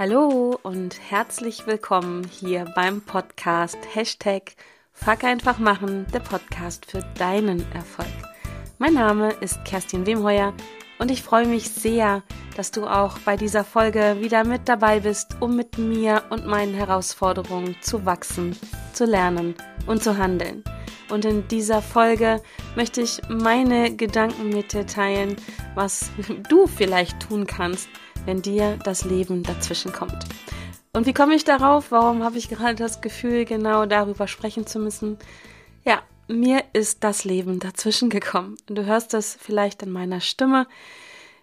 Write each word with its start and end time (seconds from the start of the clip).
Hallo 0.00 0.58
und 0.62 0.98
herzlich 1.10 1.66
willkommen 1.66 2.24
hier 2.24 2.64
beim 2.74 3.02
Podcast 3.02 3.76
Hashtag 3.92 4.52
Fuck 4.94 5.24
einfach 5.24 5.58
machen, 5.58 6.06
der 6.14 6.20
Podcast 6.20 6.86
für 6.86 7.02
deinen 7.18 7.70
Erfolg. 7.72 8.08
Mein 8.78 8.94
Name 8.94 9.32
ist 9.42 9.62
Kerstin 9.66 10.06
Wemheuer 10.06 10.54
und 10.98 11.10
ich 11.10 11.22
freue 11.22 11.46
mich 11.46 11.68
sehr, 11.68 12.22
dass 12.56 12.70
du 12.70 12.86
auch 12.86 13.18
bei 13.26 13.36
dieser 13.36 13.62
Folge 13.62 14.16
wieder 14.20 14.42
mit 14.42 14.70
dabei 14.70 15.00
bist, 15.00 15.36
um 15.38 15.54
mit 15.54 15.76
mir 15.76 16.22
und 16.30 16.46
meinen 16.46 16.72
Herausforderungen 16.72 17.76
zu 17.82 18.06
wachsen, 18.06 18.56
zu 18.94 19.04
lernen 19.04 19.54
und 19.86 20.02
zu 20.02 20.16
handeln. 20.16 20.64
Und 21.10 21.26
in 21.26 21.46
dieser 21.48 21.82
Folge 21.82 22.40
möchte 22.74 23.02
ich 23.02 23.20
meine 23.28 23.94
Gedanken 23.94 24.48
mit 24.48 24.72
dir 24.72 24.86
teilen, 24.86 25.36
was 25.74 26.08
du 26.48 26.66
vielleicht 26.66 27.20
tun 27.20 27.46
kannst, 27.46 27.90
wenn 28.26 28.42
dir 28.42 28.78
das 28.84 29.04
Leben 29.04 29.42
dazwischen 29.42 29.92
kommt. 29.92 30.26
Und 30.92 31.06
wie 31.06 31.14
komme 31.14 31.34
ich 31.34 31.44
darauf? 31.44 31.92
Warum 31.92 32.24
habe 32.24 32.38
ich 32.38 32.48
gerade 32.48 32.74
das 32.74 33.00
Gefühl, 33.00 33.44
genau 33.44 33.86
darüber 33.86 34.26
sprechen 34.26 34.66
zu 34.66 34.78
müssen? 34.78 35.18
Ja, 35.84 36.02
mir 36.26 36.64
ist 36.72 37.04
das 37.04 37.24
Leben 37.24 37.60
dazwischen 37.60 38.10
gekommen. 38.10 38.56
Du 38.66 38.84
hörst 38.84 39.14
es 39.14 39.36
vielleicht 39.40 39.82
in 39.82 39.90
meiner 39.90 40.20
Stimme. 40.20 40.66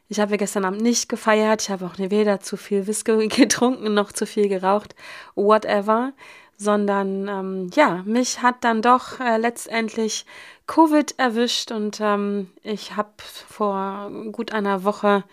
Ich 0.09 0.19
habe 0.19 0.37
gestern 0.37 0.65
Abend 0.65 0.81
nicht 0.81 1.09
gefeiert. 1.09 1.61
Ich 1.61 1.69
habe 1.69 1.85
auch 1.85 1.97
weder 1.97 2.39
zu 2.39 2.57
viel 2.57 2.87
Whisky 2.87 3.27
getrunken 3.27 3.93
noch 3.93 4.11
zu 4.11 4.25
viel 4.25 4.47
geraucht. 4.49 4.95
Whatever. 5.35 6.13
Sondern 6.57 7.27
ähm, 7.27 7.69
ja, 7.75 8.01
mich 8.05 8.41
hat 8.41 8.63
dann 8.63 8.81
doch 8.81 9.19
äh, 9.19 9.37
letztendlich 9.37 10.25
Covid 10.65 11.17
erwischt 11.19 11.71
und 11.71 11.99
ähm, 12.01 12.49
ich 12.63 12.95
habe 12.95 13.11
vor 13.19 14.11
gut 14.31 14.51
einer 14.51 14.83
Woche 14.83 15.23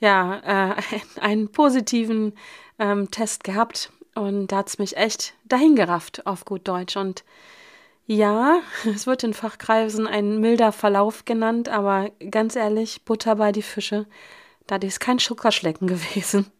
ja, 0.00 0.72
äh, 0.72 1.00
einen 1.20 1.52
positiven 1.52 2.34
ähm, 2.78 3.10
Test 3.10 3.44
gehabt 3.44 3.92
und 4.14 4.48
da 4.48 4.58
hat 4.58 4.68
es 4.68 4.78
mich 4.78 4.96
echt 4.96 5.34
dahingerafft 5.44 6.26
auf 6.26 6.44
gut 6.44 6.66
Deutsch. 6.66 6.96
Und 6.96 7.24
ja, 8.06 8.60
es 8.84 9.06
wird 9.06 9.22
in 9.22 9.34
Fachkreisen 9.34 10.06
ein 10.06 10.40
milder 10.40 10.72
Verlauf 10.72 11.24
genannt, 11.24 11.68
aber 11.68 12.10
ganz 12.30 12.56
ehrlich, 12.56 13.04
Butter 13.04 13.36
bei 13.36 13.52
die 13.52 13.62
Fische, 13.62 14.06
da 14.66 14.76
ist 14.76 15.00
kein 15.00 15.18
Zuckerschlecken 15.18 15.86
gewesen. 15.86 16.50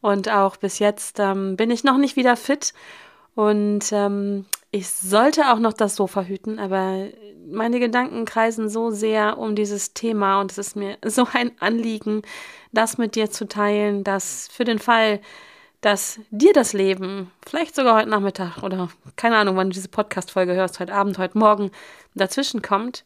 Und 0.00 0.28
auch 0.28 0.56
bis 0.56 0.78
jetzt 0.78 1.18
ähm, 1.18 1.56
bin 1.56 1.70
ich 1.70 1.82
noch 1.82 1.96
nicht 1.96 2.16
wieder 2.16 2.36
fit 2.36 2.74
und 3.36 3.92
ähm, 3.92 4.46
ich 4.70 4.88
sollte 4.88 5.52
auch 5.52 5.58
noch 5.58 5.74
das 5.74 5.94
Sofa 5.94 6.22
hüten, 6.22 6.58
aber 6.58 7.08
meine 7.46 7.80
Gedanken 7.80 8.24
kreisen 8.24 8.70
so 8.70 8.90
sehr 8.90 9.36
um 9.36 9.54
dieses 9.54 9.92
Thema 9.92 10.40
und 10.40 10.50
es 10.50 10.58
ist 10.58 10.74
mir 10.74 10.96
so 11.04 11.28
ein 11.34 11.52
Anliegen, 11.60 12.22
das 12.72 12.96
mit 12.96 13.14
dir 13.14 13.30
zu 13.30 13.46
teilen, 13.46 14.04
dass 14.04 14.48
für 14.48 14.64
den 14.64 14.78
Fall, 14.78 15.20
dass 15.82 16.18
dir 16.30 16.54
das 16.54 16.72
Leben, 16.72 17.30
vielleicht 17.46 17.74
sogar 17.76 17.96
heute 17.96 18.08
Nachmittag 18.08 18.62
oder 18.62 18.88
keine 19.16 19.36
Ahnung, 19.36 19.56
wann 19.56 19.68
du 19.68 19.74
diese 19.74 19.88
Podcast-Folge 19.88 20.54
hörst, 20.54 20.80
heute 20.80 20.94
Abend, 20.94 21.18
heute 21.18 21.36
Morgen 21.36 21.70
dazwischen 22.14 22.62
kommt, 22.62 23.04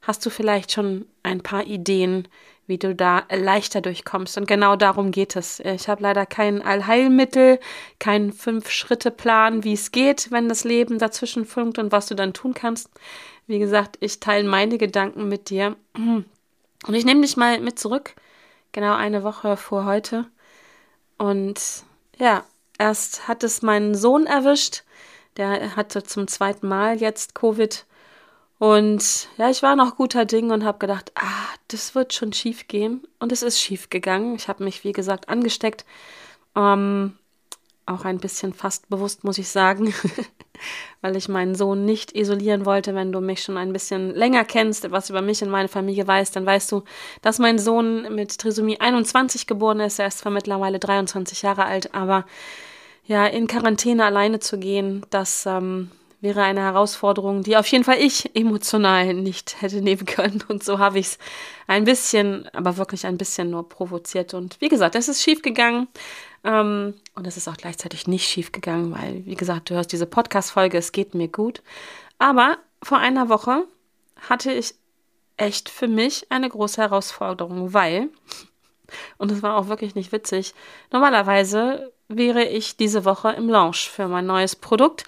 hast 0.00 0.24
du 0.24 0.30
vielleicht 0.30 0.70
schon 0.70 1.06
ein 1.24 1.40
paar 1.42 1.64
Ideen, 1.64 2.28
wie 2.66 2.78
du 2.78 2.94
da 2.94 3.24
leichter 3.30 3.80
durchkommst. 3.80 4.38
Und 4.38 4.46
genau 4.46 4.76
darum 4.76 5.10
geht 5.10 5.36
es. 5.36 5.60
Ich 5.60 5.88
habe 5.88 6.02
leider 6.02 6.26
kein 6.26 6.62
Allheilmittel, 6.62 7.58
keinen 7.98 8.32
Fünf-Schritte-Plan, 8.32 9.64
wie 9.64 9.72
es 9.72 9.90
geht, 9.92 10.30
wenn 10.30 10.48
das 10.48 10.64
Leben 10.64 10.98
dazwischen 10.98 11.44
funkt 11.44 11.78
und 11.78 11.92
was 11.92 12.06
du 12.06 12.14
dann 12.14 12.32
tun 12.32 12.54
kannst. 12.54 12.90
Wie 13.46 13.58
gesagt, 13.58 13.96
ich 14.00 14.20
teile 14.20 14.48
meine 14.48 14.78
Gedanken 14.78 15.28
mit 15.28 15.50
dir. 15.50 15.76
Und 16.84 16.94
ich 16.94 17.04
nehme 17.04 17.20
dich 17.20 17.36
mal 17.36 17.60
mit 17.60 17.78
zurück, 17.78 18.16
genau 18.72 18.94
eine 18.96 19.22
Woche 19.22 19.56
vor 19.56 19.84
heute. 19.84 20.26
Und 21.16 21.84
ja, 22.18 22.44
erst 22.76 23.28
hat 23.28 23.44
es 23.44 23.62
meinen 23.62 23.94
Sohn 23.94 24.26
erwischt. 24.26 24.82
Der 25.36 25.76
hatte 25.76 26.02
zum 26.02 26.26
zweiten 26.26 26.66
Mal 26.66 27.00
jetzt 27.00 27.36
Covid. 27.36 27.86
Und 28.62 29.28
ja, 29.38 29.50
ich 29.50 29.60
war 29.64 29.74
noch 29.74 29.96
guter 29.96 30.24
Ding 30.24 30.52
und 30.52 30.64
habe 30.64 30.78
gedacht, 30.78 31.10
ah, 31.16 31.48
das 31.66 31.96
wird 31.96 32.12
schon 32.12 32.32
schief 32.32 32.68
gehen. 32.68 33.02
Und 33.18 33.32
es 33.32 33.42
ist 33.42 33.58
schief 33.58 33.90
gegangen. 33.90 34.36
Ich 34.36 34.46
habe 34.46 34.62
mich, 34.62 34.84
wie 34.84 34.92
gesagt, 34.92 35.28
angesteckt. 35.28 35.84
Ähm, 36.54 37.14
auch 37.86 38.04
ein 38.04 38.18
bisschen 38.18 38.52
fast 38.54 38.88
bewusst, 38.88 39.24
muss 39.24 39.38
ich 39.38 39.48
sagen, 39.48 39.92
weil 41.00 41.16
ich 41.16 41.28
meinen 41.28 41.56
Sohn 41.56 41.84
nicht 41.84 42.14
isolieren 42.14 42.64
wollte. 42.64 42.94
Wenn 42.94 43.10
du 43.10 43.20
mich 43.20 43.42
schon 43.42 43.56
ein 43.56 43.72
bisschen 43.72 44.14
länger 44.14 44.44
kennst, 44.44 44.88
was 44.92 45.10
über 45.10 45.22
mich 45.22 45.42
und 45.42 45.50
meine 45.50 45.66
Familie 45.66 46.06
weißt, 46.06 46.36
dann 46.36 46.46
weißt 46.46 46.70
du, 46.70 46.84
dass 47.20 47.40
mein 47.40 47.58
Sohn 47.58 48.14
mit 48.14 48.38
Trisomie 48.38 48.78
21 48.78 49.48
geboren 49.48 49.80
ist. 49.80 49.98
Er 49.98 50.06
ist 50.06 50.18
zwar 50.18 50.30
mittlerweile 50.30 50.78
23 50.78 51.42
Jahre 51.42 51.64
alt, 51.64 51.96
aber 51.96 52.26
ja, 53.06 53.26
in 53.26 53.48
Quarantäne 53.48 54.04
alleine 54.04 54.38
zu 54.38 54.56
gehen, 54.56 55.04
das 55.10 55.46
ähm, 55.46 55.90
wäre 56.22 56.42
eine 56.42 56.60
Herausforderung, 56.60 57.42
die 57.42 57.56
auf 57.56 57.66
jeden 57.66 57.82
Fall 57.84 57.98
ich 57.98 58.34
emotional 58.34 59.12
nicht 59.12 59.60
hätte 59.60 59.82
nehmen 59.82 60.06
können. 60.06 60.42
Und 60.48 60.62
so 60.62 60.78
habe 60.78 61.00
ich 61.00 61.06
es 61.06 61.18
ein 61.66 61.84
bisschen, 61.84 62.48
aber 62.54 62.76
wirklich 62.76 63.04
ein 63.04 63.18
bisschen 63.18 63.50
nur 63.50 63.68
provoziert. 63.68 64.32
Und 64.32 64.60
wie 64.60 64.68
gesagt, 64.68 64.94
es 64.94 65.08
ist 65.08 65.20
schief 65.20 65.42
gegangen. 65.42 65.88
Ähm, 66.44 66.94
und 67.14 67.26
es 67.26 67.36
ist 67.36 67.48
auch 67.48 67.56
gleichzeitig 67.56 68.06
nicht 68.06 68.28
schief 68.28 68.52
gegangen, 68.52 68.92
weil, 68.92 69.26
wie 69.26 69.34
gesagt, 69.34 69.68
du 69.68 69.74
hörst 69.74 69.92
diese 69.92 70.06
Podcast-Folge, 70.06 70.78
es 70.78 70.92
geht 70.92 71.14
mir 71.14 71.28
gut. 71.28 71.60
Aber 72.18 72.56
vor 72.82 72.98
einer 72.98 73.28
Woche 73.28 73.64
hatte 74.28 74.52
ich 74.52 74.74
echt 75.36 75.68
für 75.68 75.88
mich 75.88 76.30
eine 76.30 76.48
große 76.48 76.80
Herausforderung, 76.80 77.74
weil, 77.74 78.10
und 79.18 79.32
es 79.32 79.42
war 79.42 79.56
auch 79.56 79.66
wirklich 79.66 79.96
nicht 79.96 80.12
witzig, 80.12 80.54
normalerweise 80.92 81.92
wäre 82.16 82.44
ich 82.44 82.76
diese 82.76 83.04
Woche 83.04 83.30
im 83.30 83.48
Launch 83.48 83.90
für 83.90 84.08
mein 84.08 84.26
neues 84.26 84.56
Produkt 84.56 85.04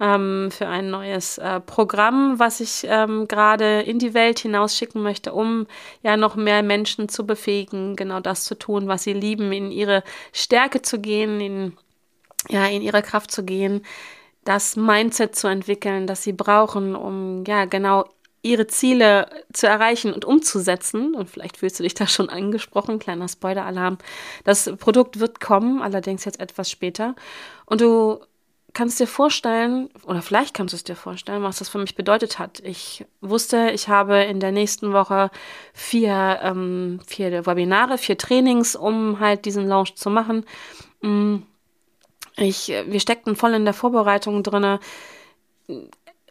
ähm, 0.00 0.50
für 0.50 0.66
ein 0.66 0.90
neues 0.90 1.38
äh, 1.38 1.60
Programm, 1.60 2.38
was 2.38 2.60
ich 2.60 2.84
ähm, 2.88 3.28
gerade 3.28 3.82
in 3.82 3.98
die 3.98 4.14
Welt 4.14 4.40
hinausschicken 4.40 5.02
möchte, 5.02 5.32
um 5.32 5.66
ja 6.02 6.16
noch 6.16 6.36
mehr 6.36 6.62
Menschen 6.62 7.08
zu 7.08 7.26
befähigen, 7.26 7.96
genau 7.96 8.20
das 8.20 8.44
zu 8.44 8.56
tun, 8.58 8.88
was 8.88 9.04
sie 9.04 9.12
lieben, 9.12 9.52
in 9.52 9.70
ihre 9.70 10.02
Stärke 10.32 10.82
zu 10.82 11.00
gehen, 11.00 11.40
in, 11.40 11.76
ja, 12.48 12.66
in 12.66 12.82
ihre 12.82 13.02
Kraft 13.02 13.30
zu 13.30 13.44
gehen, 13.44 13.84
das 14.44 14.76
Mindset 14.76 15.36
zu 15.36 15.46
entwickeln, 15.46 16.06
das 16.06 16.22
sie 16.22 16.32
brauchen, 16.32 16.96
um 16.96 17.44
ja 17.46 17.64
genau 17.64 18.04
ihre 18.44 18.66
Ziele 18.66 19.26
zu 19.52 19.66
erreichen 19.66 20.12
und 20.12 20.24
umzusetzen. 20.24 21.14
Und 21.14 21.30
vielleicht 21.30 21.56
fühlst 21.56 21.78
du 21.78 21.82
dich 21.82 21.94
da 21.94 22.06
schon 22.06 22.28
angesprochen, 22.28 22.98
kleiner 22.98 23.26
Spoiler-Alarm. 23.26 23.98
Das 24.44 24.70
Produkt 24.78 25.18
wird 25.18 25.40
kommen, 25.40 25.82
allerdings 25.82 26.24
jetzt 26.24 26.40
etwas 26.40 26.70
später. 26.70 27.16
Und 27.66 27.80
du 27.80 28.20
kannst 28.74 29.00
dir 29.00 29.06
vorstellen, 29.06 29.88
oder 30.04 30.20
vielleicht 30.20 30.52
kannst 30.52 30.72
du 30.74 30.76
es 30.76 30.84
dir 30.84 30.96
vorstellen, 30.96 31.42
was 31.42 31.58
das 31.58 31.68
für 31.68 31.78
mich 31.78 31.94
bedeutet 31.94 32.38
hat. 32.38 32.60
Ich 32.60 33.06
wusste, 33.20 33.70
ich 33.70 33.88
habe 33.88 34.22
in 34.24 34.40
der 34.40 34.52
nächsten 34.52 34.92
Woche 34.92 35.30
vier, 35.72 36.40
ähm, 36.42 37.00
vier 37.06 37.46
Webinare, 37.46 37.96
vier 37.96 38.18
Trainings, 38.18 38.76
um 38.76 39.20
halt 39.20 39.46
diesen 39.46 39.66
Launch 39.66 39.94
zu 39.94 40.10
machen. 40.10 40.44
Mm, 41.00 41.36
ich, 42.36 42.68
wir 42.68 43.00
steckten 43.00 43.36
voll 43.36 43.54
in 43.54 43.64
der 43.64 43.74
Vorbereitung 43.74 44.42
drinne. 44.42 44.80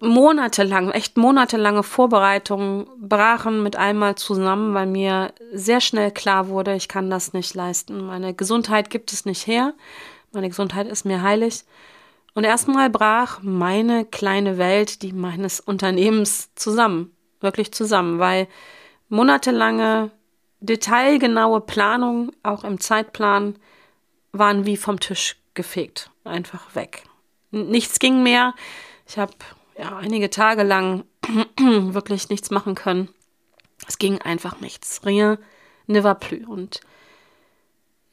Monatelang, 0.03 0.91
echt 0.91 1.15
monatelange 1.15 1.81
Vorbereitungen 1.81 2.87
brachen 2.99 3.63
mit 3.63 3.77
einmal 3.77 4.15
zusammen, 4.15 4.73
weil 4.73 4.85
mir 4.85 5.33
sehr 5.53 5.79
schnell 5.79 6.11
klar 6.11 6.49
wurde, 6.49 6.75
ich 6.75 6.89
kann 6.89 7.09
das 7.09 7.31
nicht 7.31 7.55
leisten. 7.55 8.05
Meine 8.05 8.33
Gesundheit 8.33 8.89
gibt 8.89 9.13
es 9.13 9.23
nicht 9.23 9.47
her. 9.47 9.73
Meine 10.33 10.49
Gesundheit 10.49 10.87
ist 10.87 11.05
mir 11.05 11.21
heilig. 11.21 11.63
Und 12.33 12.43
erstmal 12.43 12.89
brach 12.89 13.39
meine 13.43 14.03
kleine 14.03 14.57
Welt, 14.57 15.03
die 15.03 15.13
meines 15.13 15.61
Unternehmens 15.61 16.53
zusammen, 16.55 17.15
wirklich 17.39 17.71
zusammen, 17.71 18.19
weil 18.19 18.49
monatelange 19.07 20.11
detailgenaue 20.59 21.61
Planung, 21.61 22.33
auch 22.43 22.65
im 22.65 22.81
Zeitplan, 22.81 23.55
waren 24.33 24.65
wie 24.65 24.75
vom 24.75 24.99
Tisch 24.99 25.37
gefegt, 25.53 26.11
einfach 26.25 26.75
weg. 26.75 27.03
Nichts 27.51 27.99
ging 27.99 28.21
mehr. 28.21 28.53
Ich 29.07 29.17
habe 29.17 29.31
ja 29.83 29.97
einige 29.97 30.29
Tage 30.29 30.63
lang 30.63 31.05
wirklich 31.59 32.29
nichts 32.29 32.49
machen 32.51 32.75
können. 32.75 33.09
Es 33.87 33.97
ging 33.97 34.21
einfach 34.21 34.59
nichts. 34.59 35.01
Rien 35.05 35.37
ne 35.87 36.03
va 36.03 36.13
plus. 36.13 36.47
Und 36.47 36.81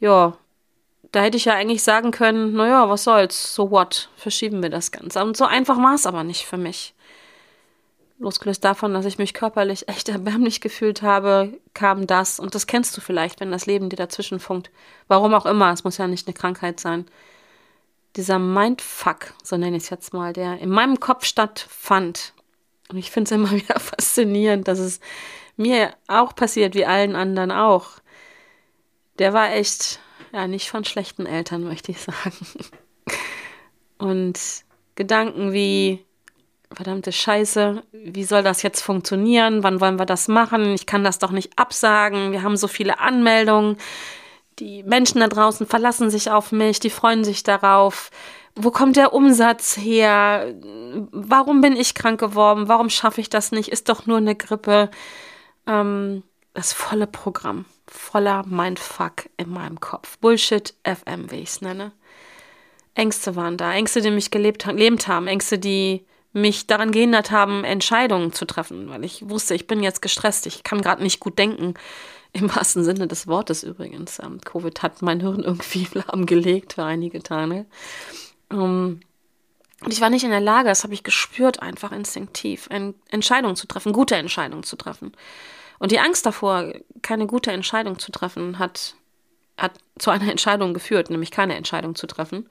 ja, 0.01 0.37
da 1.13 1.23
hätte 1.23 1.37
ich 1.37 1.45
ja 1.45 1.55
eigentlich 1.55 1.83
sagen 1.83 2.11
können, 2.11 2.53
naja, 2.55 2.89
was 2.89 3.05
soll's, 3.05 3.55
so 3.55 3.71
what, 3.71 4.09
verschieben 4.17 4.63
wir 4.63 4.71
das 4.71 4.91
Ganze. 4.91 5.23
Und 5.23 5.37
so 5.37 5.45
einfach 5.45 5.79
war 5.79 5.95
es 5.95 6.07
aber 6.07 6.25
nicht 6.25 6.47
für 6.47 6.57
mich. 6.57 6.95
Losgelöst 8.19 8.65
davon, 8.65 8.93
dass 8.93 9.07
ich 9.07 9.19
mich 9.19 9.33
körperlich 9.33 9.89
echt 9.89 10.09
erbärmlich 10.11 10.61
gefühlt 10.61 11.03
habe, 11.03 11.59
kam 11.75 12.07
das, 12.07 12.39
und 12.41 12.55
das 12.55 12.67
kennst 12.67 12.97
du 12.97 13.01
vielleicht, 13.01 13.41
wenn 13.41 13.51
das 13.51 13.67
Leben 13.67 13.89
dir 13.89 13.97
dazwischen 13.97 14.41
funkt. 14.41 14.71
Warum 15.09 15.35
auch 15.35 15.47
immer, 15.47 15.73
es 15.73 15.85
muss 15.85 15.99
ja 15.99 16.07
nicht 16.07 16.27
eine 16.27 16.35
Krankheit 16.35 16.81
sein. 16.81 17.07
Dieser 18.17 18.39
Mindfuck, 18.39 19.35
so 19.43 19.57
nenne 19.57 19.77
ich 19.77 19.85
es 19.85 19.91
jetzt 19.91 20.13
mal, 20.13 20.33
der 20.33 20.59
in 20.59 20.71
meinem 20.71 20.99
Kopf 20.99 21.25
stattfand. 21.25 22.33
Und 22.89 22.99
ich 22.99 23.11
finde 23.11 23.29
es 23.29 23.33
immer 23.33 23.51
wieder 23.53 23.79
faszinierend, 23.79 24.69
dass 24.69 24.79
es 24.79 25.01
mir 25.57 25.95
auch 26.09 26.35
passiert, 26.35 26.75
wie 26.75 26.87
allen 26.87 27.17
anderen 27.17 27.53
auch. 27.53 28.01
Der 29.19 29.33
war 29.33 29.53
echt 29.53 30.01
ja, 30.33 30.47
nicht 30.47 30.71
von 30.71 30.85
schlechten 30.85 31.27
Eltern, 31.27 31.65
möchte 31.65 31.93
ich 31.93 32.01
sagen. 32.01 32.47
Und 33.99 34.39
Gedanken 34.95 35.53
wie, 35.53 36.05
verdammte 36.73 37.13
Scheiße, 37.13 37.83
wie 37.93 38.25
soll 38.25 38.43
das 38.43 38.63
jetzt 38.63 38.81
funktionieren? 38.81 39.63
Wann 39.63 39.81
wollen 39.81 39.99
wir 39.99 40.07
das 40.07 40.29
machen? 40.29 40.75
Ich 40.75 40.87
kann 40.87 41.05
das 41.05 41.19
doch 41.19 41.33
nicht 41.33 41.59
absagen. 41.59 42.33
Wir 42.33 42.43
haben 42.43 42.57
so 42.57 42.69
viele 42.69 43.01
Anmeldungen. 43.01 43.77
Die 44.59 44.83
Menschen 44.83 45.21
da 45.21 45.29
draußen 45.29 45.67
verlassen 45.67 46.11
sich 46.11 46.31
auf 46.31 46.53
mich, 46.53 46.81
die 46.81 46.91
freuen 46.91 47.25
sich 47.25 47.43
darauf. 47.43 48.11
Wo 48.55 48.71
kommt 48.71 48.97
der 48.97 49.15
Umsatz 49.15 49.77
her? 49.77 50.55
Warum 51.13 51.61
bin 51.61 51.77
ich 51.77 51.95
krank 51.95 52.21
geworden? 52.21 52.69
Warum 52.69 52.91
schaffe 52.91 53.21
ich 53.21 53.31
das 53.31 53.53
nicht? 53.53 53.69
Ist 53.69 53.89
doch 53.89 54.07
nur 54.07 54.19
eine 54.19 54.35
Grippe. 54.35 54.91
Ähm, 55.67 56.23
das 56.55 56.73
volle 56.73 57.07
Programm, 57.07 57.65
voller 57.87 58.45
Mindfuck 58.47 59.29
in 59.37 59.51
meinem 59.51 59.81
Kopf. 59.81 60.19
Bullshit 60.19 60.75
FM, 60.85 61.31
wie 61.31 61.37
ich 61.37 61.51
es 61.51 61.61
nenne. 61.61 61.93
Ängste 62.95 63.37
waren 63.37 63.57
da, 63.57 63.73
Ängste, 63.73 64.01
die 64.01 64.11
mich 64.11 64.31
gelebt, 64.31 64.65
gelebt 64.65 65.07
haben, 65.07 65.27
Ängste, 65.27 65.59
die 65.59 66.05
mich 66.33 66.67
daran 66.67 66.93
gehindert 66.93 67.31
haben, 67.31 67.65
Entscheidungen 67.65 68.33
zu 68.33 68.45
treffen, 68.45 68.89
weil 68.89 69.05
ich 69.05 69.29
wusste, 69.29 69.55
ich 69.55 69.67
bin 69.67 69.83
jetzt 69.83 70.03
gestresst, 70.03 70.47
ich 70.47 70.63
kann 70.63 70.81
gerade 70.81 71.03
nicht 71.03 71.21
gut 71.21 71.39
denken. 71.39 71.75
Im 72.33 72.55
wahrsten 72.55 72.85
Sinne 72.85 73.09
des 73.09 73.27
Wortes 73.27 73.63
übrigens. 73.63 74.19
Ähm, 74.21 74.41
Covid 74.41 74.83
hat 74.83 75.03
mein 75.03 75.21
Hirn 75.21 75.43
irgendwie 75.43 75.89
lahmgelegt 75.95 76.75
für 76.75 76.85
einige 76.85 77.23
Tage. 77.23 77.67
Ähm, 78.51 79.01
und 79.83 79.93
ich 79.93 80.01
war 80.01 80.11
nicht 80.11 80.25
in 80.25 80.31
der 80.31 80.41
Lage, 80.41 80.69
das 80.69 80.85
habe 80.85 80.93
ich 80.93 81.05
gespürt, 81.05 81.63
einfach 81.63 81.91
instinktiv, 81.91 82.69
Entscheidungen 83.09 83.57
zu 83.57 83.67
treffen, 83.67 83.95
gute 83.95 84.15
Entscheidungen 84.15 84.63
zu 84.63 84.77
treffen. 84.77 85.13
Und 85.79 85.91
die 85.91 85.99
Angst 85.99 86.27
davor, 86.27 86.75
keine 87.01 87.27
gute 87.27 87.53
Entscheidung 87.53 87.99
zu 87.99 88.13
treffen, 88.13 88.59
hat, 88.59 88.95
hat 89.57 89.73
zu 89.99 90.11
einer 90.11 90.31
Entscheidung 90.31 90.75
geführt, 90.75 91.09
nämlich 91.09 91.31
keine 91.31 91.57
Entscheidung 91.57 91.95
zu 91.95 92.07
treffen. 92.07 92.47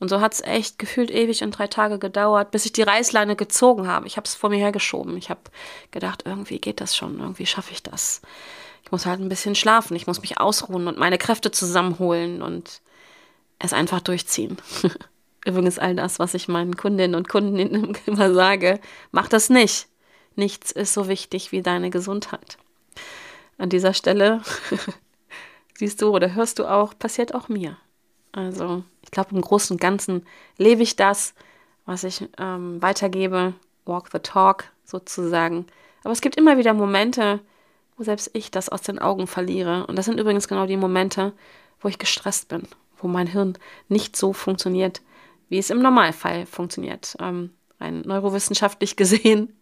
Und 0.00 0.08
so 0.08 0.20
hat 0.20 0.32
es 0.32 0.40
echt 0.40 0.78
gefühlt 0.78 1.10
ewig 1.10 1.42
und 1.42 1.52
drei 1.52 1.66
Tage 1.66 1.98
gedauert, 1.98 2.50
bis 2.50 2.64
ich 2.64 2.72
die 2.72 2.82
Reißleine 2.82 3.36
gezogen 3.36 3.86
habe. 3.86 4.06
Ich 4.06 4.16
habe 4.16 4.26
es 4.26 4.34
vor 4.34 4.50
mir 4.50 4.56
hergeschoben. 4.56 5.16
Ich 5.18 5.30
habe 5.30 5.42
gedacht, 5.90 6.22
irgendwie 6.24 6.58
geht 6.58 6.80
das 6.80 6.96
schon, 6.96 7.20
irgendwie 7.20 7.46
schaffe 7.46 7.72
ich 7.72 7.82
das. 7.82 8.22
Ich 8.84 8.92
muss 8.92 9.06
halt 9.06 9.20
ein 9.20 9.28
bisschen 9.28 9.54
schlafen, 9.54 9.96
ich 9.96 10.06
muss 10.06 10.20
mich 10.20 10.38
ausruhen 10.38 10.86
und 10.86 10.98
meine 10.98 11.18
Kräfte 11.18 11.50
zusammenholen 11.50 12.42
und 12.42 12.80
es 13.58 13.72
einfach 13.72 14.00
durchziehen. 14.00 14.58
Übrigens 15.44 15.78
all 15.78 15.94
das, 15.94 16.18
was 16.18 16.34
ich 16.34 16.48
meinen 16.48 16.76
Kundinnen 16.76 17.14
und 17.14 17.28
Kunden 17.28 17.94
immer 18.06 18.32
sage, 18.32 18.80
mach 19.10 19.28
das 19.28 19.50
nicht. 19.50 19.88
Nichts 20.36 20.70
ist 20.70 20.94
so 20.94 21.08
wichtig 21.08 21.52
wie 21.52 21.62
deine 21.62 21.90
Gesundheit. 21.90 22.58
An 23.56 23.68
dieser 23.68 23.94
Stelle 23.94 24.42
siehst 25.78 26.02
du 26.02 26.10
oder 26.10 26.34
hörst 26.34 26.58
du 26.58 26.66
auch, 26.66 26.98
passiert 26.98 27.34
auch 27.34 27.48
mir. 27.48 27.76
Also 28.32 28.82
ich 29.02 29.10
glaube, 29.10 29.34
im 29.34 29.40
Großen 29.40 29.74
und 29.74 29.80
Ganzen 29.80 30.26
lebe 30.58 30.82
ich 30.82 30.96
das, 30.96 31.34
was 31.86 32.04
ich 32.04 32.26
ähm, 32.38 32.82
weitergebe, 32.82 33.54
walk 33.84 34.08
the 34.12 34.18
talk 34.18 34.64
sozusagen. 34.84 35.66
Aber 36.02 36.12
es 36.12 36.20
gibt 36.20 36.36
immer 36.36 36.58
wieder 36.58 36.74
Momente, 36.74 37.40
wo 37.96 38.04
selbst 38.04 38.30
ich 38.32 38.50
das 38.50 38.68
aus 38.68 38.82
den 38.82 38.98
Augen 38.98 39.26
verliere. 39.26 39.86
Und 39.86 39.96
das 39.96 40.06
sind 40.06 40.18
übrigens 40.18 40.48
genau 40.48 40.66
die 40.66 40.76
Momente, 40.76 41.32
wo 41.80 41.88
ich 41.88 41.98
gestresst 41.98 42.48
bin, 42.48 42.62
wo 42.98 43.08
mein 43.08 43.26
Hirn 43.26 43.56
nicht 43.88 44.16
so 44.16 44.32
funktioniert, 44.32 45.02
wie 45.48 45.58
es 45.58 45.70
im 45.70 45.80
Normalfall 45.80 46.46
funktioniert. 46.46 47.16
Ähm, 47.20 47.50
rein 47.80 48.02
neurowissenschaftlich 48.04 48.96
gesehen 48.96 49.52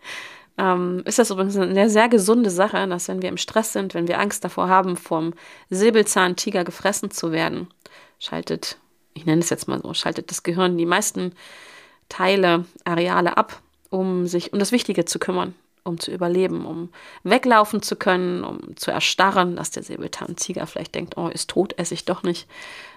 ähm, 0.59 1.03
ist 1.07 1.19
das 1.19 1.31
übrigens 1.31 1.57
eine 1.57 1.89
sehr 1.89 2.09
gesunde 2.09 2.51
Sache, 2.51 2.87
dass 2.87 3.09
wenn 3.09 3.23
wir 3.23 3.29
im 3.29 3.37
Stress 3.37 3.73
sind, 3.73 3.95
wenn 3.95 4.09
wir 4.09 4.21
Angst 4.21 4.45
davor 4.45 4.69
haben, 4.69 4.97
vom 4.97 5.35
Säbelzahntiger 5.71 6.65
gefressen 6.65 7.11
zu 7.11 7.33
werden, 7.33 7.69
schaltet, 8.19 8.79
ich 9.15 9.25
nenne 9.25 9.41
es 9.41 9.51
jetzt 9.51 9.69
mal 9.69 9.81
so, 9.81 9.95
schaltet 9.95 10.31
das 10.31 10.43
Gehirn 10.43 10.77
die 10.77 10.87
meisten 10.87 11.33
Teile, 12.09 12.67
Areale 12.85 13.37
ab, 13.37 13.63
um 13.89 14.27
sich 14.27 14.53
um 14.53 14.59
das 14.59 14.73
Wichtige 14.73 15.05
zu 15.05 15.19
kümmern, 15.19 15.55
um 15.85 15.99
zu 15.99 16.11
überleben, 16.11 16.65
um 16.65 16.91
weglaufen 17.25 17.83
zu 17.83 17.97
können, 17.97 18.45
um 18.45 18.77
zu 18.77 18.91
erstarren, 18.91 19.57
dass 19.57 19.71
der 19.71 19.83
Säbelzahntiger 19.83 20.67
vielleicht 20.67 20.95
denkt, 20.95 21.17
oh, 21.17 21.29
ist 21.29 21.51
tot, 21.51 21.79
esse 21.79 21.95
ich 21.95 22.05
doch 22.05 22.23
nicht, 22.23 22.47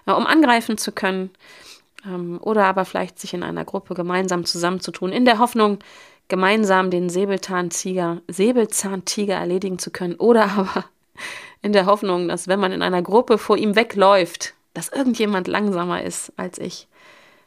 um 0.06 0.28
angreifen 0.28 0.78
zu 0.78 0.92
können 0.92 1.32
ähm, 2.06 2.40
oder 2.42 2.66
aber 2.66 2.86
vielleicht 2.86 3.20
sich 3.20 3.34
in 3.34 3.44
einer 3.44 3.66
Gruppe 3.66 3.94
gemeinsam 3.94 4.46
zusammenzutun, 4.46 5.12
in 5.12 5.26
der 5.26 5.40
Hoffnung, 5.40 5.80
gemeinsam 6.28 6.90
den 6.90 7.10
Säbelzahntiger, 7.10 8.22
Säbelzahntiger 8.28 9.36
erledigen 9.36 9.80
zu 9.80 9.92
können 9.92 10.16
oder 10.16 10.46
aber 10.58 10.86
in 11.62 11.74
der 11.74 11.86
Hoffnung, 11.86 12.28
dass 12.28 12.48
wenn 12.48 12.60
man 12.60 12.72
in 12.72 12.82
einer 12.82 13.02
Gruppe 13.02 13.38
vor 13.38 13.58
ihm 13.58 13.76
wegläuft, 13.76 14.54
dass 14.74 14.90
irgendjemand 14.90 15.48
langsamer 15.48 16.04
ist 16.04 16.32
als 16.36 16.60
ich, 16.60 16.88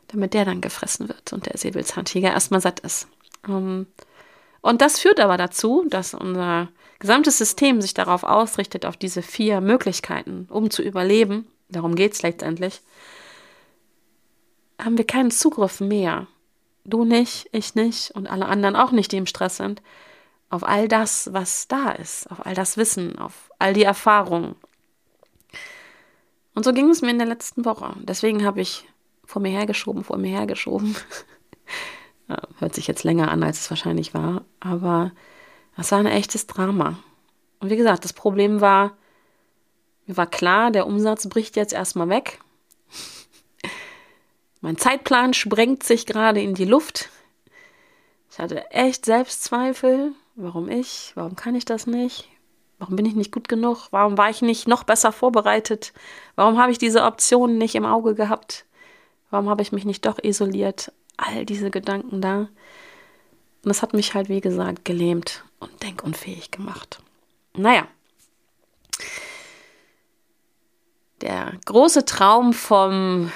damit 0.08 0.35
der 0.35 0.44
dann 0.44 0.61
gefressen 0.61 1.08
wird 1.08 1.32
und 1.32 1.46
der 1.46 1.56
Säbelzahntiger 1.56 2.31
erstmal 2.31 2.61
satt 2.61 2.81
ist. 2.81 3.08
Um, 3.46 3.87
und 4.60 4.81
das 4.81 4.99
führt 4.99 5.20
aber 5.20 5.37
dazu, 5.37 5.84
dass 5.88 6.14
unser 6.14 6.69
gesamtes 6.99 7.38
System 7.38 7.81
sich 7.81 7.94
darauf 7.94 8.25
ausrichtet, 8.25 8.84
auf 8.84 8.96
diese 8.96 9.22
vier 9.22 9.60
Möglichkeiten, 9.60 10.46
um 10.50 10.70
zu 10.70 10.82
überleben. 10.82 11.46
Darum 11.69 11.94
geht 11.94 12.14
es 12.14 12.22
letztendlich. 12.22 12.81
Haben 14.78 14.99
wir 14.99 15.06
keinen 15.06 15.31
Zugriff 15.31 15.81
mehr 15.81 16.26
du 16.88 17.05
nicht, 17.05 17.49
ich 17.52 17.75
nicht 17.75 18.10
und 18.12 18.28
alle 18.31 18.46
anderen 18.46 18.76
auch 18.76 18.90
nicht, 18.90 19.12
die 19.12 19.19
im 19.19 19.26
Stress 19.26 19.56
sind, 19.56 19.82
auf 20.50 20.64
all 20.64 20.88
das, 20.88 21.32
was 21.32 21.69
da 21.69 21.90
ist, 21.90 22.31
auf 22.31 22.44
all 22.44 22.54
das 22.54 22.76
Wissen, 22.76 23.19
auf 23.19 23.50
all 23.58 23.75
die 23.75 23.82
Erfahrungen. 23.82 24.56
Und 26.54 26.64
so 26.64 26.72
ging 26.72 26.88
es 26.88 27.02
mir 27.02 27.11
in 27.11 27.19
der 27.19 27.26
letzten 27.26 27.64
Woche. 27.64 27.94
Deswegen 28.00 28.44
habe 28.44 28.61
ich 28.61 28.88
vor 29.25 29.43
mir 29.43 29.50
hergeschoben, 29.50 30.02
vor 30.02 30.16
mir 30.16 30.31
hergeschoben. 30.31 30.96
hört 32.58 32.75
sich 32.75 32.86
jetzt 32.86 33.04
länger 33.04 33.30
an, 33.30 33.42
als 33.42 33.60
es 33.60 33.70
wahrscheinlich 33.70 34.14
war, 34.14 34.44
aber 34.60 35.12
es 35.76 35.90
war 35.92 35.98
ein 35.98 36.06
echtes 36.06 36.46
Drama. 36.46 36.98
Und 37.60 37.70
wie 37.70 37.76
gesagt, 37.76 38.04
das 38.04 38.12
Problem 38.12 38.60
war, 38.60 38.96
mir 40.06 40.16
war 40.16 40.26
klar, 40.26 40.70
der 40.70 40.86
Umsatz 40.86 41.28
bricht 41.28 41.56
jetzt 41.56 41.72
erstmal 41.72 42.08
weg. 42.08 42.40
Mein 44.60 44.76
Zeitplan 44.76 45.34
sprengt 45.34 45.82
sich 45.82 46.06
gerade 46.06 46.40
in 46.40 46.54
die 46.54 46.64
Luft. 46.64 47.10
Ich 48.30 48.38
hatte 48.38 48.70
echt 48.70 49.04
Selbstzweifel. 49.04 50.12
Warum 50.34 50.68
ich? 50.68 51.12
Warum 51.14 51.37
kann 51.37 51.54
ich 51.54 51.64
das 51.64 51.87
nicht? 51.87 52.28
Warum 52.78 52.94
bin 52.94 53.06
ich 53.06 53.14
nicht 53.14 53.32
gut 53.32 53.49
genug? 53.49 53.88
Warum 53.90 54.16
war 54.16 54.30
ich 54.30 54.40
nicht 54.40 54.68
noch 54.68 54.85
besser 54.85 55.11
vorbereitet? 55.11 55.92
Warum 56.37 56.58
habe 56.58 56.70
ich 56.70 56.78
diese 56.78 57.02
Optionen 57.02 57.58
nicht 57.58 57.75
im 57.75 57.85
Auge 57.85 58.14
gehabt? 58.14 58.64
Warum 59.30 59.49
habe 59.49 59.62
ich 59.62 59.73
mich 59.73 59.85
nicht 59.85 60.06
doch 60.06 60.18
isoliert? 60.23 60.92
All 61.18 61.44
diese 61.44 61.70
Gedanken 61.70 62.22
da. 62.22 62.38
Und 62.38 62.50
das 63.64 63.82
hat 63.82 63.92
mich 63.92 64.14
halt, 64.14 64.30
wie 64.30 64.40
gesagt, 64.40 64.87
gelähmt 64.87 65.44
und 65.60 65.82
denkunfähig 65.82 66.50
gemacht. 66.50 67.00
Naja. 67.54 67.87
Der 71.20 71.52
große 71.66 72.04
Traum 72.06 72.52
vom 72.54 73.30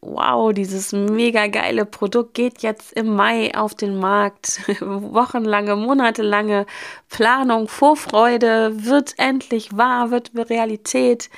wow, 0.00 0.52
dieses 0.52 0.92
mega 0.92 1.46
geile 1.48 1.84
Produkt 1.84 2.34
geht 2.34 2.62
jetzt 2.62 2.92
im 2.92 3.14
Mai 3.14 3.54
auf 3.54 3.74
den 3.74 3.98
Markt. 3.98 4.60
Wochenlange, 4.80 5.76
monatelange 5.76 6.66
Planung, 7.08 7.68
Vorfreude 7.68 8.84
wird 8.84 9.14
endlich 9.18 9.76
wahr, 9.76 10.10
wird 10.10 10.30
Realität. 10.34 11.30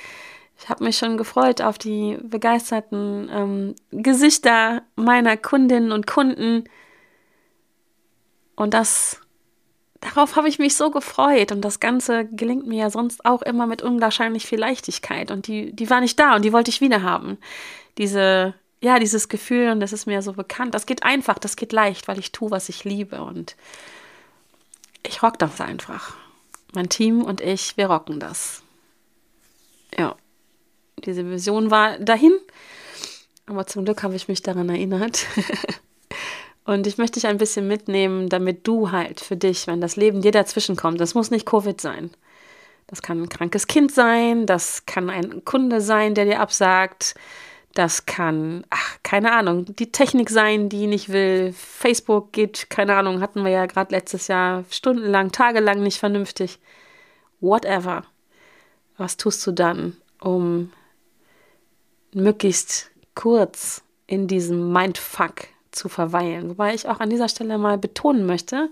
Ich 0.61 0.69
habe 0.69 0.83
mich 0.83 0.97
schon 0.97 1.17
gefreut 1.17 1.61
auf 1.61 1.77
die 1.77 2.17
begeisterten 2.21 3.29
ähm, 3.31 3.75
Gesichter 3.91 4.81
meiner 4.95 5.37
Kundinnen 5.37 5.91
und 5.91 6.05
Kunden. 6.05 6.65
Und 8.55 8.73
das, 8.73 9.21
darauf 10.01 10.35
habe 10.35 10.49
ich 10.49 10.59
mich 10.59 10.75
so 10.75 10.91
gefreut. 10.91 11.53
Und 11.53 11.61
das 11.61 11.79
Ganze 11.79 12.25
gelingt 12.25 12.67
mir 12.67 12.79
ja 12.79 12.89
sonst 12.89 13.25
auch 13.25 13.41
immer 13.41 13.67
mit 13.67 13.81
unwahrscheinlich 13.81 14.45
viel 14.45 14.59
Leichtigkeit. 14.59 15.31
Und 15.31 15.47
die, 15.47 15.73
die 15.73 15.89
war 15.89 16.01
nicht 16.01 16.19
da 16.19 16.35
und 16.35 16.43
die 16.43 16.53
wollte 16.53 16.69
ich 16.69 16.81
wieder 16.81 17.03
haben 17.03 17.37
diese, 17.99 18.55
ja, 18.81 18.97
dieses 18.97 19.29
Gefühl, 19.29 19.69
und 19.69 19.81
das 19.81 19.93
ist 19.93 20.07
mir 20.07 20.23
so 20.23 20.33
bekannt, 20.33 20.73
das 20.73 20.87
geht 20.87 21.03
einfach, 21.03 21.37
das 21.37 21.55
geht 21.55 21.73
leicht, 21.73 22.07
weil 22.07 22.17
ich 22.17 22.31
tue, 22.31 22.49
was 22.49 22.69
ich 22.69 22.83
liebe 22.85 23.21
und 23.21 23.55
ich 25.05 25.21
rock 25.21 25.37
das 25.37 25.61
einfach. 25.61 26.15
Mein 26.73 26.89
Team 26.89 27.21
und 27.21 27.41
ich, 27.41 27.77
wir 27.77 27.87
rocken 27.87 28.19
das. 28.19 28.63
Ja, 29.97 30.15
diese 31.05 31.29
Vision 31.29 31.71
war 31.71 31.97
dahin, 31.99 32.33
aber 33.45 33.65
zum 33.67 33.85
Glück 33.85 34.03
habe 34.03 34.15
ich 34.15 34.27
mich 34.27 34.41
daran 34.41 34.69
erinnert. 34.69 35.25
und 36.65 36.87
ich 36.87 36.97
möchte 36.97 37.19
dich 37.19 37.27
ein 37.27 37.37
bisschen 37.37 37.67
mitnehmen, 37.67 38.29
damit 38.29 38.67
du 38.67 38.91
halt 38.91 39.19
für 39.19 39.35
dich, 39.35 39.67
wenn 39.67 39.81
das 39.81 39.95
Leben 39.95 40.21
dir 40.21 40.31
dazwischen 40.31 40.75
kommt, 40.75 41.01
das 41.01 41.15
muss 41.15 41.31
nicht 41.31 41.45
Covid 41.45 41.79
sein. 41.79 42.11
Das 42.87 43.01
kann 43.01 43.21
ein 43.21 43.29
krankes 43.29 43.67
Kind 43.67 43.91
sein, 43.91 44.45
das 44.45 44.85
kann 44.85 45.09
ein 45.09 45.45
Kunde 45.45 45.79
sein, 45.79 46.15
der 46.15 46.25
dir 46.25 46.39
absagt, 46.39 47.15
das 47.75 48.07
kann, 48.07 48.65
ach, 48.71 48.97
keine 49.03 49.31
Ahnung, 49.31 49.65
die 49.75 49.91
Technik 49.91 50.29
sein, 50.29 50.69
die 50.69 50.87
nicht 50.87 51.09
will. 51.09 51.53
Facebook 51.53 52.33
geht, 52.33 52.69
keine 52.69 52.95
Ahnung, 52.95 53.21
hatten 53.21 53.43
wir 53.43 53.51
ja 53.51 53.67
gerade 53.67 53.93
letztes 53.93 54.27
Jahr 54.27 54.65
stundenlang, 54.71 55.31
tagelang 55.31 55.83
nicht 55.83 55.99
vernünftig. 55.99 56.59
Whatever. 57.41 58.03
Was 58.97 59.17
tust 59.17 59.45
du 59.45 59.51
dann, 59.51 59.95
um 60.19 60.71
möglichst 62.13 62.91
kurz 63.15 63.81
in 64.07 64.27
diesem 64.27 64.71
Mindfuck 64.71 65.47
zu 65.71 65.89
verweilen. 65.89 66.49
Wobei 66.49 66.73
ich 66.73 66.87
auch 66.87 66.99
an 66.99 67.09
dieser 67.09 67.29
Stelle 67.29 67.57
mal 67.57 67.77
betonen 67.77 68.25
möchte, 68.25 68.69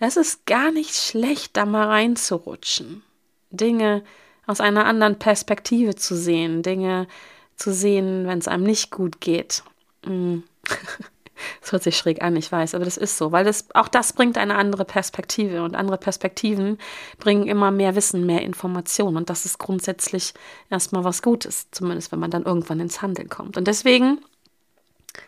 es 0.00 0.16
ist 0.16 0.46
gar 0.46 0.70
nicht 0.70 0.94
schlecht, 0.94 1.56
da 1.56 1.66
mal 1.66 1.88
reinzurutschen. 1.88 3.02
Dinge 3.50 4.04
aus 4.46 4.60
einer 4.60 4.86
anderen 4.86 5.18
Perspektive 5.18 5.94
zu 5.96 6.16
sehen, 6.16 6.62
Dinge 6.62 7.08
zu 7.56 7.72
sehen, 7.72 8.26
wenn 8.26 8.38
es 8.38 8.48
einem 8.48 8.64
nicht 8.64 8.90
gut 8.90 9.20
geht. 9.20 9.62
Das 11.60 11.72
hört 11.72 11.82
sich 11.82 11.96
schräg 11.96 12.22
an, 12.22 12.36
ich 12.36 12.50
weiß, 12.50 12.74
aber 12.74 12.84
das 12.84 12.96
ist 12.96 13.18
so, 13.18 13.32
weil 13.32 13.44
das, 13.44 13.66
auch 13.74 13.88
das 13.88 14.12
bringt 14.12 14.38
eine 14.38 14.56
andere 14.56 14.84
Perspektive 14.84 15.62
und 15.62 15.74
andere 15.74 15.98
Perspektiven 15.98 16.78
bringen 17.18 17.46
immer 17.46 17.70
mehr 17.70 17.94
Wissen, 17.94 18.26
mehr 18.26 18.42
Informationen 18.42 19.16
und 19.16 19.30
das 19.30 19.44
ist 19.44 19.58
grundsätzlich 19.58 20.34
erstmal 20.70 21.04
was 21.04 21.22
Gutes, 21.22 21.68
zumindest 21.70 22.12
wenn 22.12 22.20
man 22.20 22.30
dann 22.30 22.44
irgendwann 22.44 22.80
ins 22.80 23.02
Handeln 23.02 23.28
kommt. 23.28 23.56
Und 23.56 23.66
deswegen 23.66 24.18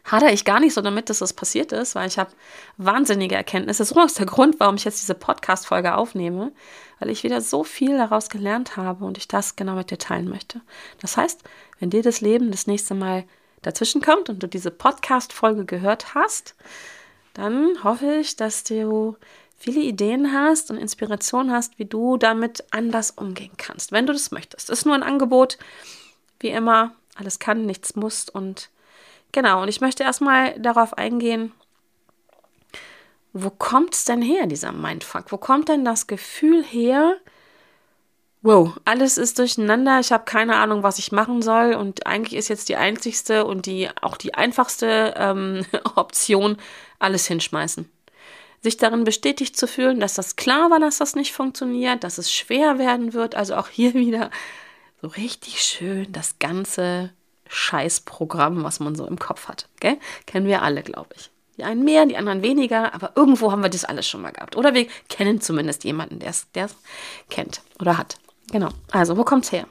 hadere 0.04 0.32
ich 0.32 0.44
gar 0.44 0.60
nicht 0.60 0.74
so 0.74 0.80
damit, 0.80 1.10
dass 1.10 1.18
das 1.18 1.32
passiert 1.32 1.72
ist, 1.72 1.94
weil 1.94 2.08
ich 2.08 2.18
habe 2.18 2.30
wahnsinnige 2.76 3.34
Erkenntnisse. 3.34 3.78
Das 3.78 3.88
ist 3.88 3.92
übrigens 3.92 4.14
der 4.14 4.26
Grund, 4.26 4.60
warum 4.60 4.76
ich 4.76 4.84
jetzt 4.84 5.02
diese 5.02 5.14
Podcast-Folge 5.14 5.94
aufnehme, 5.94 6.52
weil 6.98 7.10
ich 7.10 7.22
wieder 7.22 7.40
so 7.40 7.64
viel 7.64 7.96
daraus 7.96 8.28
gelernt 8.28 8.76
habe 8.76 9.04
und 9.04 9.18
ich 9.18 9.28
das 9.28 9.56
genau 9.56 9.74
mit 9.74 9.90
dir 9.90 9.98
teilen 9.98 10.28
möchte. 10.28 10.60
Das 11.00 11.16
heißt, 11.16 11.42
wenn 11.78 11.90
dir 11.90 12.02
das 12.02 12.20
Leben 12.20 12.50
das 12.50 12.66
nächste 12.66 12.94
Mal 12.94 13.24
dazwischen 13.62 14.00
kommt 14.00 14.28
und 14.28 14.42
du 14.42 14.46
diese 14.46 14.70
Podcast-Folge 14.70 15.64
gehört 15.64 16.14
hast, 16.14 16.54
dann 17.34 17.82
hoffe 17.84 18.16
ich, 18.16 18.36
dass 18.36 18.64
du 18.64 19.16
viele 19.56 19.80
Ideen 19.80 20.32
hast 20.32 20.70
und 20.70 20.78
Inspiration 20.78 21.52
hast, 21.52 21.78
wie 21.78 21.84
du 21.84 22.16
damit 22.16 22.64
anders 22.70 23.10
umgehen 23.10 23.52
kannst, 23.56 23.92
wenn 23.92 24.06
du 24.06 24.12
das 24.12 24.30
möchtest. 24.30 24.70
Ist 24.70 24.86
nur 24.86 24.94
ein 24.94 25.02
Angebot, 25.02 25.58
wie 26.40 26.48
immer, 26.48 26.94
alles 27.14 27.38
kann, 27.38 27.66
nichts 27.66 27.96
muss 27.96 28.28
und 28.28 28.70
Genau, 29.32 29.62
und 29.62 29.68
ich 29.68 29.80
möchte 29.80 30.02
erstmal 30.02 30.58
darauf 30.58 30.98
eingehen, 30.98 31.52
wo 33.32 33.50
kommt 33.50 33.94
es 33.94 34.04
denn 34.04 34.22
her, 34.22 34.46
dieser 34.46 34.72
Mindfuck? 34.72 35.30
Wo 35.30 35.36
kommt 35.36 35.68
denn 35.68 35.84
das 35.84 36.08
Gefühl 36.08 36.64
her, 36.64 37.16
wow, 38.42 38.72
alles 38.84 39.18
ist 39.18 39.38
durcheinander, 39.38 40.00
ich 40.00 40.12
habe 40.12 40.24
keine 40.24 40.56
Ahnung, 40.56 40.82
was 40.82 40.98
ich 40.98 41.12
machen 41.12 41.42
soll 41.42 41.74
und 41.74 42.06
eigentlich 42.06 42.38
ist 42.38 42.48
jetzt 42.48 42.68
die 42.68 42.76
einzigste 42.76 43.44
und 43.44 43.66
die 43.66 43.88
auch 44.00 44.16
die 44.16 44.34
einfachste 44.34 45.14
ähm, 45.16 45.66
Option, 45.96 46.56
alles 46.98 47.26
hinschmeißen. 47.26 47.90
Sich 48.62 48.76
darin 48.76 49.04
bestätigt 49.04 49.56
zu 49.56 49.66
fühlen, 49.66 50.00
dass 50.00 50.14
das 50.14 50.36
klar 50.36 50.70
war, 50.70 50.80
dass 50.80 50.98
das 50.98 51.14
nicht 51.14 51.32
funktioniert, 51.32 52.04
dass 52.04 52.18
es 52.18 52.32
schwer 52.32 52.78
werden 52.78 53.12
wird, 53.12 53.34
also 53.34 53.56
auch 53.56 53.68
hier 53.68 53.94
wieder 53.94 54.30
so 55.02 55.08
richtig 55.08 55.62
schön 55.62 56.10
das 56.12 56.38
Ganze 56.38 57.10
Scheißprogramm, 57.48 58.62
was 58.62 58.80
man 58.80 58.94
so 58.94 59.06
im 59.06 59.18
Kopf 59.18 59.48
hat. 59.48 59.68
Gell? 59.80 59.98
Kennen 60.26 60.46
wir 60.46 60.62
alle, 60.62 60.82
glaube 60.82 61.08
ich. 61.16 61.30
Die 61.56 61.64
einen 61.64 61.84
mehr, 61.84 62.06
die 62.06 62.16
anderen 62.16 62.42
weniger, 62.42 62.94
aber 62.94 63.12
irgendwo 63.16 63.50
haben 63.50 63.62
wir 63.62 63.68
das 63.68 63.84
alles 63.84 64.08
schon 64.08 64.22
mal 64.22 64.30
gehabt. 64.30 64.56
Oder 64.56 64.72
wir 64.72 64.86
kennen 65.08 65.40
zumindest 65.40 65.84
jemanden, 65.84 66.20
der 66.20 66.30
es 66.30 66.46
kennt 67.28 67.60
oder 67.80 67.98
hat. 67.98 68.18
Genau. 68.50 68.70
Also, 68.90 69.16
wo 69.16 69.24
kommt 69.24 69.44
es 69.44 69.52
her? 69.52 69.66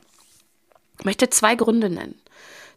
Ich 1.00 1.06
möchte 1.06 1.30
zwei 1.30 1.56
Gründe 1.56 1.90
nennen. 1.90 2.20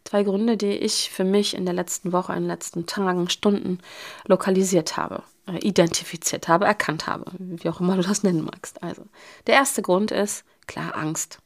Zwei 0.05 0.25
Gründe, 0.25 0.57
die 0.57 0.73
ich 0.73 1.11
für 1.11 1.25
mich 1.25 1.55
in 1.55 1.65
der 1.65 1.75
letzten 1.75 2.13
Woche, 2.13 2.33
in 2.33 2.41
den 2.41 2.49
letzten 2.49 2.87
Tagen, 2.87 3.29
Stunden 3.29 3.79
lokalisiert 4.27 4.97
habe, 4.97 5.23
äh, 5.47 5.59
identifiziert 5.59 6.49
habe, 6.49 6.65
erkannt 6.65 7.07
habe, 7.07 7.31
wie 7.39 7.69
auch 7.69 7.81
immer 7.81 7.97
du 7.97 8.03
das 8.03 8.23
nennen 8.23 8.45
magst. 8.45 8.83
Also, 8.83 9.05
der 9.47 9.55
erste 9.55 9.83
Grund 9.83 10.11
ist 10.11 10.45
klar 10.67 10.97
Angst. 10.97 11.39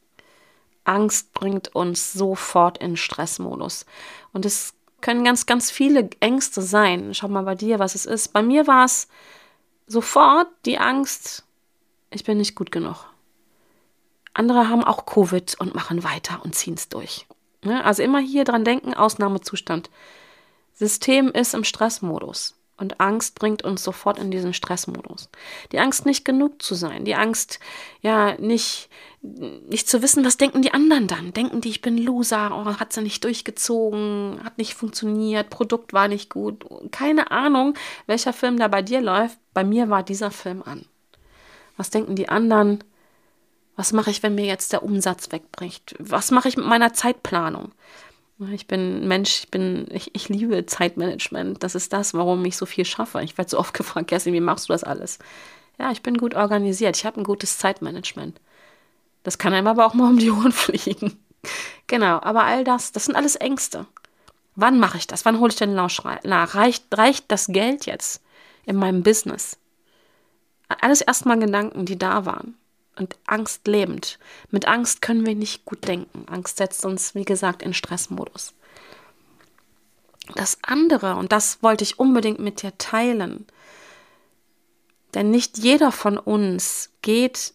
Angst 0.85 1.33
bringt 1.33 1.75
uns 1.75 2.13
sofort 2.13 2.77
in 2.79 2.97
Stressmodus. 2.97 3.85
Und 4.33 4.45
es 4.45 4.73
können 5.01 5.23
ganz, 5.23 5.45
ganz 5.45 5.69
viele 5.69 6.09
Ängste 6.19 6.61
sein. 6.61 7.13
Schau 7.13 7.27
mal 7.27 7.43
bei 7.43 7.55
dir, 7.55 7.77
was 7.77 7.93
es 7.93 8.05
ist. 8.05 8.33
Bei 8.33 8.41
mir 8.41 8.65
war 8.67 8.85
es 8.85 9.07
sofort 9.85 10.47
die 10.65 10.79
Angst, 10.79 11.43
ich 12.09 12.23
bin 12.23 12.37
nicht 12.37 12.55
gut 12.55 12.71
genug. 12.71 13.05
Andere 14.37 14.69
haben 14.69 14.83
auch 14.83 15.05
Covid 15.05 15.55
und 15.59 15.75
machen 15.75 16.03
weiter 16.03 16.41
und 16.43 16.55
ziehen 16.55 16.75
es 16.75 16.89
durch. 16.89 17.25
Ne? 17.63 17.83
Also 17.83 18.03
immer 18.03 18.19
hier 18.19 18.43
dran 18.43 18.63
denken, 18.63 18.93
Ausnahmezustand. 18.93 19.89
System 20.73 21.29
ist 21.29 21.53
im 21.53 21.63
Stressmodus. 21.63 22.53
Und 22.79 22.99
Angst 22.99 23.39
bringt 23.39 23.63
uns 23.63 23.83
sofort 23.83 24.19
in 24.19 24.29
diesen 24.29 24.53
Stressmodus. 24.53 25.29
Die 25.71 25.79
Angst, 25.79 26.05
nicht 26.05 26.25
genug 26.25 26.61
zu 26.61 26.75
sein. 26.75 27.05
Die 27.05 27.15
Angst, 27.15 27.59
ja, 28.01 28.35
nicht, 28.39 28.89
nicht 29.21 29.89
zu 29.89 30.03
wissen, 30.03 30.23
was 30.23 30.37
denken 30.37 30.61
die 30.61 30.75
anderen 30.75 31.07
dann. 31.07 31.33
Denken 31.33 31.59
die, 31.59 31.69
ich 31.69 31.81
bin 31.81 31.97
Loser, 31.97 32.51
oh, 32.53 32.79
hat 32.79 32.93
sie 32.93 33.01
nicht 33.01 33.23
durchgezogen, 33.23 34.39
hat 34.43 34.59
nicht 34.59 34.75
funktioniert, 34.75 35.49
Produkt 35.49 35.93
war 35.93 36.07
nicht 36.07 36.29
gut. 36.29 36.65
Keine 36.91 37.31
Ahnung, 37.31 37.73
welcher 38.05 38.31
Film 38.31 38.59
da 38.59 38.67
bei 38.67 38.83
dir 38.83 39.01
läuft. 39.01 39.39
Bei 39.55 39.63
mir 39.63 39.89
war 39.89 40.03
dieser 40.03 40.29
Film 40.29 40.61
an. 40.61 40.85
Was 41.77 41.89
denken 41.89 42.15
die 42.15 42.29
anderen? 42.29 42.83
Was 43.77 43.93
mache 43.93 44.09
ich, 44.09 44.23
wenn 44.23 44.33
mir 44.33 44.45
jetzt 44.45 44.73
der 44.73 44.81
Umsatz 44.83 45.31
wegbricht? 45.31 45.95
Was 45.99 46.31
mache 46.31 46.49
ich 46.49 46.57
mit 46.57 46.65
meiner 46.65 46.93
Zeitplanung? 46.93 47.71
Ich 48.51 48.65
bin 48.65 49.07
Mensch, 49.07 49.41
ich 49.43 49.51
bin, 49.51 49.87
ich, 49.91 50.13
ich 50.15 50.29
liebe 50.29 50.65
Zeitmanagement. 50.65 51.61
Das 51.63 51.75
ist 51.75 51.93
das, 51.93 52.15
warum 52.15 52.43
ich 52.45 52.57
so 52.57 52.65
viel 52.65 52.85
schaffe. 52.85 53.21
Ich 53.21 53.37
werde 53.37 53.51
so 53.51 53.59
oft 53.59 53.73
gefragt, 53.75 54.07
Kerstin, 54.07 54.33
wie 54.33 54.41
machst 54.41 54.67
du 54.67 54.73
das 54.73 54.83
alles? 54.83 55.19
Ja, 55.77 55.91
ich 55.91 56.01
bin 56.01 56.17
gut 56.17 56.33
organisiert. 56.33 56.97
Ich 56.97 57.05
habe 57.05 57.21
ein 57.21 57.23
gutes 57.23 57.59
Zeitmanagement. 57.59 58.41
Das 59.21 59.37
kann 59.37 59.53
einem 59.53 59.67
aber 59.67 59.85
auch 59.85 59.93
mal 59.93 60.09
um 60.09 60.17
die 60.17 60.31
Ohren 60.31 60.51
fliegen. 60.51 61.19
genau, 61.85 62.19
aber 62.21 62.45
all 62.45 62.63
das, 62.63 62.91
das 62.91 63.05
sind 63.05 63.15
alles 63.15 63.35
Ängste. 63.35 63.85
Wann 64.55 64.79
mache 64.79 64.97
ich 64.97 65.05
das? 65.05 65.23
Wann 65.23 65.39
hole 65.39 65.51
ich 65.51 65.55
den 65.55 65.75
Lausch 65.75 66.01
nach? 66.23 66.55
Reicht, 66.55 66.85
reicht 66.97 67.25
das 67.27 67.45
Geld 67.45 67.85
jetzt 67.85 68.23
in 68.65 68.75
meinem 68.75 69.03
Business? 69.03 69.59
Alles 70.67 71.01
erstmal 71.01 71.37
Gedanken, 71.37 71.85
die 71.85 71.99
da 71.99 72.25
waren 72.25 72.55
und 72.97 73.17
Angst 73.25 73.67
lebend. 73.67 74.19
Mit 74.51 74.67
Angst 74.67 75.01
können 75.01 75.25
wir 75.25 75.35
nicht 75.35 75.65
gut 75.65 75.87
denken. 75.87 76.25
Angst 76.27 76.57
setzt 76.57 76.85
uns, 76.85 77.15
wie 77.15 77.25
gesagt, 77.25 77.61
in 77.61 77.73
Stressmodus. 77.73 78.53
Das 80.35 80.57
andere, 80.61 81.15
und 81.15 81.31
das 81.31 81.63
wollte 81.63 81.83
ich 81.83 81.99
unbedingt 81.99 82.39
mit 82.39 82.61
dir 82.61 82.77
teilen, 82.77 83.45
denn 85.13 85.31
nicht 85.31 85.57
jeder 85.57 85.91
von 85.91 86.17
uns 86.17 86.89
geht 87.01 87.53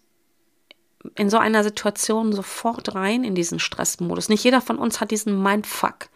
in 1.16 1.28
so 1.28 1.36
einer 1.36 1.62
Situation 1.64 2.32
sofort 2.32 2.94
rein 2.94 3.24
in 3.24 3.34
diesen 3.34 3.58
Stressmodus. 3.58 4.28
Nicht 4.28 4.44
jeder 4.44 4.60
von 4.60 4.78
uns 4.78 5.00
hat 5.00 5.10
diesen 5.10 5.42
Mindfuck. 5.42 6.08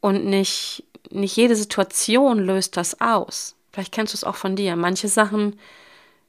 Und 0.00 0.24
nicht, 0.24 0.84
nicht 1.10 1.36
jede 1.36 1.56
Situation 1.56 2.38
löst 2.38 2.76
das 2.76 3.00
aus. 3.00 3.56
Vielleicht 3.72 3.92
kennst 3.92 4.14
du 4.14 4.16
es 4.16 4.24
auch 4.24 4.36
von 4.36 4.56
dir. 4.56 4.76
Manche 4.76 5.08
Sachen, 5.08 5.58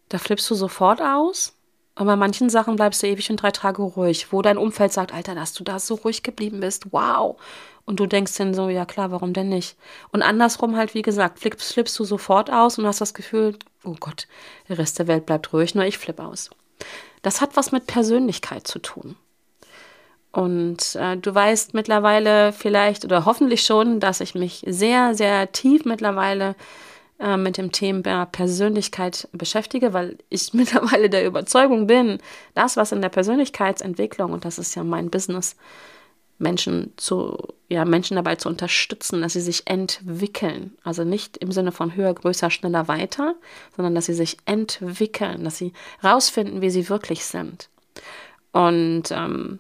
da 0.10 0.18
flippst 0.18 0.50
du 0.50 0.56
sofort 0.56 1.02
aus 1.02 1.54
und 2.00 2.06
bei 2.06 2.16
manchen 2.16 2.50
Sachen 2.50 2.78
bleibst 2.78 3.04
du 3.04 3.08
ewig 3.08 3.30
und 3.30 3.42
drei 3.42 3.52
Tage 3.52 3.82
ruhig, 3.82 4.32
wo 4.32 4.42
dein 4.42 4.58
Umfeld 4.58 4.94
sagt, 4.94 5.14
Alter, 5.14 5.36
dass 5.36 5.54
du 5.54 5.66
da 5.66 5.80
so 5.80 5.96
ruhig 5.96 6.24
geblieben 6.24 6.62
bist, 6.62 6.94
wow. 6.94 7.36
Und 7.84 8.00
du 8.00 8.06
denkst 8.06 8.38
dann 8.38 8.54
so, 8.54 8.70
ja 8.70 8.86
klar, 8.86 9.12
warum 9.12 9.34
denn 9.34 9.50
nicht? 9.50 9.76
Und 10.14 10.22
andersrum 10.22 10.78
halt, 10.78 10.94
wie 10.94 11.02
gesagt, 11.02 11.40
flippst, 11.40 11.74
flippst 11.74 12.00
du 12.00 12.06
sofort 12.06 12.50
aus 12.50 12.78
und 12.78 12.86
hast 12.86 13.02
das 13.02 13.14
Gefühl, 13.14 13.58
oh 13.84 13.98
Gott, 14.00 14.28
der 14.70 14.78
Rest 14.78 14.98
der 14.98 15.08
Welt 15.08 15.26
bleibt 15.26 15.52
ruhig, 15.52 15.76
nur 15.76 15.84
ich 15.84 15.98
flippe 15.98 16.24
aus. 16.24 16.50
Das 17.22 17.42
hat 17.42 17.58
was 17.58 17.74
mit 17.74 17.86
Persönlichkeit 17.86 18.66
zu 18.66 18.80
tun. 18.80 19.18
Und 20.32 20.96
äh, 20.96 21.18
du 21.18 21.36
weißt 21.36 21.74
mittlerweile 21.74 22.54
vielleicht 22.54 23.04
oder 23.04 23.26
hoffentlich 23.26 23.64
schon, 23.64 24.00
dass 24.00 24.22
ich 24.22 24.36
mich 24.36 24.64
sehr, 24.66 25.16
sehr 25.16 25.52
tief 25.52 25.84
mittlerweile 25.84 26.56
äh, 27.20 27.38
mit 27.38 27.58
dem 27.58 27.72
Thema 27.72 28.26
Persönlichkeit 28.26 29.28
beschäftige, 29.32 29.94
weil 29.94 30.18
ich 30.30 30.54
mittlerweile 30.54 31.10
der 31.10 31.26
Überzeugung 31.26 31.88
bin, 31.88 32.20
das, 32.54 32.78
was 32.78 32.92
in 32.92 33.02
der 33.02 33.10
Persönlichkeitsentwicklung, 33.10 34.32
und 34.32 34.46
das 34.46 34.58
ist 34.58 34.76
ja 34.76 34.84
mein 34.84 35.10
Business, 35.10 35.56
Menschen 36.40 36.94
zu, 36.96 37.38
ja, 37.68 37.84
Menschen 37.84 38.16
dabei 38.16 38.36
zu 38.38 38.48
unterstützen, 38.48 39.22
dass 39.22 39.34
sie 39.34 39.42
sich 39.42 39.64
entwickeln. 39.68 40.78
Also 40.84 41.04
nicht 41.04 41.36
im 41.38 41.52
Sinne 41.52 41.74
von 41.74 41.96
höher, 41.96 42.14
größer, 42.14 42.50
schneller, 42.50 42.88
weiter, 42.88 43.36
sondern 43.76 43.94
dass 43.94 44.06
sie 44.06 44.14
sich 44.14 44.38
entwickeln, 44.46 45.44
dass 45.44 45.58
sie 45.58 45.74
rausfinden, 46.02 46.62
wie 46.62 46.70
sie 46.70 46.88
wirklich 46.88 47.26
sind. 47.26 47.70
Und 48.54 49.12
ähm, 49.12 49.60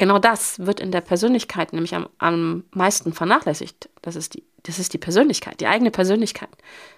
genau 0.00 0.18
das 0.18 0.58
wird 0.58 0.80
in 0.80 0.92
der 0.92 1.02
Persönlichkeit 1.02 1.74
nämlich 1.74 1.94
am, 1.94 2.08
am 2.16 2.64
meisten 2.72 3.12
vernachlässigt. 3.12 3.90
Das 4.00 4.16
ist, 4.16 4.32
die, 4.32 4.42
das 4.62 4.78
ist 4.78 4.94
die 4.94 4.98
Persönlichkeit, 4.98 5.60
die 5.60 5.66
eigene 5.66 5.90
Persönlichkeit. 5.90 6.48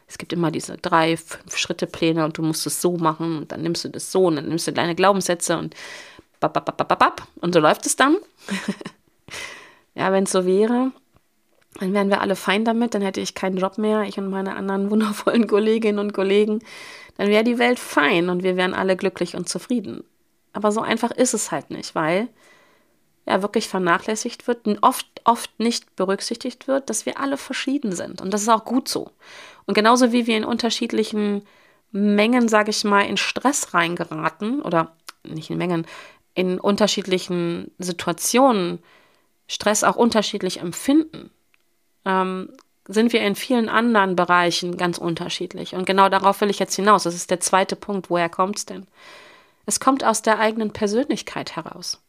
Es 0.06 0.18
gibt 0.18 0.32
immer 0.32 0.52
diese 0.52 0.78
drei, 0.78 1.16
fünf 1.16 1.56
Schritte 1.56 1.88
Pläne 1.88 2.24
und 2.24 2.38
du 2.38 2.42
musst 2.42 2.64
es 2.64 2.80
so 2.80 2.96
machen 2.96 3.38
und 3.38 3.50
dann 3.50 3.60
nimmst 3.60 3.84
du 3.84 3.88
das 3.88 4.12
so 4.12 4.26
und 4.26 4.36
dann 4.36 4.48
nimmst 4.48 4.68
du 4.68 4.72
deine 4.72 4.94
Glaubenssätze 4.94 5.58
und 5.58 5.74
bap, 6.38 6.54
bap, 6.54 6.64
bap, 6.64 6.76
bap, 6.76 6.98
bap, 6.98 7.22
und 7.40 7.52
so 7.52 7.58
läuft 7.58 7.86
es 7.86 7.96
dann. 7.96 8.18
ja, 9.96 10.12
wenn 10.12 10.22
es 10.22 10.30
so 10.30 10.46
wäre, 10.46 10.92
dann 11.80 11.92
wären 11.94 12.08
wir 12.08 12.20
alle 12.20 12.36
fein 12.36 12.64
damit, 12.64 12.94
dann 12.94 13.02
hätte 13.02 13.20
ich 13.20 13.34
keinen 13.34 13.56
Job 13.56 13.78
mehr, 13.78 14.04
ich 14.04 14.16
und 14.16 14.30
meine 14.30 14.54
anderen 14.54 14.90
wundervollen 14.92 15.48
Kolleginnen 15.48 15.98
und 15.98 16.12
Kollegen. 16.12 16.60
Dann 17.16 17.26
wäre 17.26 17.42
die 17.42 17.58
Welt 17.58 17.80
fein 17.80 18.28
und 18.28 18.44
wir 18.44 18.56
wären 18.56 18.74
alle 18.74 18.96
glücklich 18.96 19.34
und 19.34 19.48
zufrieden. 19.48 20.04
Aber 20.52 20.70
so 20.70 20.82
einfach 20.82 21.10
ist 21.10 21.34
es 21.34 21.50
halt 21.50 21.70
nicht, 21.70 21.96
weil 21.96 22.28
ja 23.26 23.42
wirklich 23.42 23.68
vernachlässigt 23.68 24.48
wird 24.48 24.66
oft, 24.82 25.06
oft 25.24 25.58
nicht 25.58 25.94
berücksichtigt 25.96 26.66
wird, 26.66 26.90
dass 26.90 27.06
wir 27.06 27.20
alle 27.20 27.36
verschieden 27.36 27.92
sind. 27.92 28.20
Und 28.20 28.32
das 28.32 28.42
ist 28.42 28.48
auch 28.48 28.64
gut 28.64 28.88
so. 28.88 29.10
Und 29.66 29.74
genauso 29.74 30.12
wie 30.12 30.26
wir 30.26 30.36
in 30.36 30.44
unterschiedlichen 30.44 31.46
Mengen, 31.92 32.48
sage 32.48 32.70
ich 32.70 32.84
mal, 32.84 33.02
in 33.02 33.16
Stress 33.16 33.74
reingeraten 33.74 34.62
oder 34.62 34.96
nicht 35.24 35.50
in 35.50 35.58
Mengen, 35.58 35.86
in 36.34 36.58
unterschiedlichen 36.58 37.70
Situationen 37.78 38.80
Stress 39.46 39.84
auch 39.84 39.96
unterschiedlich 39.96 40.60
empfinden, 40.60 41.30
ähm, 42.04 42.48
sind 42.88 43.12
wir 43.12 43.20
in 43.20 43.36
vielen 43.36 43.68
anderen 43.68 44.16
Bereichen 44.16 44.76
ganz 44.76 44.98
unterschiedlich. 44.98 45.74
Und 45.74 45.84
genau 45.84 46.08
darauf 46.08 46.40
will 46.40 46.50
ich 46.50 46.58
jetzt 46.58 46.74
hinaus. 46.74 47.04
Das 47.04 47.14
ist 47.14 47.30
der 47.30 47.40
zweite 47.40 47.76
Punkt. 47.76 48.10
Woher 48.10 48.28
kommt 48.28 48.58
es 48.58 48.66
denn? 48.66 48.86
Es 49.66 49.78
kommt 49.78 50.02
aus 50.02 50.22
der 50.22 50.40
eigenen 50.40 50.72
Persönlichkeit 50.72 51.54
heraus. 51.54 52.00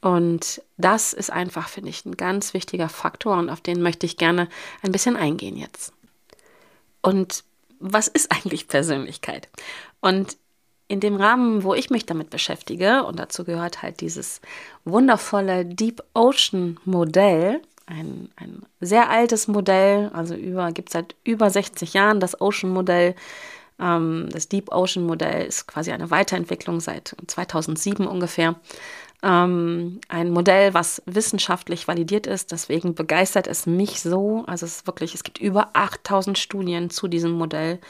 Und 0.00 0.62
das 0.76 1.12
ist 1.12 1.30
einfach, 1.30 1.68
finde 1.68 1.90
ich, 1.90 2.04
ein 2.04 2.16
ganz 2.16 2.54
wichtiger 2.54 2.88
Faktor 2.88 3.36
und 3.36 3.50
auf 3.50 3.60
den 3.60 3.82
möchte 3.82 4.06
ich 4.06 4.16
gerne 4.16 4.48
ein 4.82 4.92
bisschen 4.92 5.16
eingehen 5.16 5.56
jetzt. 5.56 5.92
Und 7.02 7.44
was 7.80 8.08
ist 8.08 8.30
eigentlich 8.32 8.68
Persönlichkeit? 8.68 9.48
Und 10.00 10.36
in 10.88 11.00
dem 11.00 11.16
Rahmen, 11.16 11.64
wo 11.64 11.74
ich 11.74 11.90
mich 11.90 12.06
damit 12.06 12.30
beschäftige, 12.30 13.04
und 13.04 13.18
dazu 13.18 13.44
gehört 13.44 13.82
halt 13.82 14.00
dieses 14.00 14.40
wundervolle 14.84 15.66
Deep 15.66 16.02
Ocean 16.14 16.78
Modell, 16.84 17.60
ein, 17.84 18.30
ein 18.36 18.62
sehr 18.80 19.10
altes 19.10 19.48
Modell, 19.48 20.10
also 20.12 20.34
gibt 20.72 20.88
es 20.88 20.92
seit 20.92 21.14
über 21.24 21.50
60 21.50 21.94
Jahren 21.94 22.20
das 22.20 22.40
Ocean 22.40 22.72
Modell. 22.72 23.14
Ähm, 23.78 24.28
das 24.30 24.48
Deep 24.48 24.72
Ocean 24.72 25.06
Modell 25.06 25.46
ist 25.46 25.66
quasi 25.66 25.92
eine 25.92 26.10
Weiterentwicklung 26.10 26.80
seit 26.80 27.16
2007 27.26 28.06
ungefähr. 28.06 28.56
Ähm, 29.22 30.00
ein 30.08 30.30
Modell, 30.30 30.74
was 30.74 31.02
wissenschaftlich 31.06 31.88
validiert 31.88 32.26
ist. 32.26 32.52
Deswegen 32.52 32.94
begeistert 32.94 33.46
es 33.48 33.66
mich 33.66 34.00
so. 34.00 34.44
Also 34.46 34.64
es 34.66 34.76
ist 34.76 34.86
wirklich, 34.86 35.14
es 35.14 35.24
gibt 35.24 35.38
über 35.38 35.70
8000 35.72 36.38
Studien 36.38 36.90
zu 36.90 37.08
diesem 37.08 37.32
Modell. 37.32 37.80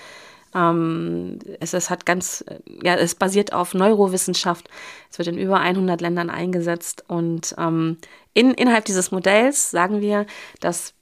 Ähm, 0.54 1.38
es, 1.60 1.74
es 1.74 1.90
hat 1.90 2.06
ganz, 2.06 2.44
ja, 2.82 2.94
es 2.94 3.14
basiert 3.14 3.52
auf 3.52 3.74
Neurowissenschaft. 3.74 4.68
Es 5.10 5.18
wird 5.18 5.28
in 5.28 5.38
über 5.38 5.60
100 5.60 6.00
Ländern 6.00 6.30
eingesetzt 6.30 7.04
und 7.08 7.54
ähm, 7.58 7.98
in, 8.34 8.52
innerhalb 8.52 8.84
dieses 8.84 9.10
Modells 9.10 9.70
sagen 9.70 10.00
wir, 10.00 10.26
dass 10.60 10.94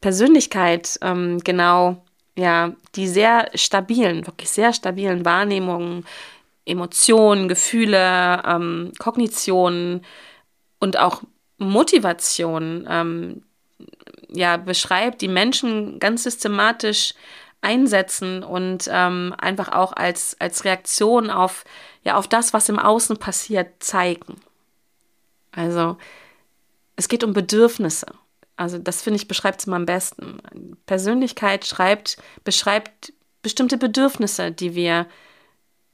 Persönlichkeit 0.00 0.98
ähm, 1.00 1.38
genau 1.38 2.04
ja 2.36 2.72
die 2.94 3.08
sehr 3.08 3.50
stabilen, 3.54 4.26
wirklich 4.26 4.50
sehr 4.50 4.72
stabilen 4.72 5.24
Wahrnehmungen, 5.24 6.04
Emotionen, 6.64 7.48
Gefühle, 7.48 8.42
ähm, 8.44 8.92
Kognitionen 8.98 10.04
und 10.78 10.98
auch 10.98 11.22
Motivation 11.58 12.86
ähm, 12.88 13.42
ja 14.28 14.56
beschreibt, 14.56 15.20
die 15.20 15.28
Menschen 15.28 15.98
ganz 15.98 16.22
systematisch 16.24 17.14
einsetzen 17.60 18.42
und 18.42 18.88
ähm, 18.90 19.34
einfach 19.38 19.70
auch 19.70 19.92
als, 19.92 20.36
als 20.40 20.64
Reaktion 20.64 21.30
auf, 21.30 21.64
ja, 22.02 22.16
auf 22.16 22.26
das, 22.26 22.52
was 22.52 22.68
im 22.68 22.78
Außen 22.78 23.16
passiert, 23.18 23.82
zeigen. 23.82 24.36
Also 25.52 25.96
es 26.96 27.08
geht 27.08 27.24
um 27.24 27.32
Bedürfnisse. 27.32 28.06
Also 28.56 28.78
das 28.78 29.02
finde 29.02 29.16
ich 29.16 29.28
beschreibt 29.28 29.60
es 29.60 29.68
am 29.68 29.86
besten. 29.86 30.38
Persönlichkeit 30.86 31.64
schreibt, 31.64 32.16
beschreibt 32.44 33.12
bestimmte 33.42 33.78
Bedürfnisse, 33.78 34.50
die 34.50 34.74
wir, 34.74 35.06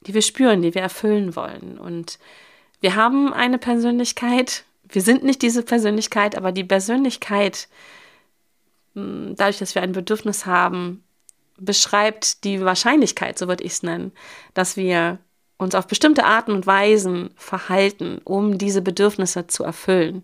die 0.01 0.13
wir 0.13 0.21
spüren, 0.21 0.61
die 0.61 0.73
wir 0.73 0.81
erfüllen 0.81 1.35
wollen. 1.35 1.77
Und 1.77 2.19
wir 2.81 2.95
haben 2.95 3.33
eine 3.33 3.57
Persönlichkeit. 3.57 4.63
Wir 4.87 5.01
sind 5.01 5.23
nicht 5.23 5.41
diese 5.41 5.63
Persönlichkeit, 5.63 6.35
aber 6.35 6.51
die 6.51 6.63
Persönlichkeit, 6.63 7.67
hm, 8.95 9.35
dadurch, 9.35 9.59
dass 9.59 9.75
wir 9.75 9.81
ein 9.81 9.91
Bedürfnis 9.91 10.45
haben, 10.45 11.03
beschreibt 11.57 12.43
die 12.43 12.61
Wahrscheinlichkeit, 12.61 13.37
so 13.37 13.47
würde 13.47 13.63
ich 13.63 13.73
es 13.73 13.83
nennen, 13.83 14.13
dass 14.53 14.77
wir 14.77 15.19
uns 15.57 15.75
auf 15.75 15.87
bestimmte 15.87 16.23
Arten 16.23 16.53
und 16.53 16.65
Weisen 16.65 17.31
verhalten, 17.35 18.21
um 18.23 18.57
diese 18.57 18.81
Bedürfnisse 18.81 19.47
zu 19.47 19.63
erfüllen. 19.63 20.23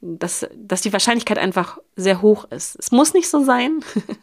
Dass, 0.00 0.46
dass 0.56 0.82
die 0.82 0.92
Wahrscheinlichkeit 0.92 1.38
einfach 1.38 1.78
sehr 1.96 2.20
hoch 2.20 2.44
ist. 2.50 2.76
Es 2.78 2.90
muss 2.90 3.14
nicht 3.14 3.28
so 3.28 3.44
sein. 3.44 3.80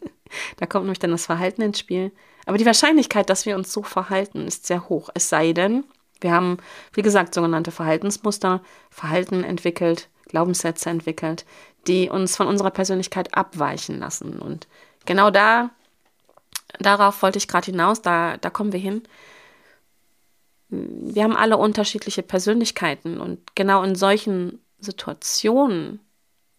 da 0.58 0.66
kommt 0.66 0.84
nämlich 0.84 0.98
dann 0.98 1.10
das 1.10 1.26
Verhalten 1.26 1.62
ins 1.62 1.78
Spiel. 1.78 2.12
Aber 2.46 2.58
die 2.58 2.66
Wahrscheinlichkeit, 2.66 3.28
dass 3.28 3.44
wir 3.44 3.56
uns 3.56 3.72
so 3.72 3.82
verhalten, 3.82 4.46
ist 4.46 4.66
sehr 4.66 4.88
hoch. 4.88 5.10
Es 5.14 5.28
sei 5.28 5.52
denn, 5.52 5.84
wir 6.20 6.32
haben, 6.32 6.58
wie 6.92 7.02
gesagt, 7.02 7.34
sogenannte 7.34 7.70
Verhaltensmuster, 7.70 8.62
Verhalten 8.90 9.44
entwickelt, 9.44 10.08
Glaubenssätze 10.28 10.88
entwickelt, 10.88 11.44
die 11.86 12.08
uns 12.08 12.36
von 12.36 12.46
unserer 12.46 12.70
Persönlichkeit 12.70 13.34
abweichen 13.34 13.98
lassen. 13.98 14.38
Und 14.38 14.66
genau 15.04 15.30
da 15.30 15.70
darauf 16.78 17.22
wollte 17.22 17.38
ich 17.38 17.48
gerade 17.48 17.66
hinaus, 17.66 18.02
da, 18.02 18.36
da 18.36 18.50
kommen 18.50 18.72
wir 18.72 18.80
hin. 18.80 19.02
Wir 20.68 21.22
haben 21.22 21.36
alle 21.36 21.56
unterschiedliche 21.56 22.22
Persönlichkeiten 22.22 23.20
und 23.20 23.54
genau 23.54 23.82
in 23.82 23.94
solchen 23.94 24.60
Situationen 24.80 26.00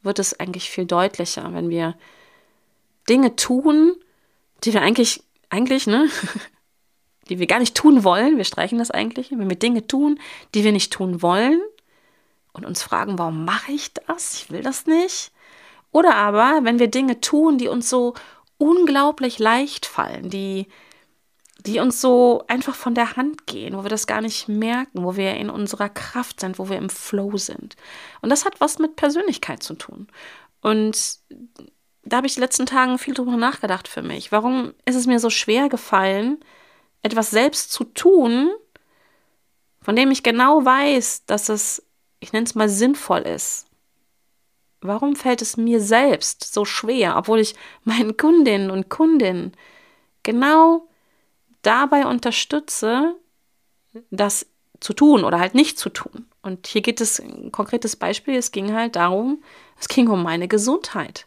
wird 0.01 0.19
es 0.19 0.39
eigentlich 0.39 0.69
viel 0.69 0.85
deutlicher, 0.85 1.53
wenn 1.53 1.69
wir 1.69 1.95
Dinge 3.09 3.35
tun, 3.35 3.95
die 4.63 4.73
wir 4.73 4.81
eigentlich, 4.81 5.23
eigentlich, 5.49 5.87
ne, 5.87 6.09
die 7.29 7.39
wir 7.39 7.47
gar 7.47 7.59
nicht 7.59 7.75
tun 7.75 8.03
wollen, 8.03 8.37
wir 8.37 8.45
streichen 8.45 8.77
das 8.77 8.91
eigentlich, 8.91 9.31
wenn 9.31 9.49
wir 9.49 9.57
Dinge 9.57 9.87
tun, 9.87 10.19
die 10.55 10.63
wir 10.63 10.71
nicht 10.71 10.93
tun 10.93 11.21
wollen 11.21 11.61
und 12.53 12.65
uns 12.65 12.81
fragen, 12.81 13.17
warum 13.19 13.45
mache 13.45 13.71
ich 13.71 13.93
das? 13.93 14.35
Ich 14.35 14.51
will 14.51 14.61
das 14.61 14.85
nicht. 14.85 15.31
Oder 15.91 16.15
aber, 16.15 16.59
wenn 16.63 16.79
wir 16.79 16.89
Dinge 16.89 17.21
tun, 17.21 17.57
die 17.57 17.67
uns 17.67 17.89
so 17.89 18.13
unglaublich 18.57 19.39
leicht 19.39 19.85
fallen, 19.85 20.29
die, 20.29 20.67
die 21.65 21.79
uns 21.79 22.01
so 22.01 22.43
einfach 22.47 22.75
von 22.75 22.95
der 22.95 23.15
Hand 23.15 23.45
gehen, 23.47 23.75
wo 23.75 23.83
wir 23.83 23.89
das 23.89 24.07
gar 24.07 24.21
nicht 24.21 24.47
merken, 24.47 25.03
wo 25.03 25.15
wir 25.15 25.35
in 25.35 25.49
unserer 25.49 25.89
Kraft 25.89 26.39
sind, 26.39 26.59
wo 26.59 26.69
wir 26.69 26.77
im 26.77 26.89
Flow 26.89 27.37
sind. 27.37 27.75
Und 28.21 28.29
das 28.29 28.45
hat 28.45 28.59
was 28.59 28.79
mit 28.79 28.95
Persönlichkeit 28.95 29.63
zu 29.63 29.75
tun. 29.75 30.07
Und 30.61 31.19
da 32.07 32.17
habe 32.17 32.27
ich 32.27 32.35
in 32.35 32.41
den 32.41 32.45
letzten 32.45 32.65
Tagen 32.65 32.97
viel 32.97 33.13
drüber 33.13 33.37
nachgedacht 33.37 33.87
für 33.87 34.01
mich. 34.01 34.31
Warum 34.31 34.73
ist 34.85 34.95
es 34.95 35.07
mir 35.07 35.19
so 35.19 35.29
schwer 35.29 35.69
gefallen, 35.69 36.39
etwas 37.03 37.29
selbst 37.29 37.71
zu 37.71 37.83
tun, 37.83 38.49
von 39.81 39.95
dem 39.95 40.11
ich 40.11 40.23
genau 40.23 40.65
weiß, 40.65 41.25
dass 41.25 41.49
es, 41.49 41.85
ich 42.19 42.33
nenne 42.33 42.45
es 42.45 42.55
mal, 42.55 42.69
sinnvoll 42.69 43.21
ist, 43.21 43.67
Warum 44.81 45.15
fällt 45.15 45.41
es 45.41 45.57
mir 45.57 45.81
selbst 45.81 46.53
so 46.53 46.63
schwer, 46.63 47.17
obwohl 47.17 47.39
ich 47.39 47.55
meinen 47.83 48.15
Kundinnen 48.15 48.69
und 48.69 48.89
Kundinnen 48.89 49.53
genau 50.23 50.87
dabei 51.61 52.05
unterstütze, 52.05 53.15
das 54.11 54.45
zu 54.79 54.93
tun 54.93 55.23
oder 55.23 55.39
halt 55.39 55.55
nicht 55.55 55.79
zu 55.79 55.89
tun. 55.89 56.27
Und 56.43 56.67
hier 56.67 56.81
geht 56.81 57.01
es 57.01 57.19
ein 57.19 57.51
konkretes 57.51 57.95
Beispiel, 57.95 58.35
es 58.35 58.51
ging 58.51 58.73
halt 58.73 58.95
darum, 58.95 59.43
es 59.79 59.87
ging 59.87 60.07
um 60.07 60.21
meine 60.21 60.47
Gesundheit. 60.47 61.26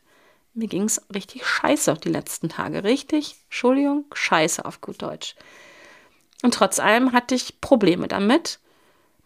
Mir 0.53 0.69
ging 0.69 0.85
es 0.85 1.01
richtig 1.15 1.47
scheiße 1.47 1.95
die 1.95 2.09
letzten 2.09 2.49
Tage. 2.49 2.85
Richtig, 2.85 3.37
Entschuldigung, 3.45 4.05
scheiße 4.13 4.65
auf 4.65 4.81
gut 4.81 5.01
Deutsch. 5.03 5.37
Und 6.43 6.55
trotz 6.55 6.79
allem 6.79 7.13
hatte 7.13 7.35
ich 7.35 7.61
Probleme 7.61 8.09
damit, 8.09 8.59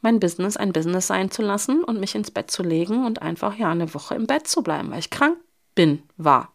mein 0.03 0.21
Business 0.21 0.57
ein 0.57 0.73
Business 0.73 1.07
sein 1.07 1.31
zu 1.31 1.41
lassen 1.41 1.83
und 1.83 1.99
mich 1.99 2.15
ins 2.15 2.31
Bett 2.31 2.51
zu 2.51 2.63
legen 2.63 3.07
und 3.07 3.23
einfach 3.23 3.57
ja 3.57 3.71
eine 3.71 3.95
Woche 3.95 4.15
im 4.15 4.27
Bett 4.27 4.47
zu 4.47 4.63
bleiben, 4.63 4.91
weil 4.91 4.99
ich 4.99 5.11
krank 5.11 5.39
bin, 5.75 6.03
war. 6.17 6.53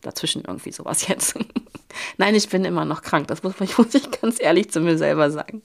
Dazwischen 0.00 0.42
irgendwie 0.46 0.72
sowas 0.72 1.06
jetzt. 1.06 1.38
Nein, 2.16 2.34
ich 2.34 2.48
bin 2.48 2.64
immer 2.64 2.84
noch 2.84 3.02
krank. 3.02 3.28
Das 3.28 3.42
muss, 3.42 3.54
muss 3.78 3.94
ich 3.94 4.10
ganz 4.10 4.40
ehrlich 4.40 4.70
zu 4.70 4.80
mir 4.80 4.96
selber 4.96 5.30
sagen. 5.30 5.62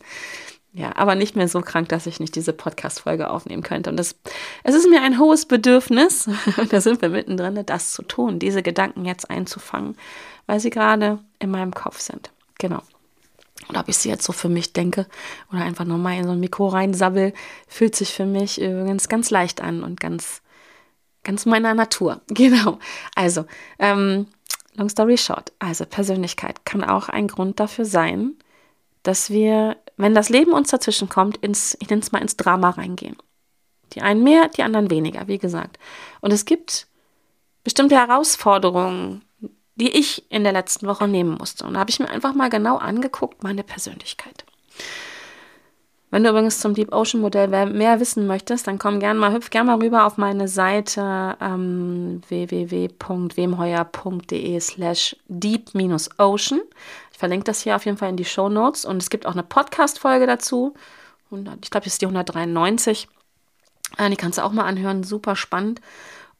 Ja, 0.73 0.95
aber 0.95 1.15
nicht 1.15 1.35
mehr 1.35 1.49
so 1.49 1.59
krank, 1.59 1.89
dass 1.89 2.05
ich 2.05 2.21
nicht 2.21 2.35
diese 2.35 2.53
Podcast-Folge 2.53 3.29
aufnehmen 3.29 3.61
könnte. 3.61 3.89
Und 3.89 3.97
das, 3.97 4.15
es 4.63 4.73
ist 4.73 4.89
mir 4.89 5.01
ein 5.01 5.19
hohes 5.19 5.45
Bedürfnis, 5.45 6.29
da 6.69 6.79
sind 6.79 7.01
wir 7.01 7.09
mittendrin, 7.09 7.61
das 7.65 7.91
zu 7.91 8.03
tun, 8.03 8.39
diese 8.39 8.63
Gedanken 8.63 9.03
jetzt 9.03 9.29
einzufangen, 9.29 9.97
weil 10.45 10.61
sie 10.61 10.69
gerade 10.69 11.19
in 11.39 11.51
meinem 11.51 11.73
Kopf 11.73 11.99
sind. 11.99 12.31
Genau. 12.57 12.81
Und 13.67 13.77
ob 13.77 13.89
ich 13.89 13.97
sie 13.97 14.09
jetzt 14.09 14.23
so 14.23 14.33
für 14.33 14.49
mich 14.49 14.73
denke 14.73 15.07
oder 15.51 15.61
einfach 15.61 15.85
nochmal 15.85 16.17
in 16.17 16.25
so 16.25 16.31
ein 16.31 16.39
Mikro 16.39 16.67
reinsabbel, 16.67 17.33
fühlt 17.67 17.95
sich 17.95 18.13
für 18.13 18.25
mich 18.25 18.59
übrigens 18.59 19.09
ganz 19.09 19.29
leicht 19.29 19.61
an 19.61 19.83
und 19.83 19.99
ganz, 19.99 20.41
ganz 21.23 21.45
meiner 21.45 21.73
Natur. 21.73 22.21
Genau. 22.29 22.79
Also, 23.15 23.45
ähm, 23.77 24.27
long 24.75 24.89
story 24.89 25.17
short. 25.17 25.51
Also, 25.59 25.85
Persönlichkeit 25.85 26.65
kann 26.65 26.83
auch 26.83 27.09
ein 27.09 27.27
Grund 27.27 27.59
dafür 27.59 27.85
sein, 27.85 28.35
dass 29.03 29.29
wir, 29.29 29.77
wenn 29.97 30.15
das 30.15 30.29
Leben 30.29 30.53
uns 30.53 30.69
dazwischen 30.69 31.09
kommt, 31.09 31.37
ins, 31.37 31.77
ich 31.79 31.89
nenne 31.89 32.01
es 32.01 32.11
mal 32.11 32.21
ins 32.21 32.37
Drama 32.37 32.71
reingehen. 32.71 33.17
Die 33.93 34.01
einen 34.01 34.23
mehr, 34.23 34.47
die 34.47 34.63
anderen 34.63 34.89
weniger, 34.89 35.27
wie 35.27 35.37
gesagt. 35.37 35.77
Und 36.21 36.31
es 36.31 36.45
gibt 36.45 36.87
bestimmte 37.63 37.95
Herausforderungen, 37.95 39.23
die 39.75 39.89
ich 39.89 40.29
in 40.31 40.43
der 40.43 40.53
letzten 40.53 40.87
Woche 40.87 41.07
nehmen 41.07 41.37
musste. 41.37 41.65
Und 41.65 41.73
da 41.73 41.79
habe 41.79 41.89
ich 41.89 41.99
mir 41.99 42.09
einfach 42.09 42.33
mal 42.33 42.49
genau 42.49 42.77
angeguckt, 42.77 43.43
meine 43.43 43.63
Persönlichkeit. 43.63 44.45
Wenn 46.11 46.23
du 46.25 46.29
übrigens 46.29 46.59
zum 46.59 46.73
Deep 46.73 46.93
Ocean 46.93 47.21
Modell 47.21 47.47
mehr 47.47 48.01
wissen 48.01 48.27
möchtest, 48.27 48.67
dann 48.67 48.77
komm 48.77 48.99
gerne 48.99 49.17
mal, 49.17 49.31
hüpf 49.31 49.49
gerne 49.49 49.71
mal 49.71 49.81
rüber 49.81 50.05
auf 50.05 50.17
meine 50.17 50.49
Seite 50.49 51.37
ähm, 51.39 52.21
www.wemheuer.de 52.27 54.59
slash 54.59 55.15
deep-ocean. 55.29 56.59
Verlinke 57.21 57.43
das 57.43 57.61
hier 57.61 57.75
auf 57.75 57.85
jeden 57.85 57.99
Fall 57.99 58.09
in 58.09 58.17
die 58.17 58.25
Show 58.25 58.49
Notes 58.49 58.83
und 58.83 58.99
es 58.99 59.11
gibt 59.11 59.27
auch 59.27 59.33
eine 59.33 59.43
Podcast-Folge 59.43 60.25
dazu. 60.25 60.73
Ich 61.29 61.69
glaube, 61.69 61.83
das 61.83 61.93
ist 61.93 62.01
die 62.01 62.07
193. 62.07 63.07
Äh, 63.99 64.09
die 64.09 64.15
kannst 64.15 64.39
du 64.39 64.43
auch 64.43 64.51
mal 64.51 64.65
anhören, 64.65 65.03
super 65.03 65.35
spannend. 65.35 65.81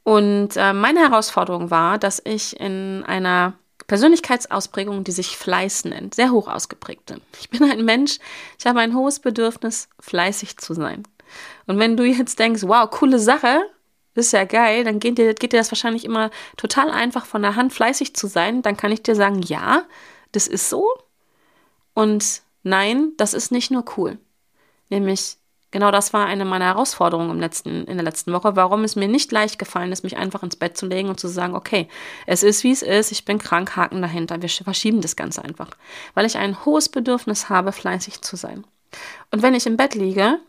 Und 0.01 0.57
äh, 0.57 0.73
meine 0.73 1.01
Herausforderung 1.01 1.69
war, 1.69 1.99
dass 1.99 2.19
ich 2.25 2.59
in 2.59 3.03
einer 3.05 3.53
Persönlichkeitsausprägung, 3.85 5.03
die 5.03 5.11
sich 5.11 5.37
Fleiß 5.37 5.85
nennt, 5.85 6.15
sehr 6.15 6.31
hoch 6.31 6.47
ausgeprägte. 6.47 7.21
Ich 7.39 7.51
bin 7.51 7.63
ein 7.63 7.85
Mensch, 7.85 8.17
ich 8.57 8.65
habe 8.65 8.79
ein 8.79 8.95
hohes 8.95 9.19
Bedürfnis, 9.19 9.87
fleißig 9.99 10.57
zu 10.57 10.73
sein. 10.73 11.03
Und 11.67 11.77
wenn 11.77 11.95
du 11.95 12.05
jetzt 12.05 12.39
denkst, 12.39 12.63
wow, 12.63 12.89
coole 12.89 13.19
Sache, 13.19 13.61
ist 14.15 14.33
ja 14.33 14.45
geil, 14.45 14.83
dann 14.83 14.99
geht 14.99 15.19
dir, 15.19 15.35
geht 15.35 15.53
dir 15.53 15.57
das 15.59 15.71
wahrscheinlich 15.71 16.05
immer 16.05 16.31
total 16.57 16.89
einfach 16.89 17.27
von 17.27 17.43
der 17.43 17.55
Hand, 17.55 17.71
fleißig 17.71 18.15
zu 18.15 18.25
sein. 18.25 18.63
Dann 18.63 18.77
kann 18.77 18.91
ich 18.91 19.03
dir 19.03 19.13
sagen, 19.15 19.43
ja, 19.43 19.83
das 20.31 20.47
ist 20.47 20.69
so. 20.69 20.87
Und 21.93 22.41
nein, 22.63 23.11
das 23.17 23.33
ist 23.33 23.51
nicht 23.51 23.71
nur 23.71 23.85
cool. 23.97 24.17
Nämlich 24.89 25.37
Genau 25.71 25.89
das 25.89 26.11
war 26.11 26.25
eine 26.25 26.43
meiner 26.43 26.65
Herausforderungen 26.65 27.31
im 27.31 27.39
letzten, 27.39 27.85
in 27.85 27.95
der 27.95 28.03
letzten 28.03 28.33
Woche, 28.33 28.57
warum 28.57 28.83
es 28.83 28.97
mir 28.97 29.07
nicht 29.07 29.31
leicht 29.31 29.57
gefallen 29.57 29.93
ist, 29.93 30.03
mich 30.03 30.17
einfach 30.17 30.43
ins 30.43 30.57
Bett 30.57 30.77
zu 30.77 30.85
legen 30.85 31.07
und 31.07 31.17
zu 31.17 31.29
sagen, 31.29 31.55
okay, 31.55 31.87
es 32.27 32.43
ist 32.43 32.65
wie 32.65 32.71
es 32.71 32.81
ist, 32.81 33.13
ich 33.13 33.23
bin 33.23 33.39
krank, 33.39 33.77
Haken 33.77 34.01
dahinter, 34.01 34.41
wir 34.41 34.49
verschieben 34.49 34.99
das 34.99 35.15
Ganze 35.15 35.43
einfach, 35.43 35.69
weil 36.13 36.25
ich 36.25 36.37
ein 36.37 36.65
hohes 36.65 36.89
Bedürfnis 36.89 37.47
habe, 37.47 37.71
fleißig 37.71 38.21
zu 38.21 38.35
sein. 38.35 38.65
Und 39.31 39.41
wenn 39.43 39.55
ich 39.55 39.65
im 39.65 39.77
Bett 39.77 39.95
liege 39.95 40.39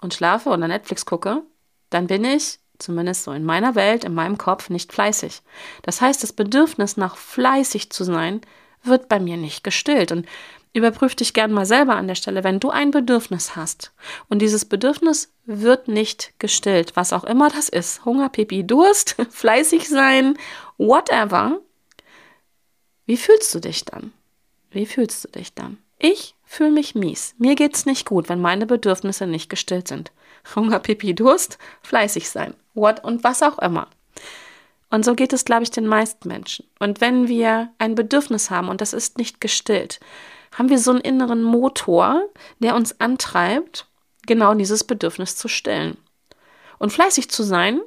und 0.00 0.14
schlafe 0.14 0.50
oder 0.50 0.68
Netflix 0.68 1.04
gucke, 1.04 1.42
dann 1.90 2.06
bin 2.06 2.24
ich, 2.24 2.60
zumindest 2.78 3.24
so 3.24 3.32
in 3.32 3.44
meiner 3.44 3.74
Welt, 3.74 4.04
in 4.04 4.14
meinem 4.14 4.38
Kopf, 4.38 4.70
nicht 4.70 4.92
fleißig. 4.92 5.42
Das 5.82 6.00
heißt, 6.00 6.22
das 6.22 6.32
Bedürfnis 6.32 6.96
nach 6.96 7.16
fleißig 7.16 7.90
zu 7.90 8.04
sein, 8.04 8.42
wird 8.86 9.08
bei 9.08 9.20
mir 9.20 9.36
nicht 9.36 9.64
gestillt. 9.64 10.12
Und 10.12 10.26
Überprüf 10.76 11.14
dich 11.14 11.32
gern 11.32 11.52
mal 11.52 11.64
selber 11.64 11.96
an 11.96 12.06
der 12.06 12.16
Stelle, 12.16 12.44
wenn 12.44 12.60
du 12.60 12.68
ein 12.68 12.90
Bedürfnis 12.90 13.56
hast 13.56 13.94
und 14.28 14.42
dieses 14.42 14.66
Bedürfnis 14.66 15.32
wird 15.46 15.88
nicht 15.88 16.34
gestillt, 16.38 16.96
was 16.96 17.14
auch 17.14 17.24
immer 17.24 17.48
das 17.48 17.70
ist. 17.70 18.04
Hunger, 18.04 18.28
Pipi, 18.28 18.62
Durst, 18.62 19.16
fleißig 19.30 19.88
sein, 19.88 20.36
whatever. 20.76 21.60
Wie 23.06 23.16
fühlst 23.16 23.54
du 23.54 23.60
dich 23.60 23.86
dann? 23.86 24.12
Wie 24.70 24.84
fühlst 24.84 25.24
du 25.24 25.28
dich 25.28 25.54
dann? 25.54 25.78
Ich 25.98 26.34
fühle 26.44 26.72
mich 26.72 26.94
mies. 26.94 27.34
Mir 27.38 27.54
geht's 27.54 27.86
nicht 27.86 28.06
gut, 28.06 28.28
wenn 28.28 28.42
meine 28.42 28.66
Bedürfnisse 28.66 29.26
nicht 29.26 29.48
gestillt 29.48 29.88
sind. 29.88 30.12
Hunger, 30.54 30.78
Pipi, 30.78 31.14
Durst, 31.14 31.56
fleißig 31.80 32.28
sein. 32.28 32.52
What 32.74 33.02
und 33.02 33.24
was 33.24 33.42
auch 33.42 33.58
immer. 33.60 33.88
Und 34.90 35.04
so 35.04 35.14
geht 35.14 35.32
es, 35.32 35.44
glaube 35.44 35.64
ich, 35.64 35.70
den 35.70 35.86
meisten 35.86 36.28
Menschen. 36.28 36.66
Und 36.78 37.00
wenn 37.00 37.28
wir 37.28 37.70
ein 37.78 37.94
Bedürfnis 37.94 38.50
haben 38.50 38.68
und 38.68 38.80
das 38.80 38.92
ist 38.92 39.18
nicht 39.18 39.40
gestillt, 39.40 40.00
haben 40.56 40.68
wir 40.68 40.78
so 40.78 40.92
einen 40.92 41.00
inneren 41.00 41.42
Motor, 41.42 42.22
der 42.60 42.76
uns 42.76 43.00
antreibt, 43.00 43.88
genau 44.26 44.54
dieses 44.54 44.84
Bedürfnis 44.84 45.36
zu 45.36 45.48
stillen. 45.48 45.96
Und 46.78 46.92
fleißig 46.92 47.30
zu 47.30 47.42
sein, 47.42 47.80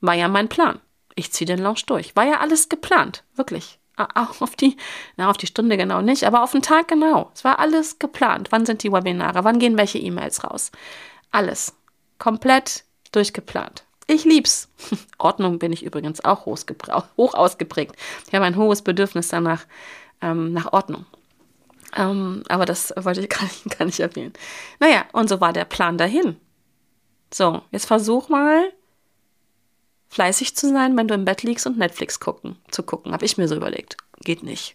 war 0.00 0.14
ja 0.14 0.28
mein 0.28 0.48
Plan. 0.48 0.80
Ich 1.14 1.32
ziehe 1.32 1.46
den 1.46 1.58
Launch 1.58 1.86
durch. 1.86 2.16
War 2.16 2.24
ja 2.24 2.40
alles 2.40 2.68
geplant, 2.68 3.24
wirklich. 3.34 3.78
Auch 3.96 4.40
auf 4.40 4.56
die, 4.56 4.76
na, 5.16 5.30
auf 5.30 5.36
die 5.36 5.46
Stunde 5.46 5.76
genau 5.76 6.00
nicht, 6.00 6.24
aber 6.24 6.42
auf 6.42 6.52
den 6.52 6.62
Tag 6.62 6.88
genau. 6.88 7.30
Es 7.34 7.44
war 7.44 7.58
alles 7.58 7.98
geplant. 7.98 8.50
Wann 8.50 8.66
sind 8.66 8.82
die 8.82 8.92
Webinare? 8.92 9.44
Wann 9.44 9.58
gehen 9.58 9.78
welche 9.78 9.98
E-Mails 9.98 10.44
raus? 10.44 10.70
Alles. 11.30 11.74
Komplett 12.18 12.84
durchgeplant. 13.12 13.84
Ich 14.06 14.24
lieb's. 14.24 14.68
Ordnung 15.18 15.58
bin 15.58 15.72
ich 15.72 15.84
übrigens 15.84 16.24
auch 16.24 16.46
hoch 16.46 17.34
ausgeprägt. 17.34 17.96
Ich 18.26 18.34
habe 18.34 18.44
ein 18.44 18.56
hohes 18.56 18.82
Bedürfnis 18.82 19.28
danach, 19.28 19.64
ähm, 20.20 20.52
nach 20.52 20.72
Ordnung. 20.72 21.06
Ähm, 21.96 22.42
aber 22.48 22.64
das 22.64 22.92
wollte 22.96 23.20
ich 23.20 23.28
gar 23.28 23.42
nicht, 23.42 23.78
gar 23.78 23.84
nicht 23.84 24.00
erwähnen. 24.00 24.32
Naja, 24.80 25.04
und 25.12 25.28
so 25.28 25.40
war 25.40 25.52
der 25.52 25.64
Plan 25.64 25.98
dahin. 25.98 26.36
So, 27.32 27.62
jetzt 27.70 27.86
versuch 27.86 28.28
mal 28.28 28.72
fleißig 30.10 30.54
zu 30.56 30.68
sein, 30.68 30.96
wenn 30.96 31.08
du 31.08 31.14
im 31.14 31.24
Bett 31.24 31.42
liegst 31.42 31.66
und 31.66 31.78
Netflix 31.78 32.20
gucken, 32.20 32.56
zu 32.70 32.82
gucken. 32.82 33.12
Habe 33.12 33.24
ich 33.24 33.38
mir 33.38 33.48
so 33.48 33.56
überlegt. 33.56 33.96
Geht 34.20 34.42
nicht. 34.42 34.74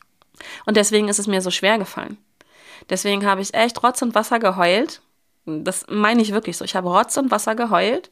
Und 0.66 0.78
deswegen 0.78 1.10
ist 1.10 1.20
es 1.20 1.28
mir 1.28 1.42
so 1.42 1.52
schwer 1.52 1.78
gefallen. 1.78 2.18
Deswegen 2.90 3.26
habe 3.26 3.42
ich 3.42 3.54
echt 3.54 3.84
Rotz 3.84 4.02
und 4.02 4.16
Wasser 4.16 4.40
geheult. 4.40 5.02
Das 5.46 5.86
meine 5.90 6.22
ich 6.22 6.32
wirklich 6.32 6.58
so. 6.58 6.66
Ich 6.66 6.76
habe 6.76 6.90
Rotz 6.90 7.18
und 7.18 7.32
Wasser 7.32 7.56
geheult 7.56 8.10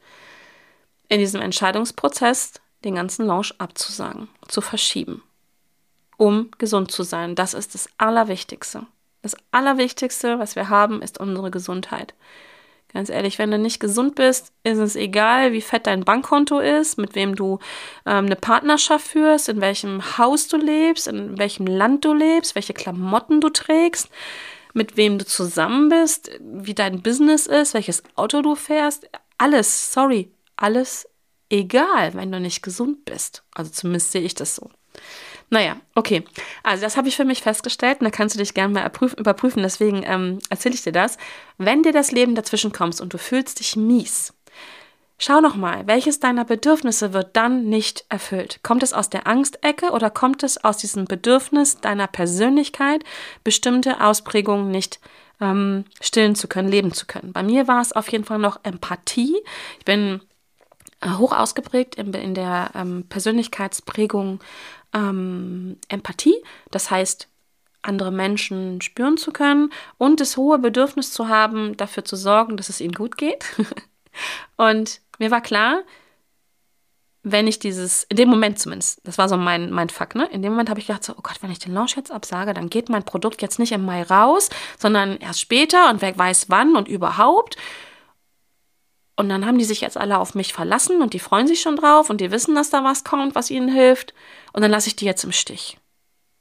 in 1.10 1.20
diesem 1.20 1.42
Entscheidungsprozess, 1.42 2.54
den 2.84 2.96
ganzen 2.96 3.26
Launch 3.26 3.54
abzusagen, 3.58 4.28
zu 4.48 4.62
verschieben, 4.62 5.24
um 6.18 6.52
gesund 6.58 6.92
zu 6.92 7.04
sein. 7.04 7.36
Das 7.36 7.54
ist 7.54 7.74
das 7.74 7.90
Allerwichtigste. 7.98 8.86
Das 9.22 9.36
Allerwichtigste, 9.52 10.38
was 10.38 10.56
wir 10.56 10.70
haben, 10.70 11.02
ist 11.02 11.20
unsere 11.20 11.50
Gesundheit. 11.50 12.14
Ganz 12.94 13.10
ehrlich, 13.10 13.40
wenn 13.40 13.52
du 13.52 13.58
nicht 13.58 13.82
gesund 13.82 14.16
bist, 14.16 14.54
ist 14.64 14.78
es 14.78 14.96
egal, 14.96 15.52
wie 15.52 15.60
fett 15.60 15.86
dein 15.86 16.06
Bankkonto 16.06 16.60
ist, 16.60 16.98
mit 16.98 17.14
wem 17.14 17.36
du 17.36 17.60
ähm, 18.06 18.28
eine 18.28 18.38
Partnerschaft 18.38 19.06
führst, 19.06 19.50
in 19.50 19.60
welchem 19.60 20.18
Haus 20.18 20.48
du 20.48 20.56
lebst, 20.56 21.08
in 21.08 21.38
welchem 21.38 21.68
Land 21.68 22.06
du 22.06 22.14
lebst, 22.14 22.56
welche 22.56 22.74
Klamotten 22.74 23.42
du 23.42 23.50
trägst, 23.50 24.10
mit 24.74 24.96
wem 24.96 25.18
du 25.18 25.26
zusammen 25.26 25.90
bist, 25.90 26.32
wie 26.40 26.74
dein 26.74 27.02
Business 27.02 27.48
ist, 27.48 27.74
welches 27.74 28.02
Auto 28.16 28.42
du 28.42 28.56
fährst. 28.56 29.10
Alles, 29.38 29.92
sorry, 29.92 30.32
alles 30.58 31.08
egal, 31.50 32.14
wenn 32.14 32.32
du 32.32 32.40
nicht 32.40 32.64
gesund 32.64 33.06
bist. 33.06 33.44
Also 33.54 33.72
zumindest 33.72 34.12
sehe 34.12 34.22
ich 34.22 34.36
das 34.36 34.56
so. 34.56 34.70
Naja, 35.50 35.78
okay. 35.94 36.24
Also 36.64 36.84
das 36.84 36.98
habe 36.98 37.08
ich 37.08 37.16
für 37.16 37.26
mich 37.26 37.42
festgestellt 37.44 38.00
und 38.00 38.06
da 38.06 38.12
kannst 38.12 38.36
du 38.36 38.40
dich 38.40 38.54
gerne 38.54 38.74
mal 38.74 38.92
überprüfen. 39.18 39.62
Deswegen 39.62 40.04
ähm, 40.06 40.40
erzähle 40.50 40.76
ich 40.76 40.82
dir 40.82 40.92
das. 40.92 41.18
Wenn 41.58 41.84
dir 41.84 41.94
das 41.94 42.12
Leben 42.12 42.36
dazwischen 42.36 42.72
kommst 42.72 43.00
und 43.00 43.14
du 43.14 43.18
fühlst 43.18 43.60
dich 43.60 43.76
mies, 43.76 44.34
schau 45.20 45.42
noch 45.42 45.56
mal, 45.56 45.86
welches 45.86 46.20
deiner 46.20 46.46
Bedürfnisse 46.46 47.14
wird 47.14 47.36
dann 47.36 47.66
nicht 47.70 48.06
erfüllt? 48.10 48.60
Kommt 48.64 48.82
es 48.82 48.94
aus 48.94 49.10
der 49.10 49.28
Angstecke 49.28 49.92
oder 49.92 50.10
kommt 50.10 50.42
es 50.42 50.64
aus 50.64 50.78
diesem 50.78 51.06
Bedürfnis 51.06 51.80
deiner 51.80 52.08
Persönlichkeit, 52.08 53.04
bestimmte 53.44 54.02
Ausprägungen 54.02 54.72
nicht 54.72 55.00
ähm, 55.40 55.86
stillen 56.02 56.36
zu 56.36 56.48
können, 56.48 56.70
leben 56.70 56.92
zu 56.92 57.06
können? 57.06 57.34
Bei 57.34 57.44
mir 57.44 57.68
war 57.68 57.82
es 57.82 57.94
auf 57.94 58.12
jeden 58.12 58.26
Fall 58.26 58.40
noch 58.40 58.60
Empathie. 58.64 59.36
Ich 59.78 59.86
bin 59.86 60.22
hoch 61.06 61.32
ausgeprägt 61.32 61.96
in, 61.96 62.14
in 62.14 62.34
der 62.34 62.72
ähm, 62.76 63.06
Persönlichkeitsprägung 63.08 64.40
ähm, 64.94 65.78
Empathie, 65.88 66.36
das 66.72 66.90
heißt, 66.92 67.28
andere 67.82 68.12
Menschen 68.12 68.82
spüren 68.82 69.18
zu 69.18 69.32
können 69.32 69.72
und 69.98 70.20
das 70.20 70.38
hohe 70.38 70.58
Bedürfnis 70.60 71.12
zu 71.12 71.28
haben, 71.28 71.78
dafür 71.78 72.04
zu 72.04 72.16
sorgen, 72.16 72.58
dass 72.58 72.70
es 72.70 72.82
ihnen 72.82 72.94
gut 72.94 73.18
geht. 73.18 73.46
und 74.58 75.02
mir 75.20 75.32
war 75.32 75.42
klar, 75.42 75.84
wenn 77.26 77.48
ich 77.48 77.58
dieses, 77.58 78.04
in 78.04 78.18
dem 78.18 78.30
Moment 78.30 78.60
zumindest, 78.60 79.02
das 79.04 79.18
war 79.18 79.28
so 79.28 79.36
mein, 79.36 79.72
mein 79.72 79.90
Fuck, 79.90 80.14
ne? 80.14 80.28
In 80.32 80.44
dem 80.44 80.52
Moment 80.52 80.70
habe 80.70 80.80
ich 80.80 80.88
gedacht, 80.88 81.04
so, 81.04 81.14
oh 81.14 81.22
Gott, 81.24 81.42
wenn 81.42 81.52
ich 81.52 81.58
den 81.58 81.74
Launch 81.74 81.96
jetzt 81.96 82.12
absage, 82.12 82.54
dann 82.54 82.70
geht 82.70 82.88
mein 82.88 83.04
Produkt 83.04 83.42
jetzt 83.42 83.58
nicht 83.58 83.72
im 83.72 83.84
Mai 83.84 84.04
raus, 84.04 84.50
sondern 84.78 85.18
erst 85.18 85.42
später 85.42 85.90
und 85.90 86.04
wer 86.04 86.16
weiß 86.16 86.50
wann 86.50 86.76
und 86.76 86.88
überhaupt. 86.88 87.58
Und 89.16 89.30
dann 89.30 89.46
haben 89.46 89.58
die 89.58 89.66
sich 89.66 89.82
jetzt 89.82 89.98
alle 89.98 90.20
auf 90.20 90.36
mich 90.36 90.54
verlassen 90.54 91.02
und 91.02 91.14
die 91.14 91.20
freuen 91.20 91.48
sich 91.48 91.62
schon 91.62 91.78
drauf 91.78 92.10
und 92.10 92.20
die 92.20 92.32
wissen, 92.32 92.54
dass 92.54 92.70
da 92.70 92.84
was 92.84 93.04
kommt, 93.06 93.34
was 93.34 93.50
ihnen 93.50 93.70
hilft. 93.70 94.14
Und 94.52 94.62
dann 94.62 94.72
lasse 94.72 94.88
ich 94.88 94.96
die 94.96 95.06
jetzt 95.06 95.24
im 95.24 95.32
Stich. 95.32 95.78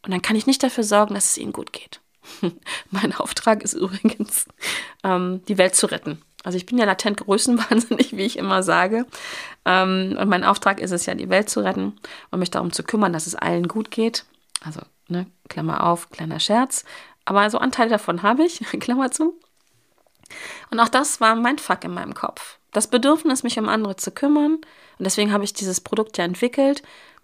Und 0.03 0.13
dann 0.13 0.23
kann 0.23 0.37
ich 0.37 0.47
nicht 0.47 0.63
dafür 0.63 0.85
sorgen, 0.85 1.15
dass 1.15 1.31
es 1.31 1.39
ihnen 1.39 1.53
gut 1.53 1.73
geht. 1.73 2.01
mein 2.91 3.15
Auftrag 3.15 3.63
ist 3.63 3.75
übrigens, 3.75 4.47
ähm, 5.05 5.43
die 5.47 5.57
Welt 5.57 5.77
zu 5.77 5.87
retten. 5.87 6.21
Also 6.43 6.57
ich 6.57 6.67
bin 6.67 6.77
ja 6.77 6.85
latent 6.85 7.19
größenwahnsinnig, 7.19 8.17
wie 8.17 8.23
ich 8.23 8.39
immer 8.39 8.63
sage. 8.63 9.07
Ähm, 9.65 10.17
und 10.19 10.29
mein 10.29 10.45
Auftrag 10.45 10.81
ist 10.81 10.91
es 10.91 11.07
ja, 11.07 11.15
die 11.15 11.31
Welt 11.31 11.49
zu 11.49 11.61
retten 11.61 11.99
und 12.31 12.41
mich 12.41 12.51
darum 12.51 12.73
zu 12.73 12.83
kümmern, 12.83 13.13
dass 13.13 13.27
es 13.27 13.37
allen 13.37 13.69
gut 13.69 13.91
geht. 13.91 14.25
Also, 14.63 14.81
ne, 15.09 15.27
Klammer 15.49 15.87
auf, 15.87 16.11
kleiner 16.11 16.41
Scherz. 16.41 16.85
Aber 17.25 17.49
so 17.51 17.59
Anteil 17.59 17.89
davon 17.89 18.23
habe 18.23 18.45
ich, 18.45 18.59
Klammer 18.81 19.13
zu. 19.13 19.39
Und 20.71 20.81
auch 20.81 20.89
das 20.89 21.21
war 21.21 21.37
mein 21.37 21.59
Fuck 21.59 21.85
in 21.85 21.95
meinem 21.95 22.15
Kopf 22.15 22.59
das 22.75 22.89
Bedürfnis, 22.89 23.43
mich 23.43 23.59
um 23.59 23.69
andere 23.69 23.97
zu 23.97 24.11
kümmern. 24.11 24.57
Und 24.57 25.05
deswegen 25.05 25.33
habe 25.33 25.45
ich 25.45 25.55
dieses 25.55 25.81
Produkt 25.81 26.19
ja 26.19 26.25
entwickelt, 26.25 26.83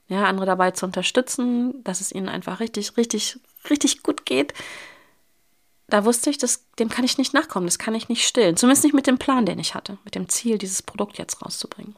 ja, 0.08 0.24
andere 0.24 0.46
dabei 0.46 0.70
zu 0.70 0.86
unterstützen, 0.86 1.84
dass 1.84 2.00
es 2.00 2.12
ihnen 2.12 2.28
einfach 2.28 2.60
richtig, 2.60 2.96
richtig, 2.96 3.38
richtig 3.68 4.02
gut 4.02 4.24
geht. 4.24 4.54
Da 5.88 6.04
wusste 6.04 6.30
ich, 6.30 6.38
das, 6.38 6.64
dem 6.78 6.88
kann 6.88 7.04
ich 7.04 7.18
nicht 7.18 7.34
nachkommen, 7.34 7.66
das 7.66 7.78
kann 7.78 7.94
ich 7.94 8.08
nicht 8.08 8.26
stillen. 8.26 8.56
Zumindest 8.56 8.84
nicht 8.84 8.94
mit 8.94 9.06
dem 9.06 9.18
Plan, 9.18 9.44
den 9.44 9.58
ich 9.58 9.74
hatte, 9.74 9.98
mit 10.04 10.14
dem 10.14 10.28
Ziel, 10.28 10.56
dieses 10.58 10.82
Produkt 10.82 11.18
jetzt 11.18 11.44
rauszubringen. 11.44 11.96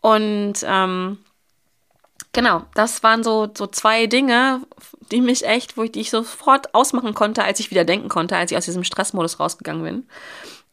Und 0.00 0.54
ähm, 0.64 1.18
genau, 2.32 2.64
das 2.74 3.02
waren 3.02 3.22
so, 3.22 3.50
so 3.56 3.66
zwei 3.66 4.06
Dinge, 4.06 4.62
die 5.10 5.20
mich 5.20 5.46
echt, 5.46 5.76
wo 5.76 5.82
ich, 5.82 5.92
die 5.92 6.00
ich 6.00 6.10
sofort 6.10 6.74
ausmachen 6.74 7.14
konnte, 7.14 7.44
als 7.44 7.60
ich 7.60 7.70
wieder 7.70 7.84
denken 7.84 8.08
konnte, 8.08 8.36
als 8.36 8.50
ich 8.50 8.58
aus 8.58 8.64
diesem 8.64 8.84
Stressmodus 8.84 9.40
rausgegangen 9.40 9.84
bin. 9.84 10.06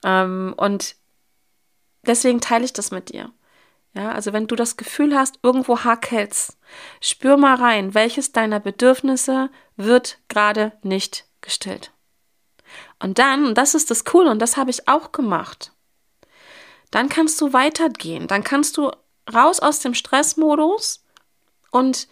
Ähm, 0.04 0.54
und 0.58 0.96
deswegen 2.10 2.42
teile 2.42 2.66
ich 2.66 2.74
das 2.74 2.92
mit 2.92 3.10
dir. 3.10 3.32
Ja, 3.94 4.12
also 4.12 4.34
wenn 4.34 4.48
du 4.48 4.56
das 4.56 4.78
Gefühl 4.78 5.18
hast, 5.18 5.40
irgendwo 5.42 5.84
hakelt's, 5.84 6.58
spür 7.02 7.38
mal 7.38 7.56
rein, 7.56 7.94
welches 7.94 8.32
deiner 8.32 8.60
Bedürfnisse 8.60 9.50
wird 9.78 10.20
gerade 10.28 10.74
nicht 10.84 11.26
gestillt. 11.42 11.92
Und 13.00 13.18
dann, 13.18 13.46
und 13.46 13.58
das 13.58 13.74
ist 13.74 13.90
das 13.90 14.06
Coole, 14.06 14.30
und 14.30 14.40
das 14.40 14.58
habe 14.58 14.70
ich 14.70 14.88
auch 14.88 15.12
gemacht, 15.12 15.72
dann 16.92 17.10
kannst 17.10 17.40
du 17.42 17.54
weitergehen. 17.54 18.28
Dann 18.28 18.44
kannst 18.44 18.78
du 18.78 18.92
raus 19.34 19.60
aus 19.60 19.80
dem 19.80 19.94
Stressmodus 19.94 21.04
und 21.72 22.08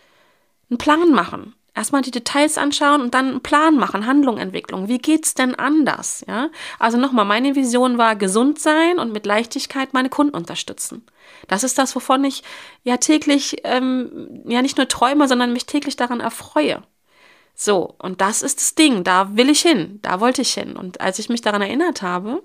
einen 0.70 0.78
Plan 0.78 1.12
machen 1.12 1.57
erstmal 1.78 2.02
die 2.02 2.12
Details 2.12 2.58
anschauen 2.58 3.02
und 3.02 3.14
dann 3.14 3.30
einen 3.30 3.42
Plan 3.42 3.76
machen, 3.76 4.08
Handlung, 4.08 4.38
Entwicklung. 4.38 4.88
Wie 4.88 4.98
geht's 4.98 5.36
denn 5.36 5.56
anders? 5.56 6.26
Ja, 6.28 6.50
also 6.80 6.98
nochmal, 6.98 7.26
meine 7.26 7.56
Vision 7.56 7.98
war 7.98 8.16
gesund 8.16 8.60
sein 8.60 8.98
und 8.98 9.14
mit 9.14 9.26
Leichtigkeit 9.26 9.94
meine 9.94 10.10
Kunden 10.10 10.36
unterstützen. 10.36 11.06
Das 11.48 11.64
ist 11.64 11.78
das, 11.78 11.96
wovon 11.96 12.26
ich 12.26 12.44
ja 12.84 12.98
täglich, 12.98 13.58
ähm, 13.64 14.44
ja 14.46 14.62
nicht 14.62 14.78
nur 14.78 14.88
träume, 14.88 15.28
sondern 15.28 15.54
mich 15.54 15.68
täglich 15.68 15.96
daran 15.96 16.20
erfreue. 16.20 16.82
So, 17.56 17.96
und 18.00 18.22
das 18.22 18.42
ist 18.42 18.60
das 18.60 18.76
Ding, 18.76 19.04
da 19.04 19.36
will 19.36 19.50
ich 19.50 19.62
hin, 19.62 20.00
da 20.02 20.20
wollte 20.20 20.42
ich 20.42 20.54
hin. 20.54 20.76
Und 20.76 21.00
als 21.02 21.20
ich 21.20 21.30
mich 21.30 21.42
daran 21.42 21.62
erinnert 21.62 22.02
habe, 22.02 22.44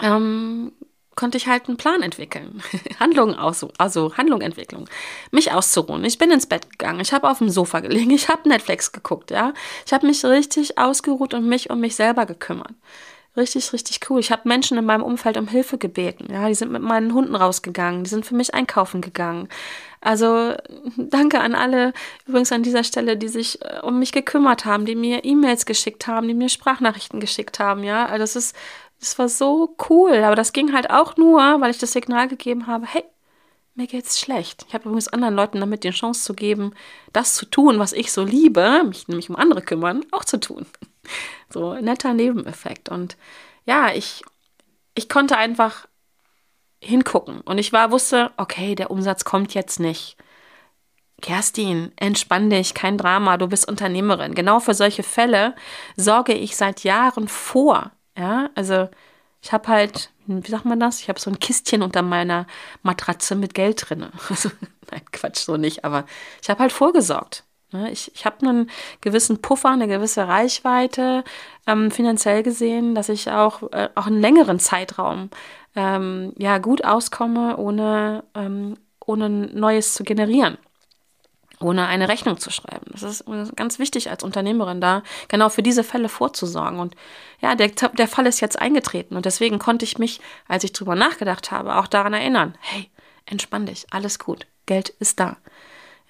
ähm, 0.00 0.72
konnte 1.18 1.36
ich 1.36 1.48
halt 1.48 1.66
einen 1.66 1.76
Plan 1.76 2.00
entwickeln. 2.00 2.62
Handlung 3.00 3.34
aus, 3.34 3.66
also 3.76 4.16
Handlung 4.16 4.40
Entwicklung. 4.40 4.88
Mich 5.32 5.52
auszuruhen. 5.52 6.04
Ich 6.04 6.16
bin 6.16 6.30
ins 6.30 6.46
Bett 6.46 6.70
gegangen. 6.70 7.00
Ich 7.00 7.12
habe 7.12 7.28
auf 7.28 7.38
dem 7.38 7.50
Sofa 7.50 7.80
gelegen. 7.80 8.12
Ich 8.12 8.28
habe 8.28 8.48
Netflix 8.48 8.92
geguckt, 8.92 9.32
ja. 9.32 9.52
Ich 9.84 9.92
habe 9.92 10.06
mich 10.06 10.24
richtig 10.24 10.78
ausgeruht 10.78 11.34
und 11.34 11.48
mich 11.48 11.70
um 11.70 11.80
mich 11.80 11.96
selber 11.96 12.24
gekümmert. 12.24 12.72
Richtig, 13.36 13.72
richtig 13.72 14.00
cool. 14.08 14.20
Ich 14.20 14.30
habe 14.30 14.48
Menschen 14.48 14.78
in 14.78 14.84
meinem 14.84 15.02
Umfeld 15.02 15.36
um 15.36 15.48
Hilfe 15.48 15.76
gebeten. 15.76 16.28
Ja, 16.32 16.46
die 16.46 16.54
sind 16.54 16.70
mit 16.70 16.82
meinen 16.82 17.12
Hunden 17.12 17.34
rausgegangen. 17.34 18.04
Die 18.04 18.10
sind 18.10 18.24
für 18.24 18.36
mich 18.36 18.54
einkaufen 18.54 19.00
gegangen. 19.00 19.48
Also 20.00 20.54
danke 20.96 21.40
an 21.40 21.56
alle, 21.56 21.94
übrigens 22.26 22.52
an 22.52 22.62
dieser 22.62 22.84
Stelle, 22.84 23.16
die 23.16 23.28
sich 23.28 23.60
äh, 23.62 23.80
um 23.82 23.98
mich 23.98 24.12
gekümmert 24.12 24.64
haben, 24.64 24.86
die 24.86 24.94
mir 24.94 25.24
E-Mails 25.24 25.66
geschickt 25.66 26.06
haben, 26.06 26.28
die 26.28 26.34
mir 26.34 26.48
Sprachnachrichten 26.48 27.18
geschickt 27.18 27.58
haben. 27.58 27.82
Ja, 27.82 28.06
also 28.06 28.18
das 28.18 28.36
ist 28.36 28.56
das 29.00 29.18
war 29.18 29.28
so 29.28 29.76
cool, 29.88 30.24
aber 30.24 30.34
das 30.34 30.52
ging 30.52 30.72
halt 30.72 30.90
auch 30.90 31.16
nur, 31.16 31.40
weil 31.60 31.70
ich 31.70 31.78
das 31.78 31.92
Signal 31.92 32.28
gegeben 32.28 32.66
habe, 32.66 32.86
hey, 32.86 33.04
mir 33.74 33.86
geht's 33.86 34.18
schlecht. 34.18 34.64
Ich 34.66 34.74
habe 34.74 34.84
übrigens 34.84 35.08
anderen 35.08 35.36
Leuten 35.36 35.60
damit 35.60 35.84
die 35.84 35.90
Chance 35.90 36.24
zu 36.24 36.34
geben, 36.34 36.74
das 37.12 37.34
zu 37.34 37.46
tun, 37.46 37.78
was 37.78 37.92
ich 37.92 38.10
so 38.10 38.24
liebe, 38.24 38.82
mich 38.84 39.06
nämlich 39.06 39.30
um 39.30 39.36
andere 39.36 39.62
kümmern, 39.62 40.04
auch 40.10 40.24
zu 40.24 40.38
tun. 40.40 40.66
So 41.50 41.72
netter 41.76 42.12
Nebeneffekt. 42.12 42.90
Und 42.90 43.16
ja, 43.64 43.94
ich, 43.94 44.22
ich 44.94 45.08
konnte 45.08 45.38
einfach 45.38 45.88
hingucken. 46.82 47.40
Und 47.40 47.56
ich 47.56 47.72
war, 47.72 47.90
wusste, 47.90 48.32
okay, 48.36 48.74
der 48.74 48.90
Umsatz 48.90 49.24
kommt 49.24 49.54
jetzt 49.54 49.80
nicht. 49.80 50.18
Kerstin, 51.22 51.92
entspann 51.96 52.50
dich, 52.50 52.74
kein 52.74 52.98
Drama, 52.98 53.38
du 53.38 53.48
bist 53.48 53.66
Unternehmerin. 53.66 54.34
Genau 54.34 54.60
für 54.60 54.74
solche 54.74 55.02
Fälle 55.02 55.54
sorge 55.96 56.34
ich 56.34 56.56
seit 56.56 56.84
Jahren 56.84 57.28
vor. 57.28 57.92
Ja, 58.18 58.50
also 58.54 58.88
ich 59.42 59.52
habe 59.52 59.68
halt, 59.68 60.10
wie 60.26 60.50
sagt 60.50 60.64
man 60.64 60.80
das? 60.80 61.00
Ich 61.00 61.08
habe 61.08 61.20
so 61.20 61.30
ein 61.30 61.38
Kistchen 61.38 61.82
unter 61.82 62.02
meiner 62.02 62.46
Matratze 62.82 63.36
mit 63.36 63.54
Geld 63.54 63.88
drin. 63.88 64.06
Also, 64.28 64.50
nein, 64.90 65.02
Quatsch, 65.12 65.38
so 65.38 65.56
nicht, 65.56 65.84
aber 65.84 66.04
ich 66.42 66.50
habe 66.50 66.60
halt 66.60 66.72
vorgesorgt. 66.72 67.44
Ne? 67.72 67.90
Ich, 67.92 68.12
ich 68.14 68.24
habe 68.24 68.40
einen 68.46 68.70
gewissen 69.00 69.40
Puffer, 69.40 69.70
eine 69.70 69.86
gewisse 69.86 70.26
Reichweite 70.26 71.22
ähm, 71.66 71.90
finanziell 71.90 72.42
gesehen, 72.42 72.94
dass 72.94 73.08
ich 73.08 73.30
auch, 73.30 73.62
äh, 73.72 73.90
auch 73.94 74.06
einen 74.06 74.20
längeren 74.20 74.58
Zeitraum 74.58 75.30
ähm, 75.76 76.32
ja, 76.38 76.58
gut 76.58 76.84
auskomme, 76.84 77.56
ohne, 77.58 78.24
ähm, 78.34 78.76
ohne 79.06 79.28
Neues 79.28 79.94
zu 79.94 80.02
generieren 80.04 80.58
ohne 81.60 81.86
eine 81.86 82.08
Rechnung 82.08 82.38
zu 82.38 82.50
schreiben. 82.50 82.86
Das 82.92 83.02
ist 83.02 83.24
ganz 83.56 83.78
wichtig 83.78 84.10
als 84.10 84.22
Unternehmerin 84.22 84.80
da, 84.80 85.02
genau 85.28 85.48
für 85.48 85.62
diese 85.62 85.84
Fälle 85.84 86.08
vorzusorgen. 86.08 86.78
Und 86.78 86.94
ja, 87.40 87.54
der, 87.54 87.68
der 87.68 88.08
Fall 88.08 88.26
ist 88.26 88.40
jetzt 88.40 88.58
eingetreten 88.58 89.16
und 89.16 89.26
deswegen 89.26 89.58
konnte 89.58 89.84
ich 89.84 89.98
mich, 89.98 90.20
als 90.46 90.64
ich 90.64 90.72
drüber 90.72 90.94
nachgedacht 90.94 91.50
habe, 91.50 91.76
auch 91.76 91.86
daran 91.86 92.14
erinnern, 92.14 92.56
hey, 92.60 92.90
entspann 93.26 93.66
dich, 93.66 93.86
alles 93.90 94.18
gut, 94.18 94.46
Geld 94.66 94.88
ist 94.88 95.20
da. 95.20 95.36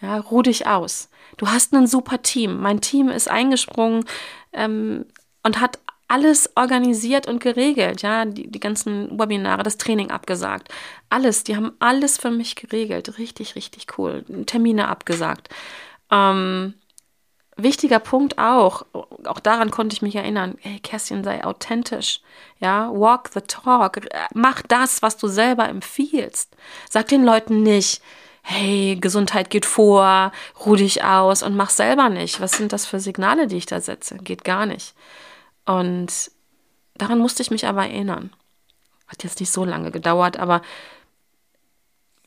Ja, 0.01 0.19
ruh 0.19 0.43
dich 0.43 0.67
aus. 0.67 1.11
Du 1.37 1.49
hast 1.49 1.73
ein 1.73 1.87
super 1.87 2.23
Team. 2.23 2.61
Mein 2.61 2.81
Team 2.81 3.09
ist 3.09 3.29
eingesprungen 3.29 4.05
ähm, 4.53 5.07
und 5.43 5.61
hat 5.61 5.81
alles 6.09 6.51
organisiert 6.57 7.29
und 7.29 7.41
geregelt, 7.41 8.03
ja, 8.03 8.25
die, 8.25 8.51
die 8.51 8.61
ganzen 8.61 9.19
Webinare, 9.19 9.63
das 9.63 9.77
Training 9.77 10.11
abgesagt. 10.11 10.73
Alles, 11.11 11.45
die 11.45 11.55
haben 11.55 11.73
alles 11.79 12.19
für 12.19 12.31
mich 12.31 12.57
geregelt. 12.57 13.19
Richtig, 13.19 13.55
richtig 13.55 13.87
cool. 13.99 14.25
Termine 14.47 14.89
abgesagt. 14.89 15.51
Ähm, 16.11 16.75
wichtiger 17.57 17.99
Punkt 17.99 18.39
auch, 18.39 18.87
auch 19.25 19.41
daran 19.41 19.71
konnte 19.71 19.95
ich 19.95 20.03
mich 20.03 20.17
erinnern, 20.17 20.57
hey, 20.61 20.81
Kerstin, 20.81 21.25
sei 21.25 21.45
authentisch. 21.45 22.21
Ja, 22.59 22.91
walk 22.91 23.29
the 23.35 23.43
talk. 23.43 24.01
Mach 24.33 24.63
das, 24.63 25.03
was 25.03 25.19
du 25.19 25.29
selber 25.29 25.69
empfiehlst. 25.69 26.57
Sag 26.89 27.09
den 27.09 27.25
Leuten 27.25 27.63
nicht, 27.63 28.01
hey, 28.43 28.97
Gesundheit 28.99 29.51
geht 29.51 29.67
vor, 29.67 30.33
ruh 30.65 30.77
dich 30.77 31.05
aus 31.05 31.43
und 31.43 31.55
mach 31.55 31.69
selber 31.69 32.09
nicht. 32.09 32.41
Was 32.41 32.53
sind 32.53 32.73
das 32.73 32.87
für 32.87 32.99
Signale, 32.99 33.47
die 33.47 33.59
ich 33.59 33.67
da 33.67 33.81
setze? 33.83 34.17
Geht 34.17 34.45
gar 34.45 34.65
nicht. 34.65 34.95
Und 35.69 36.31
daran 36.95 37.19
musste 37.19 37.43
ich 37.43 37.51
mich 37.51 37.67
aber 37.67 37.83
erinnern. 37.83 38.33
Hat 39.07 39.23
jetzt 39.23 39.39
nicht 39.39 39.53
so 39.53 39.67
lange 39.67 39.91
gedauert, 39.91 40.39
aber 40.39 40.63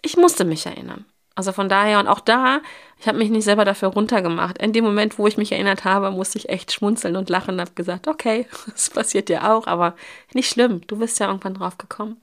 ich 0.04 0.16
musste 0.16 0.46
mich 0.46 0.68
erinnern. 0.68 1.06
Also 1.34 1.52
von 1.52 1.68
daher 1.68 2.00
und 2.00 2.08
auch 2.08 2.20
da, 2.20 2.62
ich 3.00 3.08
habe 3.08 3.18
mich 3.18 3.32
nicht 3.32 3.46
selber 3.46 3.66
dafür 3.66 3.90
runtergemacht. 3.90 4.60
In 4.60 4.74
dem 4.74 4.84
Moment, 4.84 5.18
wo 5.18 5.26
ich 5.26 5.38
mich 5.38 5.52
erinnert 5.52 5.86
habe, 5.86 6.12
musste 6.12 6.38
ich 6.38 6.50
echt 6.50 6.72
schmunzeln 6.72 7.16
und 7.16 7.32
lachen 7.32 7.56
und 7.56 7.62
habe 7.62 7.72
gesagt, 7.74 8.08
okay, 8.08 8.48
das 8.68 8.92
passiert 8.92 9.28
dir 9.28 9.50
auch, 9.50 9.66
aber 9.66 9.96
nicht 10.34 10.50
schlimm, 10.52 10.82
du 10.86 10.98
bist 10.98 11.20
ja 11.20 11.28
irgendwann 11.28 11.56
drauf 11.56 11.80
gekommen. 11.80 12.22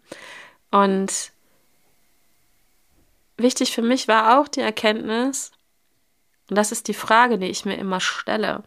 Und 0.71 1.33
wichtig 3.37 3.73
für 3.73 3.83
mich 3.83 4.07
war 4.07 4.39
auch 4.39 4.47
die 4.47 4.61
Erkenntnis, 4.61 5.51
und 6.49 6.57
das 6.57 6.71
ist 6.71 6.87
die 6.87 6.95
Frage, 6.95 7.39
die 7.39 7.47
ich 7.47 7.65
mir 7.65 7.77
immer 7.77 8.01
stelle. 8.01 8.63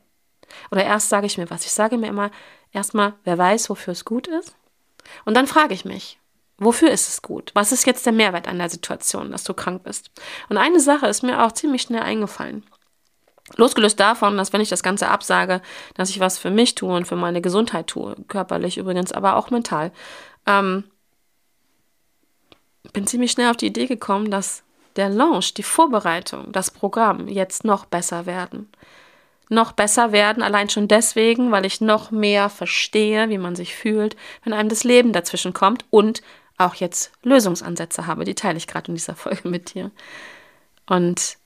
Oder 0.71 0.83
erst 0.83 1.09
sage 1.09 1.25
ich 1.25 1.37
mir 1.37 1.49
was. 1.49 1.65
Ich 1.65 1.71
sage 1.71 1.97
mir 1.97 2.07
immer 2.07 2.31
erstmal, 2.71 3.13
wer 3.23 3.37
weiß, 3.37 3.69
wofür 3.69 3.91
es 3.91 4.05
gut 4.05 4.27
ist. 4.27 4.55
Und 5.25 5.35
dann 5.35 5.47
frage 5.47 5.73
ich 5.73 5.85
mich, 5.85 6.19
wofür 6.57 6.91
ist 6.91 7.09
es 7.09 7.21
gut? 7.21 7.51
Was 7.53 7.71
ist 7.71 7.85
jetzt 7.85 8.05
der 8.05 8.13
Mehrwert 8.13 8.47
an 8.47 8.59
der 8.59 8.69
Situation, 8.69 9.31
dass 9.31 9.43
du 9.43 9.53
krank 9.53 9.83
bist? 9.83 10.11
Und 10.49 10.57
eine 10.57 10.79
Sache 10.79 11.07
ist 11.07 11.23
mir 11.23 11.43
auch 11.43 11.51
ziemlich 11.51 11.83
schnell 11.83 12.01
eingefallen. 12.01 12.63
Losgelöst 13.57 13.99
davon, 13.99 14.37
dass 14.37 14.53
wenn 14.53 14.61
ich 14.61 14.69
das 14.69 14.83
Ganze 14.83 15.09
absage, 15.09 15.61
dass 15.95 16.09
ich 16.09 16.19
was 16.19 16.37
für 16.37 16.51
mich 16.51 16.75
tue 16.75 16.95
und 16.95 17.05
für 17.05 17.15
meine 17.15 17.41
Gesundheit 17.41 17.87
tue, 17.87 18.15
körperlich 18.27 18.77
übrigens, 18.77 19.11
aber 19.11 19.35
auch 19.35 19.49
mental, 19.49 19.91
ähm, 20.45 20.85
bin 22.93 23.07
ziemlich 23.07 23.31
schnell 23.31 23.49
auf 23.49 23.57
die 23.57 23.67
Idee 23.67 23.87
gekommen, 23.87 24.31
dass 24.31 24.63
der 24.95 25.09
Launch, 25.09 25.53
die 25.53 25.63
Vorbereitung, 25.63 26.51
das 26.51 26.71
Programm 26.71 27.27
jetzt 27.27 27.63
noch 27.63 27.85
besser 27.85 28.25
werden 28.25 28.69
noch 29.51 29.73
besser 29.73 30.13
werden, 30.13 30.41
allein 30.41 30.69
schon 30.69 30.87
deswegen, 30.87 31.51
weil 31.51 31.65
ich 31.65 31.81
noch 31.81 32.09
mehr 32.09 32.49
verstehe, 32.49 33.29
wie 33.29 33.37
man 33.37 33.55
sich 33.55 33.75
fühlt, 33.75 34.15
wenn 34.43 34.53
einem 34.53 34.69
das 34.69 34.85
Leben 34.85 35.11
dazwischen 35.11 35.51
kommt 35.51 35.83
und 35.89 36.21
auch 36.57 36.75
jetzt 36.75 37.11
Lösungsansätze 37.23 38.07
habe. 38.07 38.23
Die 38.23 38.33
teile 38.33 38.57
ich 38.57 38.65
gerade 38.65 38.87
in 38.87 38.95
dieser 38.95 39.15
Folge 39.17 39.49
mit 39.49 39.73
dir. 39.73 39.91
Und 40.87 41.37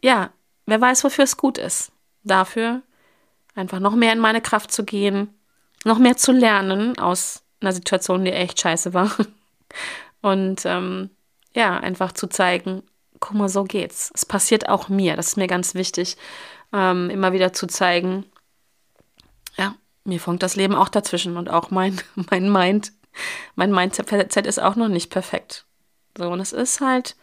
ja, 0.00 0.30
wer 0.66 0.80
weiß, 0.80 1.02
wofür 1.02 1.24
es 1.24 1.36
gut 1.36 1.58
ist. 1.58 1.90
Dafür 2.22 2.82
einfach 3.56 3.80
noch 3.80 3.96
mehr 3.96 4.12
in 4.12 4.20
meine 4.20 4.40
Kraft 4.40 4.70
zu 4.70 4.84
gehen, 4.84 5.34
noch 5.84 5.98
mehr 5.98 6.16
zu 6.16 6.30
lernen 6.30 6.98
aus 6.98 7.42
einer 7.60 7.72
Situation, 7.72 8.24
die 8.24 8.32
echt 8.32 8.60
scheiße 8.60 8.94
war. 8.94 9.10
Und 10.22 10.64
ähm, 10.64 11.10
ja, 11.54 11.76
einfach 11.78 12.12
zu 12.12 12.28
zeigen, 12.28 12.84
guck 13.18 13.34
mal, 13.34 13.48
so 13.48 13.64
geht's. 13.64 14.12
Es 14.14 14.24
passiert 14.24 14.68
auch 14.68 14.88
mir. 14.88 15.16
Das 15.16 15.28
ist 15.28 15.36
mir 15.36 15.48
ganz 15.48 15.74
wichtig 15.74 16.16
ähm, 16.72 17.10
immer 17.10 17.32
wieder 17.32 17.52
zu 17.52 17.66
zeigen, 17.66 18.24
ja, 19.56 19.74
mir 20.04 20.20
funkt 20.20 20.42
das 20.42 20.56
Leben 20.56 20.74
auch 20.74 20.88
dazwischen 20.88 21.36
und 21.36 21.48
auch 21.50 21.70
mein, 21.70 22.00
mein 22.30 22.50
Mind, 22.50 22.92
mein 23.54 23.72
Mindset 23.72 24.46
ist 24.46 24.60
auch 24.60 24.76
noch 24.76 24.88
nicht 24.88 25.10
perfekt. 25.10 25.64
So, 26.16 26.28
und 26.30 26.40
es 26.40 26.52
ist 26.52 26.80
halt, 26.80 27.16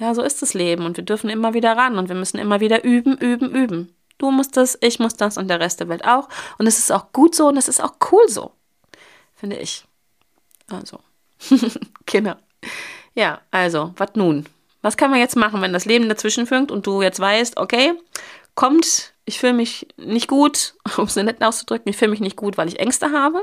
ja, 0.00 0.14
so 0.14 0.22
ist 0.22 0.42
das 0.42 0.54
Leben 0.54 0.84
und 0.84 0.96
wir 0.96 1.04
dürfen 1.04 1.30
immer 1.30 1.54
wieder 1.54 1.76
ran 1.76 1.98
und 1.98 2.08
wir 2.08 2.16
müssen 2.16 2.38
immer 2.38 2.60
wieder 2.60 2.84
üben, 2.84 3.16
üben, 3.16 3.54
üben. 3.54 3.94
Du 4.18 4.30
musst 4.30 4.56
das, 4.56 4.78
ich 4.80 4.98
muss 4.98 5.16
das 5.16 5.36
und 5.36 5.48
der 5.48 5.60
Rest 5.60 5.80
der 5.80 5.88
Welt 5.88 6.04
auch. 6.04 6.28
Und 6.58 6.66
es 6.66 6.78
ist 6.78 6.92
auch 6.92 7.12
gut 7.12 7.34
so 7.34 7.48
und 7.48 7.56
es 7.56 7.68
ist 7.68 7.82
auch 7.82 7.94
cool 8.10 8.28
so. 8.28 8.52
Finde 9.34 9.56
ich. 9.56 9.84
Also, 10.70 11.00
genau. 12.06 12.34
Ja, 13.14 13.40
also, 13.50 13.92
was 13.96 14.14
nun? 14.14 14.46
Was 14.80 14.96
kann 14.96 15.10
man 15.10 15.20
jetzt 15.20 15.36
machen, 15.36 15.60
wenn 15.60 15.72
das 15.72 15.84
Leben 15.84 16.08
dazwischen 16.08 16.46
funkt 16.46 16.70
und 16.70 16.86
du 16.86 17.02
jetzt 17.02 17.20
weißt, 17.20 17.56
okay, 17.56 17.94
kommt, 18.54 19.14
ich 19.24 19.38
fühle 19.38 19.52
mich 19.52 19.86
nicht 19.96 20.28
gut, 20.28 20.74
um 20.96 21.04
es 21.04 21.16
nett 21.16 21.42
auszudrücken, 21.42 21.90
ich 21.90 21.96
fühle 21.96 22.10
mich 22.10 22.20
nicht 22.20 22.36
gut, 22.36 22.56
weil 22.56 22.68
ich 22.68 22.78
Ängste 22.78 23.12
habe. 23.12 23.42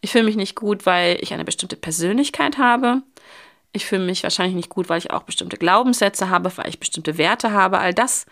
Ich 0.00 0.12
fühle 0.12 0.24
mich 0.24 0.36
nicht 0.36 0.56
gut, 0.56 0.86
weil 0.86 1.18
ich 1.20 1.32
eine 1.32 1.44
bestimmte 1.44 1.76
Persönlichkeit 1.76 2.58
habe. 2.58 3.02
Ich 3.72 3.86
fühle 3.86 4.04
mich 4.04 4.22
wahrscheinlich 4.22 4.56
nicht 4.56 4.70
gut, 4.70 4.88
weil 4.88 4.98
ich 4.98 5.10
auch 5.12 5.22
bestimmte 5.22 5.56
Glaubenssätze 5.56 6.28
habe, 6.28 6.50
weil 6.56 6.68
ich 6.68 6.80
bestimmte 6.80 7.18
Werte 7.18 7.52
habe. 7.52 7.78
All 7.78 7.94
das 7.94 8.26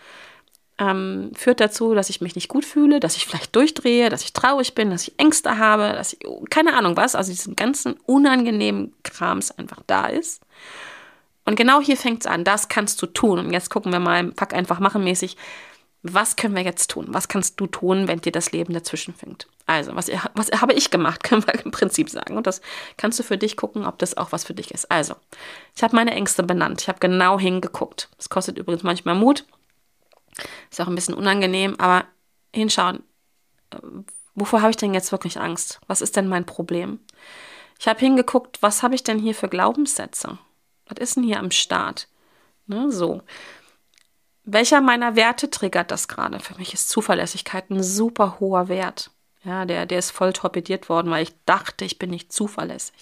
ähm, 0.79 1.31
führt 1.35 1.59
dazu, 1.59 1.93
dass 1.93 2.09
ich 2.09 2.21
mich 2.21 2.35
nicht 2.35 2.47
gut 2.47 2.65
fühle, 2.65 2.99
dass 2.99 3.15
ich 3.15 3.25
vielleicht 3.25 3.55
durchdrehe, 3.55 4.09
dass 4.09 4.23
ich 4.23 4.33
traurig 4.33 4.75
bin, 4.75 4.89
dass 4.89 5.07
ich 5.07 5.19
Ängste 5.19 5.57
habe, 5.57 5.93
dass 5.93 6.13
ich, 6.13 6.19
keine 6.49 6.73
Ahnung 6.73 6.97
was, 6.97 7.15
also 7.15 7.31
diesen 7.31 7.55
ganzen 7.55 7.93
unangenehmen 8.05 8.93
Krams 9.03 9.51
einfach 9.51 9.81
da 9.87 10.07
ist. 10.07 10.41
Und 11.45 11.55
genau 11.55 11.81
hier 11.81 11.97
fängt 11.97 12.21
es 12.21 12.27
an. 12.27 12.43
Das 12.43 12.67
kannst 12.67 13.01
du 13.01 13.07
tun. 13.07 13.39
Und 13.39 13.51
jetzt 13.51 13.69
gucken 13.69 13.91
wir 13.91 13.99
mal, 13.99 14.31
fuck 14.37 14.53
einfach 14.53 14.79
machen 14.79 15.03
mäßig. 15.03 15.35
Was 16.01 16.37
können 16.37 16.55
wir 16.55 16.63
jetzt 16.63 16.89
tun? 16.89 17.07
Was 17.09 17.27
kannst 17.27 17.59
du 17.59 17.67
tun, 17.67 18.07
wenn 18.07 18.21
dir 18.21 18.31
das 18.31 18.53
Leben 18.53 18.73
dazwischen 18.73 19.13
fängt? 19.13 19.47
Also, 19.65 19.95
was, 19.95 20.09
was 20.33 20.49
habe 20.61 20.73
ich 20.73 20.91
gemacht, 20.91 21.23
können 21.23 21.45
wir 21.45 21.53
im 21.65 21.71
Prinzip 21.71 22.09
sagen. 22.09 22.37
Und 22.37 22.47
das 22.47 22.61
kannst 22.97 23.19
du 23.19 23.23
für 23.23 23.37
dich 23.37 23.57
gucken, 23.57 23.85
ob 23.85 23.99
das 23.99 24.15
auch 24.15 24.31
was 24.31 24.45
für 24.45 24.53
dich 24.53 24.71
ist. 24.71 24.89
Also, 24.89 25.15
ich 25.75 25.83
habe 25.83 25.95
meine 25.95 26.11
Ängste 26.11 26.43
benannt. 26.43 26.81
Ich 26.81 26.87
habe 26.87 26.99
genau 26.99 27.37
hingeguckt. 27.37 28.09
Es 28.17 28.29
kostet 28.29 28.57
übrigens 28.57 28.83
manchmal 28.83 29.15
Mut. 29.15 29.45
Ist 30.71 30.79
auch 30.79 30.87
ein 30.87 30.95
bisschen 30.95 31.15
unangenehm, 31.15 31.75
aber 31.79 32.05
hinschauen. 32.53 33.03
Wovor 34.35 34.61
habe 34.61 34.71
ich 34.71 34.77
denn 34.77 34.93
jetzt 34.93 35.11
wirklich 35.11 35.39
Angst? 35.39 35.81
Was 35.87 36.01
ist 36.01 36.15
denn 36.15 36.29
mein 36.29 36.45
Problem? 36.45 36.99
Ich 37.77 37.87
habe 37.87 37.99
hingeguckt, 37.99 38.61
was 38.61 38.83
habe 38.83 38.95
ich 38.95 39.03
denn 39.03 39.19
hier 39.19 39.35
für 39.35 39.49
Glaubenssätze? 39.49 40.37
Was 40.87 40.99
ist 40.99 41.15
denn 41.17 41.23
hier 41.23 41.39
am 41.39 41.51
Start? 41.51 42.07
Ne, 42.67 42.91
so. 42.91 43.21
Welcher 44.51 44.81
meiner 44.81 45.15
Werte 45.15 45.51
triggert 45.51 45.91
das 45.91 46.07
gerade? 46.07 46.39
Für 46.39 46.55
mich 46.55 46.73
ist 46.73 46.89
Zuverlässigkeit 46.89 47.69
ein 47.69 47.83
super 47.83 48.39
hoher 48.39 48.67
Wert. 48.67 49.11
Ja, 49.43 49.65
der, 49.65 49.85
der 49.85 49.99
ist 49.99 50.09
voll 50.09 50.33
torpediert 50.33 50.89
worden, 50.89 51.11
weil 51.11 51.21
ich 51.21 51.33
dachte, 51.45 51.85
ich 51.85 51.99
bin 51.99 52.09
nicht 52.09 52.33
zuverlässig. 52.33 52.95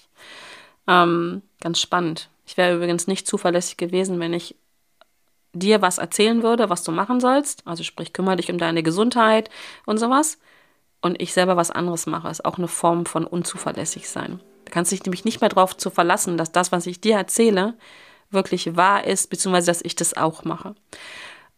Ähm, 0.86 1.40
ganz 1.60 1.80
spannend. 1.80 2.28
Ich 2.46 2.58
wäre 2.58 2.76
übrigens 2.76 3.06
nicht 3.06 3.26
zuverlässig 3.26 3.78
gewesen, 3.78 4.20
wenn 4.20 4.34
ich 4.34 4.56
dir 5.54 5.80
was 5.80 5.96
erzählen 5.96 6.42
würde, 6.42 6.68
was 6.68 6.82
du 6.82 6.92
machen 6.92 7.18
sollst, 7.18 7.66
also 7.66 7.82
sprich, 7.82 8.12
kümmere 8.12 8.36
dich 8.36 8.50
um 8.50 8.58
deine 8.58 8.82
Gesundheit 8.82 9.48
und 9.86 9.96
sowas, 9.96 10.38
und 11.00 11.20
ich 11.20 11.32
selber 11.32 11.56
was 11.56 11.70
anderes 11.70 12.06
mache, 12.06 12.28
ist 12.28 12.44
auch 12.44 12.58
eine 12.58 12.68
Form 12.68 13.06
von 13.06 13.26
unzuverlässig 13.26 14.08
sein. 14.08 14.40
Da 14.66 14.72
kannst 14.72 14.92
du 14.92 14.96
dich 14.96 15.04
nämlich 15.04 15.24
nicht 15.24 15.40
mehr 15.40 15.48
darauf 15.48 15.76
zu 15.76 15.88
verlassen, 15.88 16.36
dass 16.36 16.52
das, 16.52 16.72
was 16.72 16.86
ich 16.86 17.00
dir 17.00 17.16
erzähle, 17.16 17.74
wirklich 18.30 18.76
wahr 18.76 19.04
ist, 19.04 19.30
beziehungsweise 19.30 19.68
dass 19.68 19.82
ich 19.82 19.96
das 19.96 20.14
auch 20.14 20.44
mache. 20.44 20.74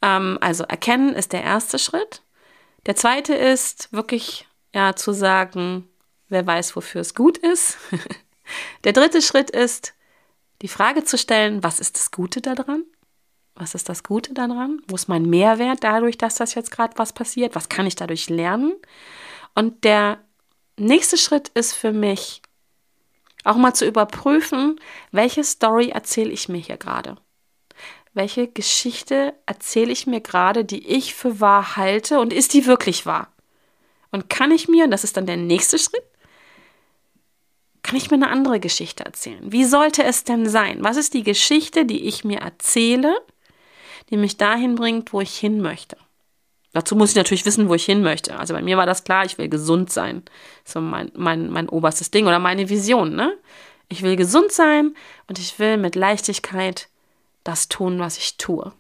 Ähm, 0.03 0.39
also 0.41 0.65
erkennen 0.65 1.15
ist 1.15 1.33
der 1.33 1.43
erste 1.43 1.79
Schritt. 1.79 2.23
Der 2.87 2.97
zweite 2.97 3.35
ist 3.35 3.93
wirklich 3.93 4.47
ja 4.75 4.95
zu 4.95 5.13
sagen, 5.13 5.89
wer 6.29 6.47
weiß, 6.47 6.77
wofür 6.77 7.01
es 7.01 7.15
gut 7.15 7.39
ist. 7.39 7.77
der 8.85 8.93
dritte 8.93 9.23
Schritt 9.23 9.51
ist, 9.51 9.95
die 10.63 10.69
Frage 10.69 11.05
zu 11.05 11.19
stellen, 11.19 11.63
was 11.63 11.81
ist 11.81 11.97
das 11.97 12.11
Gute 12.11 12.41
daran? 12.41 12.85
Was 13.55 13.75
ist 13.75 13.89
das 13.89 14.03
Gute 14.03 14.33
daran? 14.33 14.81
Wo 14.89 14.95
ist 14.95 15.09
mein 15.09 15.25
Mehrwert 15.25 15.85
dadurch, 15.85 16.17
dass 16.17 16.37
das 16.37 16.55
jetzt 16.55 16.71
gerade 16.71 16.97
was 16.97 17.13
passiert? 17.13 17.55
Was 17.55 17.69
kann 17.69 17.87
ich 17.87 17.97
dadurch 17.97 18.31
lernen? 18.31 18.75
Und 19.55 19.85
der 19.85 20.19
nächste 20.79 21.17
Schritt 21.17 21.49
ist 21.49 21.75
für 21.75 21.93
mich 21.93 22.41
auch 23.45 23.57
mal 23.57 23.75
zu 23.75 23.87
überprüfen, 23.87 24.81
welche 25.13 25.45
Story 25.45 25.91
erzähle 25.91 26.31
ich 26.31 26.49
mir 26.49 26.59
hier 26.59 26.77
gerade? 26.77 27.17
Welche 28.13 28.49
Geschichte 28.49 29.35
erzähle 29.47 29.93
ich 29.93 30.07
mir 30.07 30.21
gerade, 30.21 30.65
die 30.65 30.87
ich 30.87 31.15
für 31.15 31.41
wahr 31.41 31.77
halte 31.77 32.21
und 32.21 32.33
ist 32.33 32.55
die 32.55 32.67
wirklich 32.67 33.07
wahr? 33.07 33.33
Und 34.11 34.29
kann 34.29 34.51
ich 34.51 34.69
mir, 34.69 34.85
und 34.85 34.91
das 34.91 35.05
ist 35.05 35.17
dann 35.17 35.27
der 35.27 35.37
nächste 35.37 35.79
Schritt, 35.79 36.03
kann 37.83 37.97
ich 37.97 38.11
mir 38.11 38.17
eine 38.17 38.29
andere 38.29 38.61
Geschichte 38.61 39.05
erzählen? 39.05 39.41
Wie 39.53 39.65
sollte 39.65 40.03
es 40.03 40.25
denn 40.25 40.49
sein? 40.49 40.79
Was 40.83 40.97
ist 40.97 41.15
die 41.15 41.23
Geschichte, 41.23 41.85
die 41.85 42.07
ich 42.07 42.25
mir 42.25 42.41
erzähle, 42.41 43.17
die 44.11 44.17
mich 44.17 44.37
dahin 44.37 44.75
bringt, 44.75 45.13
wo 45.13 45.21
ich 45.21 45.39
hin 45.39 45.61
möchte. 45.61 45.97
Dazu 46.73 46.95
muss 46.95 47.11
ich 47.11 47.17
natürlich 47.17 47.47
wissen, 47.47 47.69
wo 47.69 47.75
ich 47.75 47.85
hin 47.85 48.03
möchte. 48.03 48.39
Also 48.39 48.55
bei 48.55 48.63
mir 48.63 48.77
war 48.77 48.87
das 48.87 49.05
klar, 49.05 49.25
ich 49.25 49.39
will 49.39 49.49
gesund 49.49 49.91
sein. 49.91 50.23
So 50.65 50.81
mein, 50.81 51.11
mein, 51.17 51.51
mein 51.51 51.69
oberstes 51.69 52.11
Ding 52.11 52.27
oder 52.27 52.39
meine 52.39 52.69
Vision, 52.69 53.15
ne? 53.15 53.37
Ich 53.89 54.03
will 54.03 54.15
gesund 54.15 54.53
sein 54.53 54.95
und 55.27 55.41
ich 55.41 55.59
will 55.59 55.77
mit 55.77 55.97
Leichtigkeit 55.97 56.89
das 57.45 57.69
tun, 57.69 57.99
was 57.99 58.17
ich 58.17 58.37
tue. 58.37 58.73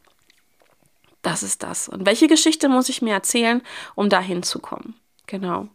Das 1.22 1.42
ist 1.42 1.62
das. 1.62 1.88
Und 1.88 2.06
welche 2.06 2.28
Geschichte 2.28 2.68
muss 2.68 2.88
ich 2.88 3.02
mir 3.02 3.14
erzählen, 3.14 3.62
um 3.94 4.08
dahin 4.08 4.42
zu 4.42 4.58
kommen? 4.58 4.94
Genau. 5.26 5.68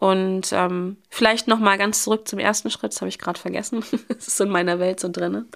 Und 0.00 0.50
ähm, 0.52 0.96
vielleicht 1.10 1.46
noch 1.46 1.58
mal 1.58 1.76
ganz 1.76 2.04
zurück 2.04 2.26
zum 2.26 2.38
ersten 2.38 2.70
Schritt, 2.70 2.92
das 2.92 3.02
habe 3.02 3.10
ich 3.10 3.18
gerade 3.18 3.38
vergessen. 3.38 3.84
das 4.08 4.28
ist 4.28 4.40
in 4.40 4.48
meiner 4.48 4.78
Welt 4.78 4.98
so 4.98 5.10
drin. 5.10 5.46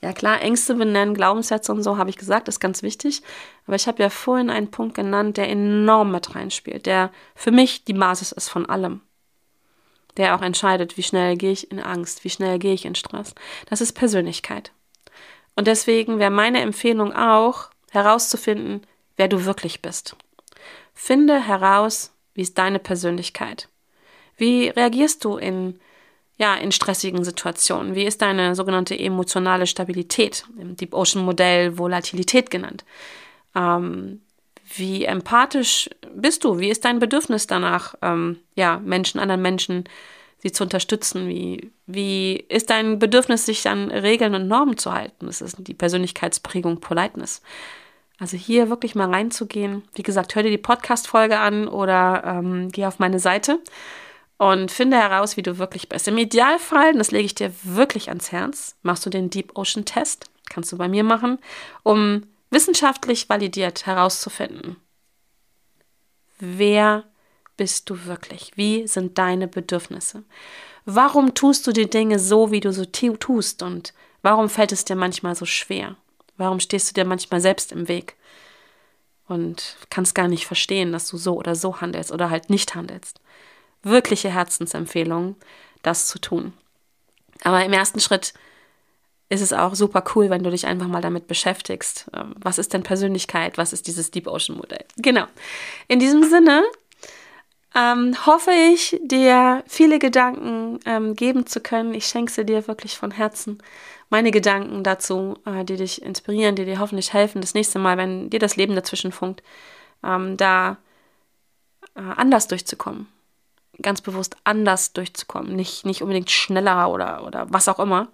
Ja 0.00 0.12
klar, 0.12 0.40
Ängste 0.40 0.76
benennen, 0.76 1.14
Glaubenssätze 1.14 1.72
und 1.72 1.82
so 1.82 1.98
habe 1.98 2.08
ich 2.08 2.16
gesagt, 2.16 2.46
ist 2.46 2.60
ganz 2.60 2.84
wichtig. 2.84 3.22
Aber 3.66 3.74
ich 3.74 3.88
habe 3.88 4.00
ja 4.00 4.08
vorhin 4.08 4.50
einen 4.50 4.70
Punkt 4.70 4.94
genannt, 4.94 5.36
der 5.36 5.48
enorm 5.48 6.12
mit 6.12 6.36
reinspielt, 6.36 6.86
der 6.86 7.10
für 7.34 7.50
mich 7.50 7.84
die 7.84 7.92
Basis 7.92 8.30
ist 8.30 8.48
von 8.48 8.66
allem. 8.66 9.00
Der 10.16 10.36
auch 10.36 10.42
entscheidet, 10.42 10.96
wie 10.96 11.02
schnell 11.02 11.36
gehe 11.36 11.52
ich 11.52 11.72
in 11.72 11.80
Angst, 11.80 12.22
wie 12.22 12.30
schnell 12.30 12.60
gehe 12.60 12.74
ich 12.74 12.84
in 12.84 12.94
Stress. 12.94 13.34
Das 13.68 13.80
ist 13.80 13.94
Persönlichkeit. 13.94 14.70
Und 15.58 15.66
deswegen 15.66 16.20
wäre 16.20 16.30
meine 16.30 16.60
Empfehlung 16.60 17.12
auch, 17.12 17.70
herauszufinden, 17.90 18.82
wer 19.16 19.26
du 19.26 19.44
wirklich 19.44 19.82
bist. 19.82 20.14
Finde 20.94 21.40
heraus, 21.40 22.12
wie 22.32 22.42
ist 22.42 22.58
deine 22.58 22.78
Persönlichkeit. 22.78 23.68
Wie 24.36 24.68
reagierst 24.68 25.24
du 25.24 25.36
in, 25.36 25.80
ja, 26.36 26.54
in 26.54 26.70
stressigen 26.70 27.24
Situationen? 27.24 27.96
Wie 27.96 28.04
ist 28.04 28.22
deine 28.22 28.54
sogenannte 28.54 28.96
emotionale 28.96 29.66
Stabilität? 29.66 30.44
Im 30.60 30.76
Deep 30.76 30.94
Ocean 30.94 31.24
Modell 31.24 31.76
Volatilität 31.76 32.52
genannt. 32.52 32.84
Ähm, 33.56 34.20
wie 34.76 35.06
empathisch 35.06 35.90
bist 36.14 36.44
du? 36.44 36.60
Wie 36.60 36.70
ist 36.70 36.84
dein 36.84 37.00
Bedürfnis 37.00 37.48
danach, 37.48 37.96
ähm, 38.00 38.38
ja, 38.54 38.78
Menschen, 38.78 39.18
anderen 39.18 39.42
Menschen, 39.42 39.88
sie 40.38 40.52
zu 40.52 40.64
unterstützen? 40.64 41.28
Wie, 41.28 41.72
wie 41.86 42.36
ist 42.48 42.70
dein 42.70 42.98
Bedürfnis, 42.98 43.46
sich 43.46 43.68
an 43.68 43.90
Regeln 43.90 44.34
und 44.34 44.48
Normen 44.48 44.78
zu 44.78 44.92
halten? 44.92 45.26
Das 45.26 45.40
ist 45.40 45.56
die 45.58 45.74
Persönlichkeitsprägung 45.74 46.80
Politeness. 46.80 47.42
Also 48.18 48.36
hier 48.36 48.68
wirklich 48.68 48.94
mal 48.94 49.10
reinzugehen. 49.10 49.84
Wie 49.94 50.02
gesagt, 50.02 50.34
hör 50.34 50.42
dir 50.42 50.50
die 50.50 50.58
Podcast-Folge 50.58 51.38
an 51.38 51.68
oder 51.68 52.22
ähm, 52.24 52.68
geh 52.70 52.86
auf 52.86 52.98
meine 52.98 53.20
Seite 53.20 53.60
und 54.38 54.70
finde 54.70 54.96
heraus, 54.96 55.36
wie 55.36 55.42
du 55.42 55.58
wirklich 55.58 55.88
bist. 55.88 56.08
Im 56.08 56.18
Idealfall, 56.18 56.94
das 56.94 57.10
lege 57.10 57.26
ich 57.26 57.34
dir 57.34 57.52
wirklich 57.62 58.08
ans 58.08 58.32
Herz, 58.32 58.76
machst 58.82 59.04
du 59.06 59.10
den 59.10 59.30
Deep 59.30 59.56
Ocean 59.56 59.84
Test, 59.84 60.30
kannst 60.48 60.72
du 60.72 60.78
bei 60.78 60.88
mir 60.88 61.04
machen, 61.04 61.38
um 61.82 62.22
wissenschaftlich 62.50 63.28
validiert 63.28 63.86
herauszufinden, 63.86 64.76
wer 66.38 67.04
bist 67.58 67.90
du 67.90 68.06
wirklich? 68.06 68.52
Wie 68.56 68.86
sind 68.86 69.18
deine 69.18 69.46
Bedürfnisse? 69.46 70.24
Warum 70.86 71.34
tust 71.34 71.66
du 71.66 71.72
die 71.72 71.90
Dinge 71.90 72.18
so, 72.18 72.50
wie 72.50 72.60
du 72.60 72.72
so 72.72 72.86
tust? 72.86 73.62
Und 73.62 73.92
warum 74.22 74.48
fällt 74.48 74.72
es 74.72 74.86
dir 74.86 74.96
manchmal 74.96 75.34
so 75.34 75.44
schwer? 75.44 75.96
Warum 76.38 76.60
stehst 76.60 76.88
du 76.88 76.94
dir 76.94 77.04
manchmal 77.04 77.42
selbst 77.42 77.72
im 77.72 77.88
Weg? 77.88 78.16
Und 79.26 79.76
kannst 79.90 80.14
gar 80.14 80.28
nicht 80.28 80.46
verstehen, 80.46 80.92
dass 80.92 81.06
du 81.08 81.18
so 81.18 81.36
oder 81.36 81.54
so 81.54 81.82
handelst 81.82 82.10
oder 82.10 82.30
halt 82.30 82.48
nicht 82.48 82.74
handelst 82.74 83.20
wirkliche 83.82 84.30
Herzensempfehlung, 84.30 85.36
das 85.82 86.06
zu 86.06 86.18
tun. 86.18 86.52
Aber 87.44 87.64
im 87.64 87.72
ersten 87.72 88.00
Schritt 88.00 88.34
ist 89.28 89.42
es 89.42 89.52
auch 89.52 89.74
super 89.74 90.02
cool, 90.14 90.30
wenn 90.30 90.42
du 90.42 90.50
dich 90.50 90.66
einfach 90.66 90.88
mal 90.88 91.02
damit 91.02 91.26
beschäftigst. 91.26 92.06
Ähm, 92.14 92.34
was 92.38 92.58
ist 92.58 92.72
denn 92.72 92.82
Persönlichkeit? 92.82 93.58
Was 93.58 93.72
ist 93.72 93.86
dieses 93.86 94.10
Deep 94.10 94.26
Ocean 94.26 94.56
Modell? 94.56 94.84
Genau. 94.96 95.26
In 95.86 96.00
diesem 96.00 96.24
Sinne 96.24 96.64
ähm, 97.78 98.14
hoffe 98.26 98.50
ich, 98.50 98.98
dir 99.02 99.62
viele 99.66 99.98
Gedanken 99.98 100.80
ähm, 100.86 101.14
geben 101.14 101.46
zu 101.46 101.60
können. 101.60 101.94
Ich 101.94 102.06
schenke 102.06 102.32
sie 102.32 102.44
dir 102.44 102.66
wirklich 102.66 102.96
von 102.96 103.10
Herzen. 103.10 103.62
Meine 104.10 104.30
Gedanken 104.30 104.82
dazu, 104.82 105.36
äh, 105.46 105.64
die 105.64 105.76
dich 105.76 106.02
inspirieren, 106.02 106.56
die 106.56 106.64
dir 106.64 106.78
hoffentlich 106.80 107.12
helfen, 107.12 107.40
das 107.40 107.54
nächste 107.54 107.78
Mal, 107.78 107.96
wenn 107.96 108.30
dir 108.30 108.40
das 108.40 108.56
Leben 108.56 108.74
dazwischen 108.74 109.12
funkt, 109.12 109.42
ähm, 110.02 110.36
da 110.36 110.78
äh, 111.94 112.00
anders 112.00 112.48
durchzukommen 112.48 113.06
ganz 113.82 114.00
bewusst 114.00 114.36
anders 114.44 114.92
durchzukommen. 114.92 115.54
Nicht, 115.54 115.86
nicht 115.86 116.02
unbedingt 116.02 116.30
schneller 116.30 116.90
oder, 116.90 117.24
oder 117.24 117.46
was 117.50 117.68
auch 117.68 117.78
immer. 117.78 118.08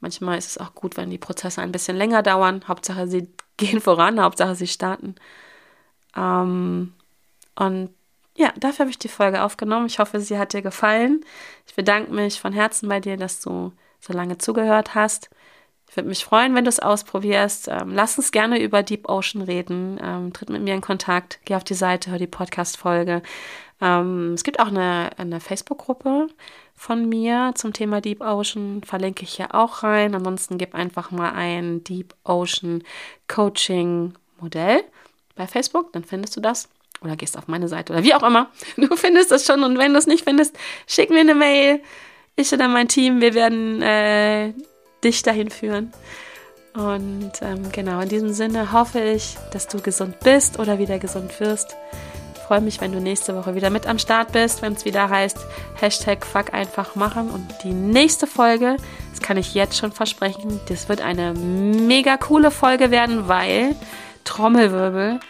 Manchmal 0.00 0.38
ist 0.38 0.46
es 0.46 0.58
auch 0.58 0.74
gut, 0.74 0.96
wenn 0.96 1.10
die 1.10 1.18
Prozesse 1.18 1.60
ein 1.60 1.72
bisschen 1.72 1.96
länger 1.96 2.22
dauern. 2.22 2.64
Hauptsache, 2.66 3.06
sie 3.06 3.28
gehen 3.56 3.80
voran, 3.80 4.20
Hauptsache, 4.20 4.54
sie 4.54 4.66
starten. 4.66 5.14
Ähm, 6.16 6.94
und 7.56 7.90
ja, 8.40 8.52
dafür 8.56 8.84
habe 8.84 8.90
ich 8.90 8.98
die 8.98 9.08
Folge 9.08 9.42
aufgenommen. 9.42 9.84
Ich 9.84 9.98
hoffe, 9.98 10.18
sie 10.18 10.38
hat 10.38 10.54
dir 10.54 10.62
gefallen. 10.62 11.22
Ich 11.66 11.74
bedanke 11.74 12.10
mich 12.10 12.40
von 12.40 12.54
Herzen 12.54 12.88
bei 12.88 12.98
dir, 12.98 13.18
dass 13.18 13.42
du 13.42 13.72
so 14.00 14.14
lange 14.14 14.38
zugehört 14.38 14.94
hast. 14.94 15.28
Ich 15.90 15.96
würde 15.96 16.08
mich 16.08 16.24
freuen, 16.24 16.54
wenn 16.54 16.64
du 16.64 16.70
es 16.70 16.80
ausprobierst. 16.80 17.68
Ähm, 17.68 17.92
lass 17.92 18.16
uns 18.16 18.32
gerne 18.32 18.62
über 18.62 18.82
Deep 18.82 19.10
Ocean 19.10 19.42
reden. 19.42 20.00
Ähm, 20.02 20.32
tritt 20.32 20.48
mit 20.48 20.62
mir 20.62 20.72
in 20.72 20.80
Kontakt. 20.80 21.38
Geh 21.44 21.54
auf 21.54 21.64
die 21.64 21.74
Seite, 21.74 22.10
hör 22.10 22.18
die 22.18 22.26
Podcast-Folge. 22.26 23.22
Ähm, 23.82 24.32
es 24.32 24.42
gibt 24.42 24.58
auch 24.58 24.68
eine, 24.68 25.10
eine 25.18 25.40
Facebook-Gruppe 25.40 26.28
von 26.74 27.08
mir 27.10 27.52
zum 27.56 27.74
Thema 27.74 28.00
Deep 28.00 28.22
Ocean. 28.22 28.82
Verlinke 28.84 29.24
ich 29.24 29.34
hier 29.34 29.54
auch 29.54 29.82
rein. 29.82 30.14
Ansonsten 30.14 30.56
gib 30.56 30.74
einfach 30.74 31.10
mal 31.10 31.32
ein 31.32 31.84
Deep 31.84 32.14
Ocean 32.24 32.84
Coaching 33.28 34.14
Modell 34.40 34.82
bei 35.34 35.46
Facebook. 35.46 35.92
Dann 35.92 36.04
findest 36.04 36.36
du 36.36 36.40
das. 36.40 36.70
Oder 37.02 37.16
gehst 37.16 37.38
auf 37.38 37.48
meine 37.48 37.68
Seite 37.68 37.92
oder 37.92 38.02
wie 38.02 38.14
auch 38.14 38.22
immer. 38.22 38.50
Du 38.76 38.94
findest 38.96 39.32
es 39.32 39.46
schon. 39.46 39.64
Und 39.64 39.78
wenn 39.78 39.92
du 39.92 39.98
es 39.98 40.06
nicht 40.06 40.24
findest, 40.24 40.56
schick 40.86 41.10
mir 41.10 41.20
eine 41.20 41.34
Mail. 41.34 41.80
Ich 42.36 42.52
oder 42.52 42.68
mein 42.68 42.88
Team, 42.88 43.20
wir 43.20 43.34
werden 43.34 43.82
äh, 43.82 44.52
dich 45.02 45.22
dahin 45.22 45.50
führen. 45.50 45.92
Und 46.74 47.32
ähm, 47.42 47.72
genau, 47.72 48.00
in 48.00 48.08
diesem 48.08 48.32
Sinne 48.32 48.72
hoffe 48.72 49.00
ich, 49.00 49.36
dass 49.52 49.66
du 49.66 49.80
gesund 49.80 50.20
bist 50.20 50.58
oder 50.58 50.78
wieder 50.78 50.98
gesund 50.98 51.38
wirst. 51.40 51.76
Ich 52.34 52.40
freue 52.42 52.60
mich, 52.60 52.80
wenn 52.80 52.92
du 52.92 53.00
nächste 53.00 53.36
Woche 53.36 53.54
wieder 53.54 53.70
mit 53.70 53.86
am 53.86 53.98
Start 53.98 54.32
bist, 54.32 54.62
wenn 54.62 54.72
es 54.74 54.84
wieder 54.84 55.08
heißt 55.08 55.38
Hashtag 55.80 56.24
Fuck 56.24 56.52
einfach 56.52 56.94
machen. 56.94 57.30
Und 57.30 57.46
die 57.64 57.72
nächste 57.72 58.26
Folge, 58.26 58.76
das 59.10 59.20
kann 59.20 59.36
ich 59.36 59.54
jetzt 59.54 59.78
schon 59.78 59.92
versprechen, 59.92 60.60
das 60.68 60.88
wird 60.88 61.00
eine 61.00 61.32
mega 61.32 62.16
coole 62.16 62.50
Folge 62.50 62.90
werden, 62.90 63.28
weil 63.28 63.74
Trommelwirbel, 64.24 65.20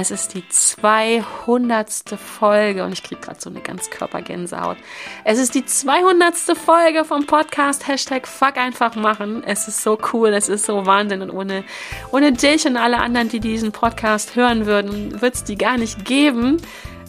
es 0.00 0.12
ist 0.12 0.34
die 0.34 0.48
200. 0.48 1.90
Folge 2.16 2.84
und 2.84 2.92
ich 2.92 3.02
kriege 3.02 3.20
gerade 3.20 3.40
so 3.40 3.50
eine 3.50 3.60
ganz 3.60 3.90
Körpergänsehaut. 3.90 4.76
Es 5.24 5.40
ist 5.40 5.56
die 5.56 5.64
200. 5.64 6.36
Folge 6.56 7.04
vom 7.04 7.26
Podcast 7.26 7.88
Hashtag 7.88 8.28
Fuck 8.28 8.58
einfach 8.58 8.94
machen. 8.94 9.42
Es 9.42 9.66
ist 9.66 9.82
so 9.82 9.98
cool, 10.12 10.28
es 10.28 10.48
ist 10.48 10.66
so 10.66 10.86
Wahnsinn 10.86 11.20
und 11.20 11.30
ohne, 11.30 11.64
ohne 12.12 12.30
dich 12.30 12.64
und 12.64 12.76
alle 12.76 12.98
anderen, 12.98 13.28
die 13.28 13.40
diesen 13.40 13.72
Podcast 13.72 14.36
hören 14.36 14.66
würden, 14.66 15.20
wird 15.20 15.34
es 15.34 15.42
die 15.42 15.58
gar 15.58 15.78
nicht 15.78 16.04
geben. 16.04 16.62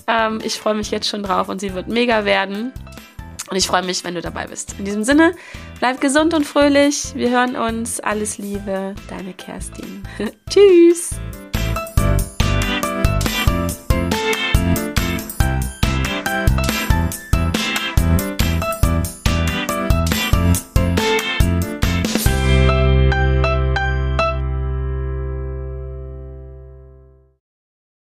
Ähm, 0.08 0.40
ich 0.44 0.60
freue 0.60 0.74
mich 0.74 0.90
jetzt 0.90 1.08
schon 1.08 1.22
drauf 1.22 1.48
und 1.48 1.62
sie 1.62 1.76
wird 1.76 1.90
mega 1.90 2.26
werden. 2.26 2.74
Und 3.52 3.56
ich 3.56 3.68
freue 3.68 3.84
mich, 3.84 4.04
wenn 4.04 4.16
du 4.16 4.22
dabei 4.22 4.48
bist. 4.48 4.76
In 4.80 4.86
diesem 4.86 5.04
Sinne, 5.04 5.36
bleib 5.78 6.02
gesund 6.02 6.34
und 6.34 6.44
fröhlich. 6.44 7.14
Wir 7.14 7.30
hören 7.30 7.56
uns. 7.56 8.00
Alles 8.00 8.40
Liebe, 8.40 8.96
deine 9.10 9.34
Kerstin. 9.34 10.04
Tschüss. 10.50 11.12